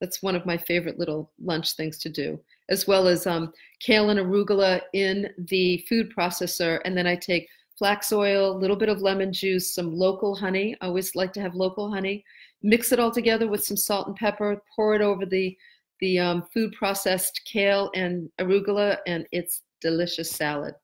That's 0.00 0.22
one 0.22 0.36
of 0.36 0.46
my 0.46 0.56
favorite 0.56 0.98
little 0.98 1.32
lunch 1.42 1.72
things 1.72 1.98
to 1.98 2.08
do, 2.08 2.38
as 2.68 2.86
well 2.86 3.06
as 3.08 3.26
um, 3.26 3.52
kale 3.80 4.10
and 4.10 4.18
arugula 4.20 4.80
in 4.92 5.28
the 5.38 5.84
food 5.88 6.12
processor. 6.16 6.80
And 6.84 6.96
then 6.96 7.06
I 7.06 7.16
take 7.16 7.48
flax 7.78 8.12
oil, 8.12 8.56
a 8.56 8.58
little 8.58 8.76
bit 8.76 8.88
of 8.88 9.02
lemon 9.02 9.32
juice, 9.32 9.74
some 9.74 9.94
local 9.94 10.34
honey. 10.34 10.76
I 10.80 10.86
always 10.86 11.14
like 11.14 11.32
to 11.34 11.40
have 11.40 11.54
local 11.54 11.90
honey 11.90 12.24
mix 12.62 12.92
it 12.92 12.98
all 12.98 13.10
together 13.10 13.46
with 13.46 13.64
some 13.64 13.76
salt 13.76 14.08
and 14.08 14.16
pepper, 14.16 14.60
pour 14.74 14.94
it 14.94 15.00
over 15.00 15.24
the, 15.24 15.56
the 16.00 16.18
um, 16.18 16.42
food 16.52 16.72
processed 16.72 17.40
kale 17.44 17.90
and 17.94 18.28
arugula, 18.40 18.98
and 19.06 19.26
it's 19.32 19.62
delicious 19.80 20.30
salad. 20.30 20.74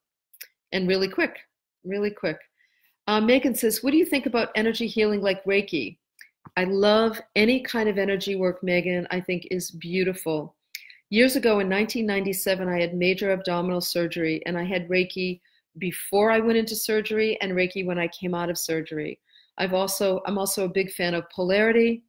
and 0.71 0.87
really 0.87 1.09
quick, 1.09 1.37
really 1.83 2.09
quick. 2.09 2.37
Uh, 3.07 3.19
Megan 3.19 3.53
says, 3.53 3.83
What 3.83 3.91
do 3.91 3.97
you 3.97 4.05
think 4.05 4.25
about 4.25 4.49
energy 4.55 4.87
healing 4.87 5.21
like 5.21 5.43
Reiki? 5.43 5.97
I 6.55 6.63
love 6.63 7.19
any 7.35 7.61
kind 7.61 7.89
of 7.89 7.97
energy 7.97 8.35
work, 8.35 8.63
Megan, 8.63 9.07
I 9.11 9.19
think 9.19 9.47
is 9.51 9.71
beautiful. 9.71 10.55
Years 11.13 11.35
ago 11.35 11.59
in 11.59 11.69
1997, 11.69 12.67
I 12.67 12.79
had 12.79 12.95
major 12.95 13.33
abdominal 13.33 13.81
surgery 13.81 14.41
and 14.47 14.57
I 14.57 14.63
had 14.63 14.89
Reiki 14.89 15.41
before 15.77 16.31
I 16.31 16.39
went 16.39 16.57
into 16.57 16.75
surgery 16.75 17.39
and 17.39 17.51
Reiki 17.51 17.85
when 17.85 17.99
I 17.99 18.07
came 18.07 18.33
out 18.33 18.49
of 18.49 18.57
surgery. 18.57 19.19
I've 19.59 19.75
also, 19.75 20.23
I'm 20.25 20.39
also 20.39 20.65
a 20.65 20.67
big 20.67 20.91
fan 20.91 21.13
of 21.13 21.29
polarity. 21.29 22.01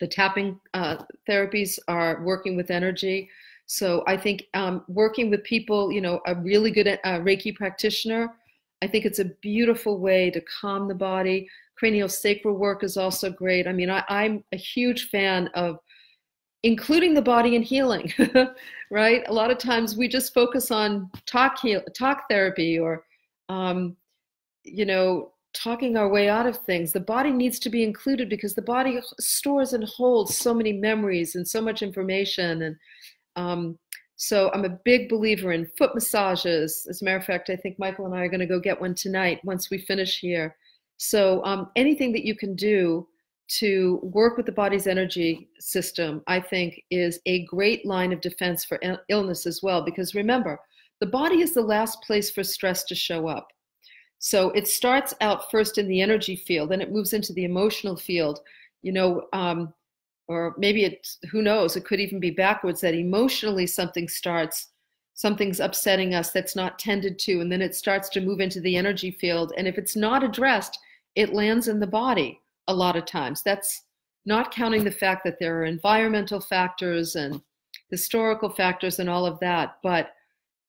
The 0.00 0.06
tapping 0.06 0.58
uh, 0.72 1.04
therapies 1.28 1.78
are 1.88 2.24
working 2.24 2.56
with 2.56 2.70
energy. 2.70 3.28
So 3.66 4.02
I 4.06 4.16
think 4.16 4.44
um, 4.54 4.86
working 4.88 5.28
with 5.28 5.44
people, 5.44 5.92
you 5.92 6.00
know, 6.00 6.22
a 6.24 6.34
really 6.34 6.70
good 6.70 6.88
uh, 6.88 7.18
Reiki 7.18 7.54
practitioner, 7.54 8.32
I 8.80 8.86
think 8.86 9.04
it's 9.04 9.18
a 9.18 9.26
beautiful 9.42 9.98
way 9.98 10.30
to 10.30 10.40
calm 10.40 10.88
the 10.88 10.94
body. 10.94 11.50
Cranial 11.76 12.08
sacral 12.08 12.56
work 12.56 12.82
is 12.82 12.96
also 12.96 13.28
great. 13.28 13.66
I 13.66 13.74
mean, 13.74 13.90
I, 13.90 14.02
I'm 14.08 14.42
a 14.52 14.56
huge 14.56 15.10
fan 15.10 15.48
of 15.48 15.80
including 16.62 17.14
the 17.14 17.22
body 17.22 17.56
and 17.56 17.64
healing, 17.64 18.12
right? 18.90 19.22
A 19.26 19.32
lot 19.32 19.50
of 19.50 19.58
times 19.58 19.96
we 19.96 20.08
just 20.08 20.32
focus 20.32 20.70
on 20.70 21.10
talk 21.26 21.58
heal, 21.60 21.82
talk 21.96 22.24
therapy 22.30 22.78
or, 22.78 23.04
um, 23.48 23.96
you 24.64 24.84
know, 24.84 25.32
talking 25.54 25.96
our 25.96 26.08
way 26.08 26.28
out 26.28 26.46
of 26.46 26.56
things. 26.58 26.92
The 26.92 27.00
body 27.00 27.30
needs 27.30 27.58
to 27.60 27.70
be 27.70 27.82
included 27.82 28.28
because 28.28 28.54
the 28.54 28.62
body 28.62 29.00
stores 29.18 29.72
and 29.72 29.84
holds 29.84 30.38
so 30.38 30.54
many 30.54 30.72
memories 30.72 31.34
and 31.34 31.46
so 31.46 31.60
much 31.60 31.82
information. 31.82 32.62
And 32.62 32.76
um, 33.36 33.78
so 34.16 34.50
I'm 34.54 34.64
a 34.64 34.78
big 34.84 35.08
believer 35.08 35.52
in 35.52 35.68
foot 35.76 35.94
massages. 35.94 36.86
As 36.88 37.02
a 37.02 37.04
matter 37.04 37.18
of 37.18 37.24
fact, 37.24 37.50
I 37.50 37.56
think 37.56 37.78
Michael 37.78 38.06
and 38.06 38.14
I 38.14 38.20
are 38.20 38.28
going 38.28 38.40
to 38.40 38.46
go 38.46 38.60
get 38.60 38.80
one 38.80 38.94
tonight 38.94 39.40
once 39.44 39.68
we 39.68 39.78
finish 39.78 40.20
here. 40.20 40.56
So 40.96 41.44
um, 41.44 41.70
anything 41.74 42.12
that 42.12 42.24
you 42.24 42.36
can 42.36 42.54
do 42.54 43.08
to 43.58 44.00
work 44.02 44.36
with 44.36 44.46
the 44.46 44.52
body's 44.52 44.86
energy 44.86 45.48
system, 45.60 46.22
I 46.26 46.40
think, 46.40 46.82
is 46.90 47.20
a 47.26 47.44
great 47.46 47.84
line 47.84 48.12
of 48.12 48.20
defense 48.20 48.64
for 48.64 48.80
illness 49.08 49.46
as 49.46 49.62
well. 49.62 49.84
Because 49.84 50.14
remember, 50.14 50.58
the 51.00 51.06
body 51.06 51.42
is 51.42 51.52
the 51.52 51.60
last 51.60 52.00
place 52.02 52.30
for 52.30 52.42
stress 52.42 52.84
to 52.84 52.94
show 52.94 53.28
up. 53.28 53.48
So 54.18 54.50
it 54.50 54.68
starts 54.68 55.12
out 55.20 55.50
first 55.50 55.76
in 55.76 55.88
the 55.88 56.00
energy 56.00 56.36
field, 56.36 56.70
then 56.70 56.80
it 56.80 56.92
moves 56.92 57.12
into 57.12 57.32
the 57.32 57.44
emotional 57.44 57.96
field. 57.96 58.40
You 58.82 58.92
know, 58.92 59.26
um, 59.32 59.74
or 60.28 60.54
maybe 60.56 60.84
it's 60.84 61.18
who 61.30 61.42
knows? 61.42 61.76
It 61.76 61.84
could 61.84 62.00
even 62.00 62.20
be 62.20 62.30
backwards 62.30 62.80
that 62.80 62.94
emotionally 62.94 63.66
something 63.66 64.08
starts, 64.08 64.68
something's 65.14 65.60
upsetting 65.60 66.14
us 66.14 66.30
that's 66.30 66.56
not 66.56 66.78
tended 66.78 67.18
to, 67.20 67.40
and 67.40 67.52
then 67.52 67.60
it 67.60 67.74
starts 67.74 68.08
to 68.10 68.20
move 68.20 68.40
into 68.40 68.60
the 68.60 68.76
energy 68.76 69.10
field. 69.10 69.52
And 69.56 69.68
if 69.68 69.76
it's 69.76 69.96
not 69.96 70.24
addressed, 70.24 70.78
it 71.16 71.34
lands 71.34 71.68
in 71.68 71.80
the 71.80 71.86
body 71.86 72.41
a 72.68 72.74
lot 72.74 72.96
of 72.96 73.04
times. 73.04 73.42
That's 73.42 73.84
not 74.24 74.52
counting 74.52 74.84
the 74.84 74.90
fact 74.90 75.24
that 75.24 75.38
there 75.40 75.60
are 75.60 75.64
environmental 75.64 76.40
factors 76.40 77.16
and 77.16 77.40
historical 77.90 78.50
factors 78.50 78.98
and 78.98 79.08
all 79.08 79.26
of 79.26 79.40
that. 79.40 79.78
But 79.82 80.10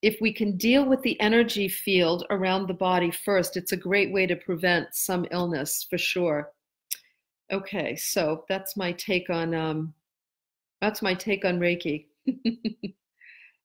if 0.02 0.20
we 0.20 0.34
can 0.34 0.58
deal 0.58 0.86
with 0.86 1.02
the 1.02 1.20
energy 1.22 1.70
field 1.70 2.26
around 2.30 2.68
the 2.68 2.74
body 2.74 3.10
first, 3.10 3.56
it's 3.56 3.72
a 3.72 3.78
great 3.78 4.12
way 4.12 4.26
to 4.28 4.36
prevent 4.36 4.94
some 4.94 5.26
illness 5.32 5.88
for 5.90 5.98
sure. 5.98 6.52
Okay, 7.52 7.96
so 7.96 8.44
that's 8.50 8.76
my 8.76 8.92
take 8.94 9.30
on 9.30 9.54
um, 9.54 9.94
that's 10.82 11.02
my 11.02 11.14
take 11.14 11.46
on 11.46 11.60
Reiki. 11.60 12.08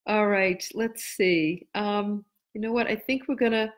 all 0.06 0.28
right, 0.28 0.64
let's 0.74 1.02
see. 1.02 1.66
Um, 1.74 2.24
you 2.54 2.60
know 2.60 2.72
what? 2.72 2.86
I 2.86 2.94
think 2.94 3.22
we're 3.26 3.34
gonna 3.34 3.72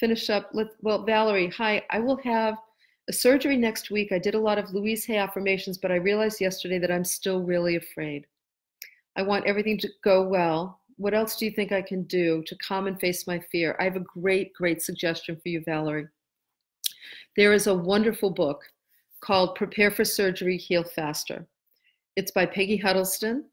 finish 0.00 0.30
up. 0.30 0.50
Let 0.54 0.68
well, 0.80 1.04
Valerie. 1.04 1.48
Hi, 1.48 1.82
I 1.90 2.00
will 2.00 2.18
have 2.24 2.56
a 3.08 3.12
surgery 3.12 3.56
next 3.56 3.90
week. 3.90 4.10
I 4.10 4.18
did 4.18 4.34
a 4.34 4.40
lot 4.40 4.58
of 4.58 4.72
Louise 4.72 5.04
Hay 5.04 5.16
affirmations, 5.16 5.78
but 5.78 5.92
I 5.92 5.96
realized 5.96 6.40
yesterday 6.40 6.78
that 6.78 6.90
I'm 6.90 7.04
still 7.04 7.42
really 7.42 7.76
afraid. 7.76 8.26
I 9.16 9.22
want 9.22 9.46
everything 9.46 9.78
to 9.78 9.88
go 10.02 10.22
well. 10.22 10.80
What 10.96 11.14
else 11.14 11.36
do 11.36 11.44
you 11.44 11.50
think 11.50 11.72
I 11.72 11.82
can 11.82 12.02
do 12.04 12.42
to 12.46 12.56
calm 12.56 12.86
and 12.86 12.98
face 12.98 13.26
my 13.26 13.38
fear? 13.38 13.76
I 13.78 13.84
have 13.84 13.96
a 13.96 14.00
great, 14.00 14.52
great 14.54 14.82
suggestion 14.82 15.36
for 15.36 15.48
you, 15.48 15.62
Valerie. 15.64 16.08
There 17.36 17.52
is 17.52 17.66
a 17.66 17.74
wonderful 17.74 18.30
book 18.30 18.62
called 19.20 19.54
Prepare 19.54 19.90
for 19.90 20.04
Surgery, 20.04 20.56
Heal 20.56 20.84
Faster. 20.84 21.46
It's 22.16 22.30
by 22.30 22.46
Peggy 22.46 22.76
Huddleston. 22.76 23.44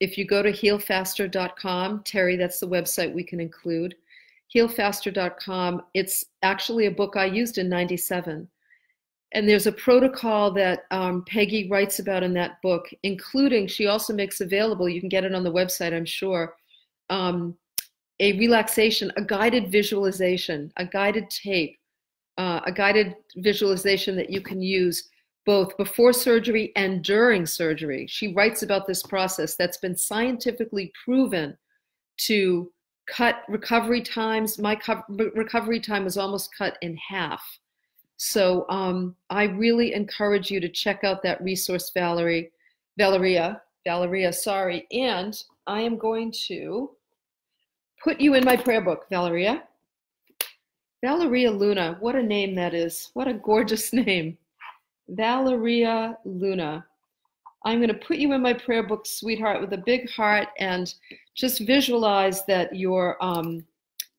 If 0.00 0.16
you 0.16 0.24
go 0.24 0.42
to 0.42 0.52
healfaster.com, 0.52 2.02
Terry, 2.04 2.36
that's 2.36 2.60
the 2.60 2.68
website 2.68 3.12
we 3.12 3.24
can 3.24 3.40
include. 3.40 3.96
Healfaster.com, 4.54 5.82
it's 5.94 6.24
actually 6.42 6.86
a 6.86 6.90
book 6.90 7.16
I 7.16 7.26
used 7.26 7.58
in 7.58 7.68
97 7.68 8.48
and 9.32 9.48
there's 9.48 9.66
a 9.66 9.72
protocol 9.72 10.50
that 10.52 10.84
um, 10.90 11.24
Peggy 11.26 11.68
writes 11.68 11.98
about 11.98 12.22
in 12.22 12.32
that 12.34 12.62
book, 12.62 12.86
including 13.02 13.66
she 13.66 13.86
also 13.86 14.14
makes 14.14 14.40
available, 14.40 14.88
you 14.88 15.00
can 15.00 15.08
get 15.08 15.24
it 15.24 15.34
on 15.34 15.44
the 15.44 15.52
website, 15.52 15.92
I'm 15.92 16.06
sure, 16.06 16.54
um, 17.10 17.54
a 18.20 18.38
relaxation, 18.38 19.12
a 19.16 19.22
guided 19.22 19.70
visualization, 19.70 20.72
a 20.78 20.86
guided 20.86 21.28
tape, 21.28 21.76
uh, 22.38 22.60
a 22.64 22.72
guided 22.72 23.14
visualization 23.36 24.16
that 24.16 24.30
you 24.30 24.40
can 24.40 24.62
use 24.62 25.08
both 25.44 25.76
before 25.76 26.12
surgery 26.12 26.72
and 26.76 27.04
during 27.04 27.44
surgery. 27.44 28.06
She 28.08 28.34
writes 28.34 28.62
about 28.62 28.86
this 28.86 29.02
process 29.02 29.56
that's 29.56 29.78
been 29.78 29.96
scientifically 29.96 30.92
proven 31.04 31.56
to 32.18 32.70
cut 33.06 33.42
recovery 33.48 34.02
times. 34.02 34.58
My 34.58 34.74
co- 34.74 35.02
recovery 35.08 35.80
time 35.80 36.04
was 36.04 36.16
almost 36.16 36.54
cut 36.56 36.76
in 36.82 36.96
half 36.96 37.42
so 38.18 38.66
um, 38.68 39.14
I 39.30 39.44
really 39.44 39.94
encourage 39.94 40.50
you 40.50 40.58
to 40.60 40.68
check 40.68 41.04
out 41.04 41.22
that 41.22 41.40
resource, 41.40 41.90
Valerie, 41.94 42.50
Valeria, 42.98 43.62
Valeria, 43.86 44.32
sorry. 44.32 44.88
And 44.90 45.40
I 45.68 45.82
am 45.82 45.96
going 45.96 46.32
to 46.48 46.90
put 48.02 48.20
you 48.20 48.34
in 48.34 48.44
my 48.44 48.56
prayer 48.56 48.80
book, 48.80 49.06
Valeria. 49.08 49.62
Valeria 51.00 51.52
Luna, 51.52 51.96
what 52.00 52.16
a 52.16 52.22
name 52.22 52.56
that 52.56 52.74
is. 52.74 53.10
What 53.14 53.28
a 53.28 53.34
gorgeous 53.34 53.92
name. 53.92 54.36
Valeria 55.08 56.18
Luna. 56.24 56.84
I'm 57.64 57.78
going 57.78 57.88
to 57.88 57.94
put 57.94 58.18
you 58.18 58.32
in 58.32 58.42
my 58.42 58.52
prayer 58.52 58.82
book, 58.82 59.06
sweetheart, 59.06 59.60
with 59.60 59.72
a 59.74 59.82
big 59.86 60.10
heart 60.10 60.48
and 60.58 60.92
just 61.36 61.60
visualize 61.60 62.44
that 62.46 62.74
you're 62.74 63.16
um, 63.20 63.64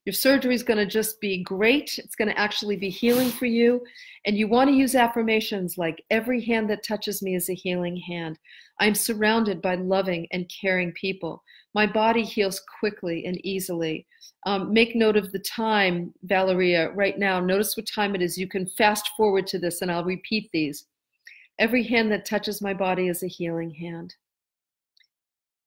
your 0.06 0.14
surgery 0.14 0.56
is 0.56 0.64
going 0.64 0.78
to 0.78 0.86
just 0.86 1.20
be 1.20 1.44
great. 1.44 2.00
It's 2.00 2.16
going 2.16 2.30
to 2.30 2.40
actually 2.40 2.78
be 2.78 2.90
healing 2.90 3.30
for 3.30 3.46
you. 3.46 3.84
And 4.26 4.38
you 4.38 4.48
want 4.48 4.70
to 4.70 4.76
use 4.76 4.96
affirmations 4.96 5.78
like 5.78 6.04
every 6.10 6.44
hand 6.44 6.70
that 6.70 6.84
touches 6.84 7.22
me 7.22 7.36
is 7.36 7.50
a 7.50 7.54
healing 7.54 7.98
hand. 7.98 8.40
I'm 8.80 8.96
surrounded 8.96 9.62
by 9.62 9.76
loving 9.76 10.28
and 10.32 10.50
caring 10.50 10.94
people. 10.94 11.44
My 11.76 11.86
body 11.86 12.24
heals 12.24 12.62
quickly 12.80 13.26
and 13.26 13.44
easily. 13.46 14.08
Um, 14.46 14.74
make 14.74 14.96
note 14.96 15.18
of 15.18 15.32
the 15.32 15.40
time, 15.40 16.14
Valeria, 16.24 16.92
right 16.92 17.20
now. 17.20 17.40
Notice 17.40 17.76
what 17.76 17.86
time 17.86 18.16
it 18.16 18.22
is. 18.22 18.38
You 18.38 18.48
can 18.48 18.68
fast 18.78 19.10
forward 19.18 19.48
to 19.48 19.60
this 19.60 19.82
and 19.82 19.92
I'll 19.92 20.06
repeat 20.06 20.50
these. 20.54 20.86
Every 21.60 21.84
hand 21.84 22.10
that 22.12 22.26
touches 22.26 22.62
my 22.62 22.74
body 22.74 23.10
is 23.10 23.22
a 23.22 23.28
healing 23.28 23.72
hand. 23.72 24.16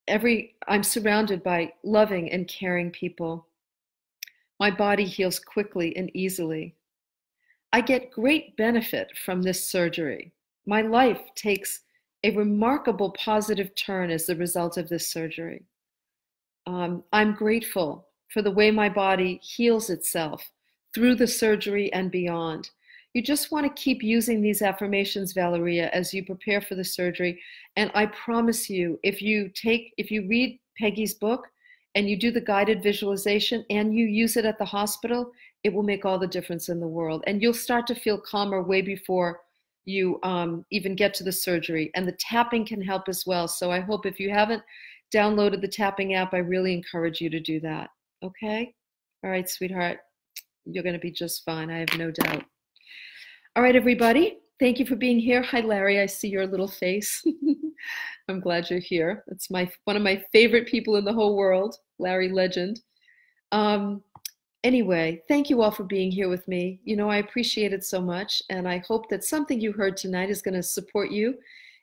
Every 0.09 0.57
I'm 0.67 0.83
surrounded 0.83 1.43
by 1.43 1.75
loving 1.85 2.33
and 2.33 2.49
caring 2.49 2.91
people. 2.91 3.47
My 4.63 4.71
body 4.71 5.05
heals 5.05 5.41
quickly 5.41 5.97
and 5.97 6.09
easily. 6.15 6.77
I 7.73 7.81
get 7.81 8.13
great 8.13 8.57
benefit 8.57 9.09
from 9.25 9.43
this 9.43 9.69
surgery. 9.69 10.33
My 10.67 10.83
life 10.83 11.19
takes 11.35 11.81
a 12.23 12.31
remarkable 12.31 13.11
positive 13.19 13.75
turn 13.75 14.09
as 14.09 14.25
the 14.25 14.37
result 14.37 14.77
of 14.77 14.89
this 14.89 15.11
surgery. 15.11 15.65
Um, 16.69 17.03
I'm 17.13 17.35
grateful 17.35 18.07
for 18.33 18.41
the 18.41 18.53
way 18.53 18.71
my 18.71 18.89
body 18.89 19.41
heals 19.43 19.91
itself 19.91 20.49
through 20.95 21.17
the 21.17 21.27
surgery 21.27 21.93
and 21.93 22.13
beyond. 22.13 22.71
You 23.15 23.23
just 23.23 23.51
want 23.51 23.67
to 23.67 23.83
keep 23.83 24.01
using 24.01 24.41
these 24.41 24.63
affirmations, 24.63 25.33
Valeria, 25.33 25.91
as 25.93 26.15
you 26.15 26.25
prepare 26.25 26.61
for 26.61 26.77
the 26.77 26.85
surgery. 26.85 27.43
And 27.75 27.91
I 27.97 28.07
promise 28.07 28.71
you, 28.71 29.01
if 29.03 29.21
you 29.21 29.49
take, 29.49 29.93
if 29.99 30.13
you 30.13 30.29
read 30.29 30.61
Peggy's 30.79 31.15
book, 31.15 31.49
and 31.95 32.09
you 32.09 32.19
do 32.19 32.31
the 32.31 32.41
guided 32.41 32.83
visualization 32.83 33.65
and 33.71 33.95
you 33.95 34.07
use 34.07 34.37
it 34.37 34.45
at 34.45 34.59
the 34.59 34.65
hospital, 34.65 35.31
it 35.65 35.73
will 35.73 35.83
make 35.83 36.05
all 36.05 36.19
the 36.19 36.27
difference 36.27 36.69
in 36.69 36.81
the 36.81 36.87
world. 36.87 37.23
And 37.27 37.43
you'll 37.43 37.55
start 37.55 37.87
to 37.89 37.95
feel 37.95 38.19
calmer 38.19 38.63
way 38.63 38.83
before 38.83 39.41
you 39.85 40.19
um, 40.23 40.65
even 40.71 40.95
get 40.95 41.13
to 41.15 41.25
the 41.25 41.33
surgery. 41.33 41.91
And 41.95 42.07
the 42.07 42.17
tapping 42.19 42.65
can 42.65 42.81
help 42.81 43.09
as 43.09 43.25
well. 43.27 43.49
So 43.49 43.71
I 43.71 43.81
hope 43.81 44.07
if 44.07 44.19
you 44.19 44.31
haven't 44.31 44.63
downloaded 45.15 45.61
the 45.61 45.69
tapping 45.69 46.15
app, 46.15 46.35
I 46.35 46.39
really 46.39 46.73
encourage 46.73 47.21
you 47.21 47.29
to 47.31 47.41
do 47.41 47.61
that. 47.61 47.91
Okay? 48.23 48.75
All 49.25 49.31
right, 49.31 49.49
sweetheart. 49.49 49.99
You're 50.65 50.85
going 50.85 50.95
to 50.95 51.01
be 51.01 51.11
just 51.11 51.45
fine. 51.45 51.71
I 51.71 51.81
have 51.81 51.99
no 51.99 52.11
doubt. 52.11 52.45
All 53.57 53.63
right, 53.63 53.77
everybody. 53.77 54.39
Thank 54.63 54.79
you 54.79 54.87
for 54.87 54.95
being 54.95 55.19
here. 55.19 55.43
Hi, 55.43 55.59
Larry. 55.59 55.99
I 55.99 56.07
see 56.07 56.29
your 56.29 56.47
little 56.47 56.69
face. 56.69 57.25
I'm 58.29 58.39
glad 58.39 58.71
you're 58.71 58.79
here. 58.79 59.25
It's 59.27 59.51
my 59.51 59.69
one 59.87 59.97
of 59.97 60.05
my 60.05 60.23
favorite 60.31 60.69
people 60.69 60.95
in 60.95 61.05
the 61.05 61.13
whole 61.13 61.37
world, 61.37 61.79
Larry 61.99 62.29
Legend. 62.29 62.81
Um, 63.51 64.05
anyway, 64.63 65.21
thank 65.27 65.51
you 65.51 65.63
all 65.63 65.73
for 65.73 65.83
being 65.83 66.13
here 66.13 66.29
with 66.29 66.47
me. 66.47 66.79
You 66.85 66.95
know, 66.95 67.11
I 67.11 67.17
appreciate 67.17 67.73
it 67.73 67.83
so 67.83 68.01
much, 68.01 68.41
and 68.51 68.69
I 68.69 68.85
hope 68.87 69.09
that 69.09 69.25
something 69.25 69.61
you 69.61 69.73
heard 69.73 69.97
tonight 69.97 70.31
is 70.31 70.43
going 70.43 70.55
to 70.55 70.63
support 70.63 71.11
you 71.11 71.35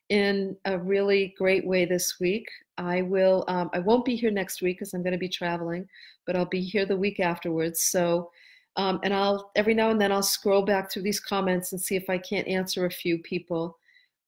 in 0.08 0.56
a 0.64 0.80
really 0.80 1.36
great 1.38 1.68
way 1.68 1.84
this 1.84 2.18
week. 2.22 2.48
I 2.78 3.02
will. 3.02 3.44
Um, 3.50 3.70
I 3.74 3.80
won't 3.80 4.06
be 4.06 4.16
here 4.16 4.32
next 4.32 4.62
week 4.62 4.78
because 4.80 4.94
I'm 4.94 5.04
going 5.04 5.12
to 5.12 5.20
be 5.20 5.28
traveling, 5.28 5.86
but 6.26 6.38
I'll 6.38 6.46
be 6.46 6.62
here 6.62 6.86
the 6.86 6.96
week 6.96 7.20
afterwards. 7.20 7.84
So, 7.84 8.32
um, 8.80 9.02
and 9.04 9.14
I'll 9.14 9.52
every 9.58 9.74
now 9.74 9.90
and 9.90 10.00
then 10.00 10.14
I'll 10.14 10.24
scroll 10.24 10.62
back 10.62 10.90
through 10.90 11.02
these 11.02 11.20
comments 11.20 11.74
and 11.74 11.82
see 11.82 11.98
if 11.98 12.10
I 12.10 12.18
can't 12.18 12.48
answer 12.48 12.86
a 12.86 12.92
few 12.92 13.18
people. 13.20 13.78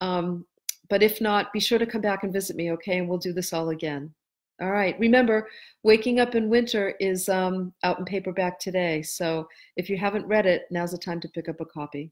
Um, 0.01 0.45
but 0.89 1.01
if 1.01 1.21
not, 1.21 1.53
be 1.53 1.61
sure 1.61 1.79
to 1.79 1.85
come 1.85 2.01
back 2.01 2.23
and 2.23 2.33
visit 2.33 2.57
me, 2.57 2.69
okay? 2.73 2.97
And 2.97 3.07
we'll 3.07 3.17
do 3.17 3.31
this 3.31 3.53
all 3.53 3.69
again. 3.69 4.13
All 4.61 4.71
right. 4.71 4.99
Remember, 4.99 5.47
Waking 5.83 6.19
Up 6.19 6.35
in 6.35 6.49
Winter 6.49 6.95
is 6.99 7.29
um, 7.29 7.73
out 7.83 7.99
in 7.99 8.03
paperback 8.03 8.59
today. 8.59 9.01
So 9.01 9.47
if 9.77 9.89
you 9.89 9.95
haven't 9.95 10.27
read 10.27 10.45
it, 10.45 10.63
now's 10.69 10.91
the 10.91 10.97
time 10.97 11.21
to 11.21 11.29
pick 11.29 11.47
up 11.47 11.61
a 11.61 11.65
copy. 11.65 12.11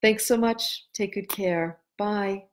Thanks 0.00 0.24
so 0.24 0.38
much. 0.38 0.86
Take 0.94 1.14
good 1.14 1.28
care. 1.28 1.80
Bye. 1.98 2.44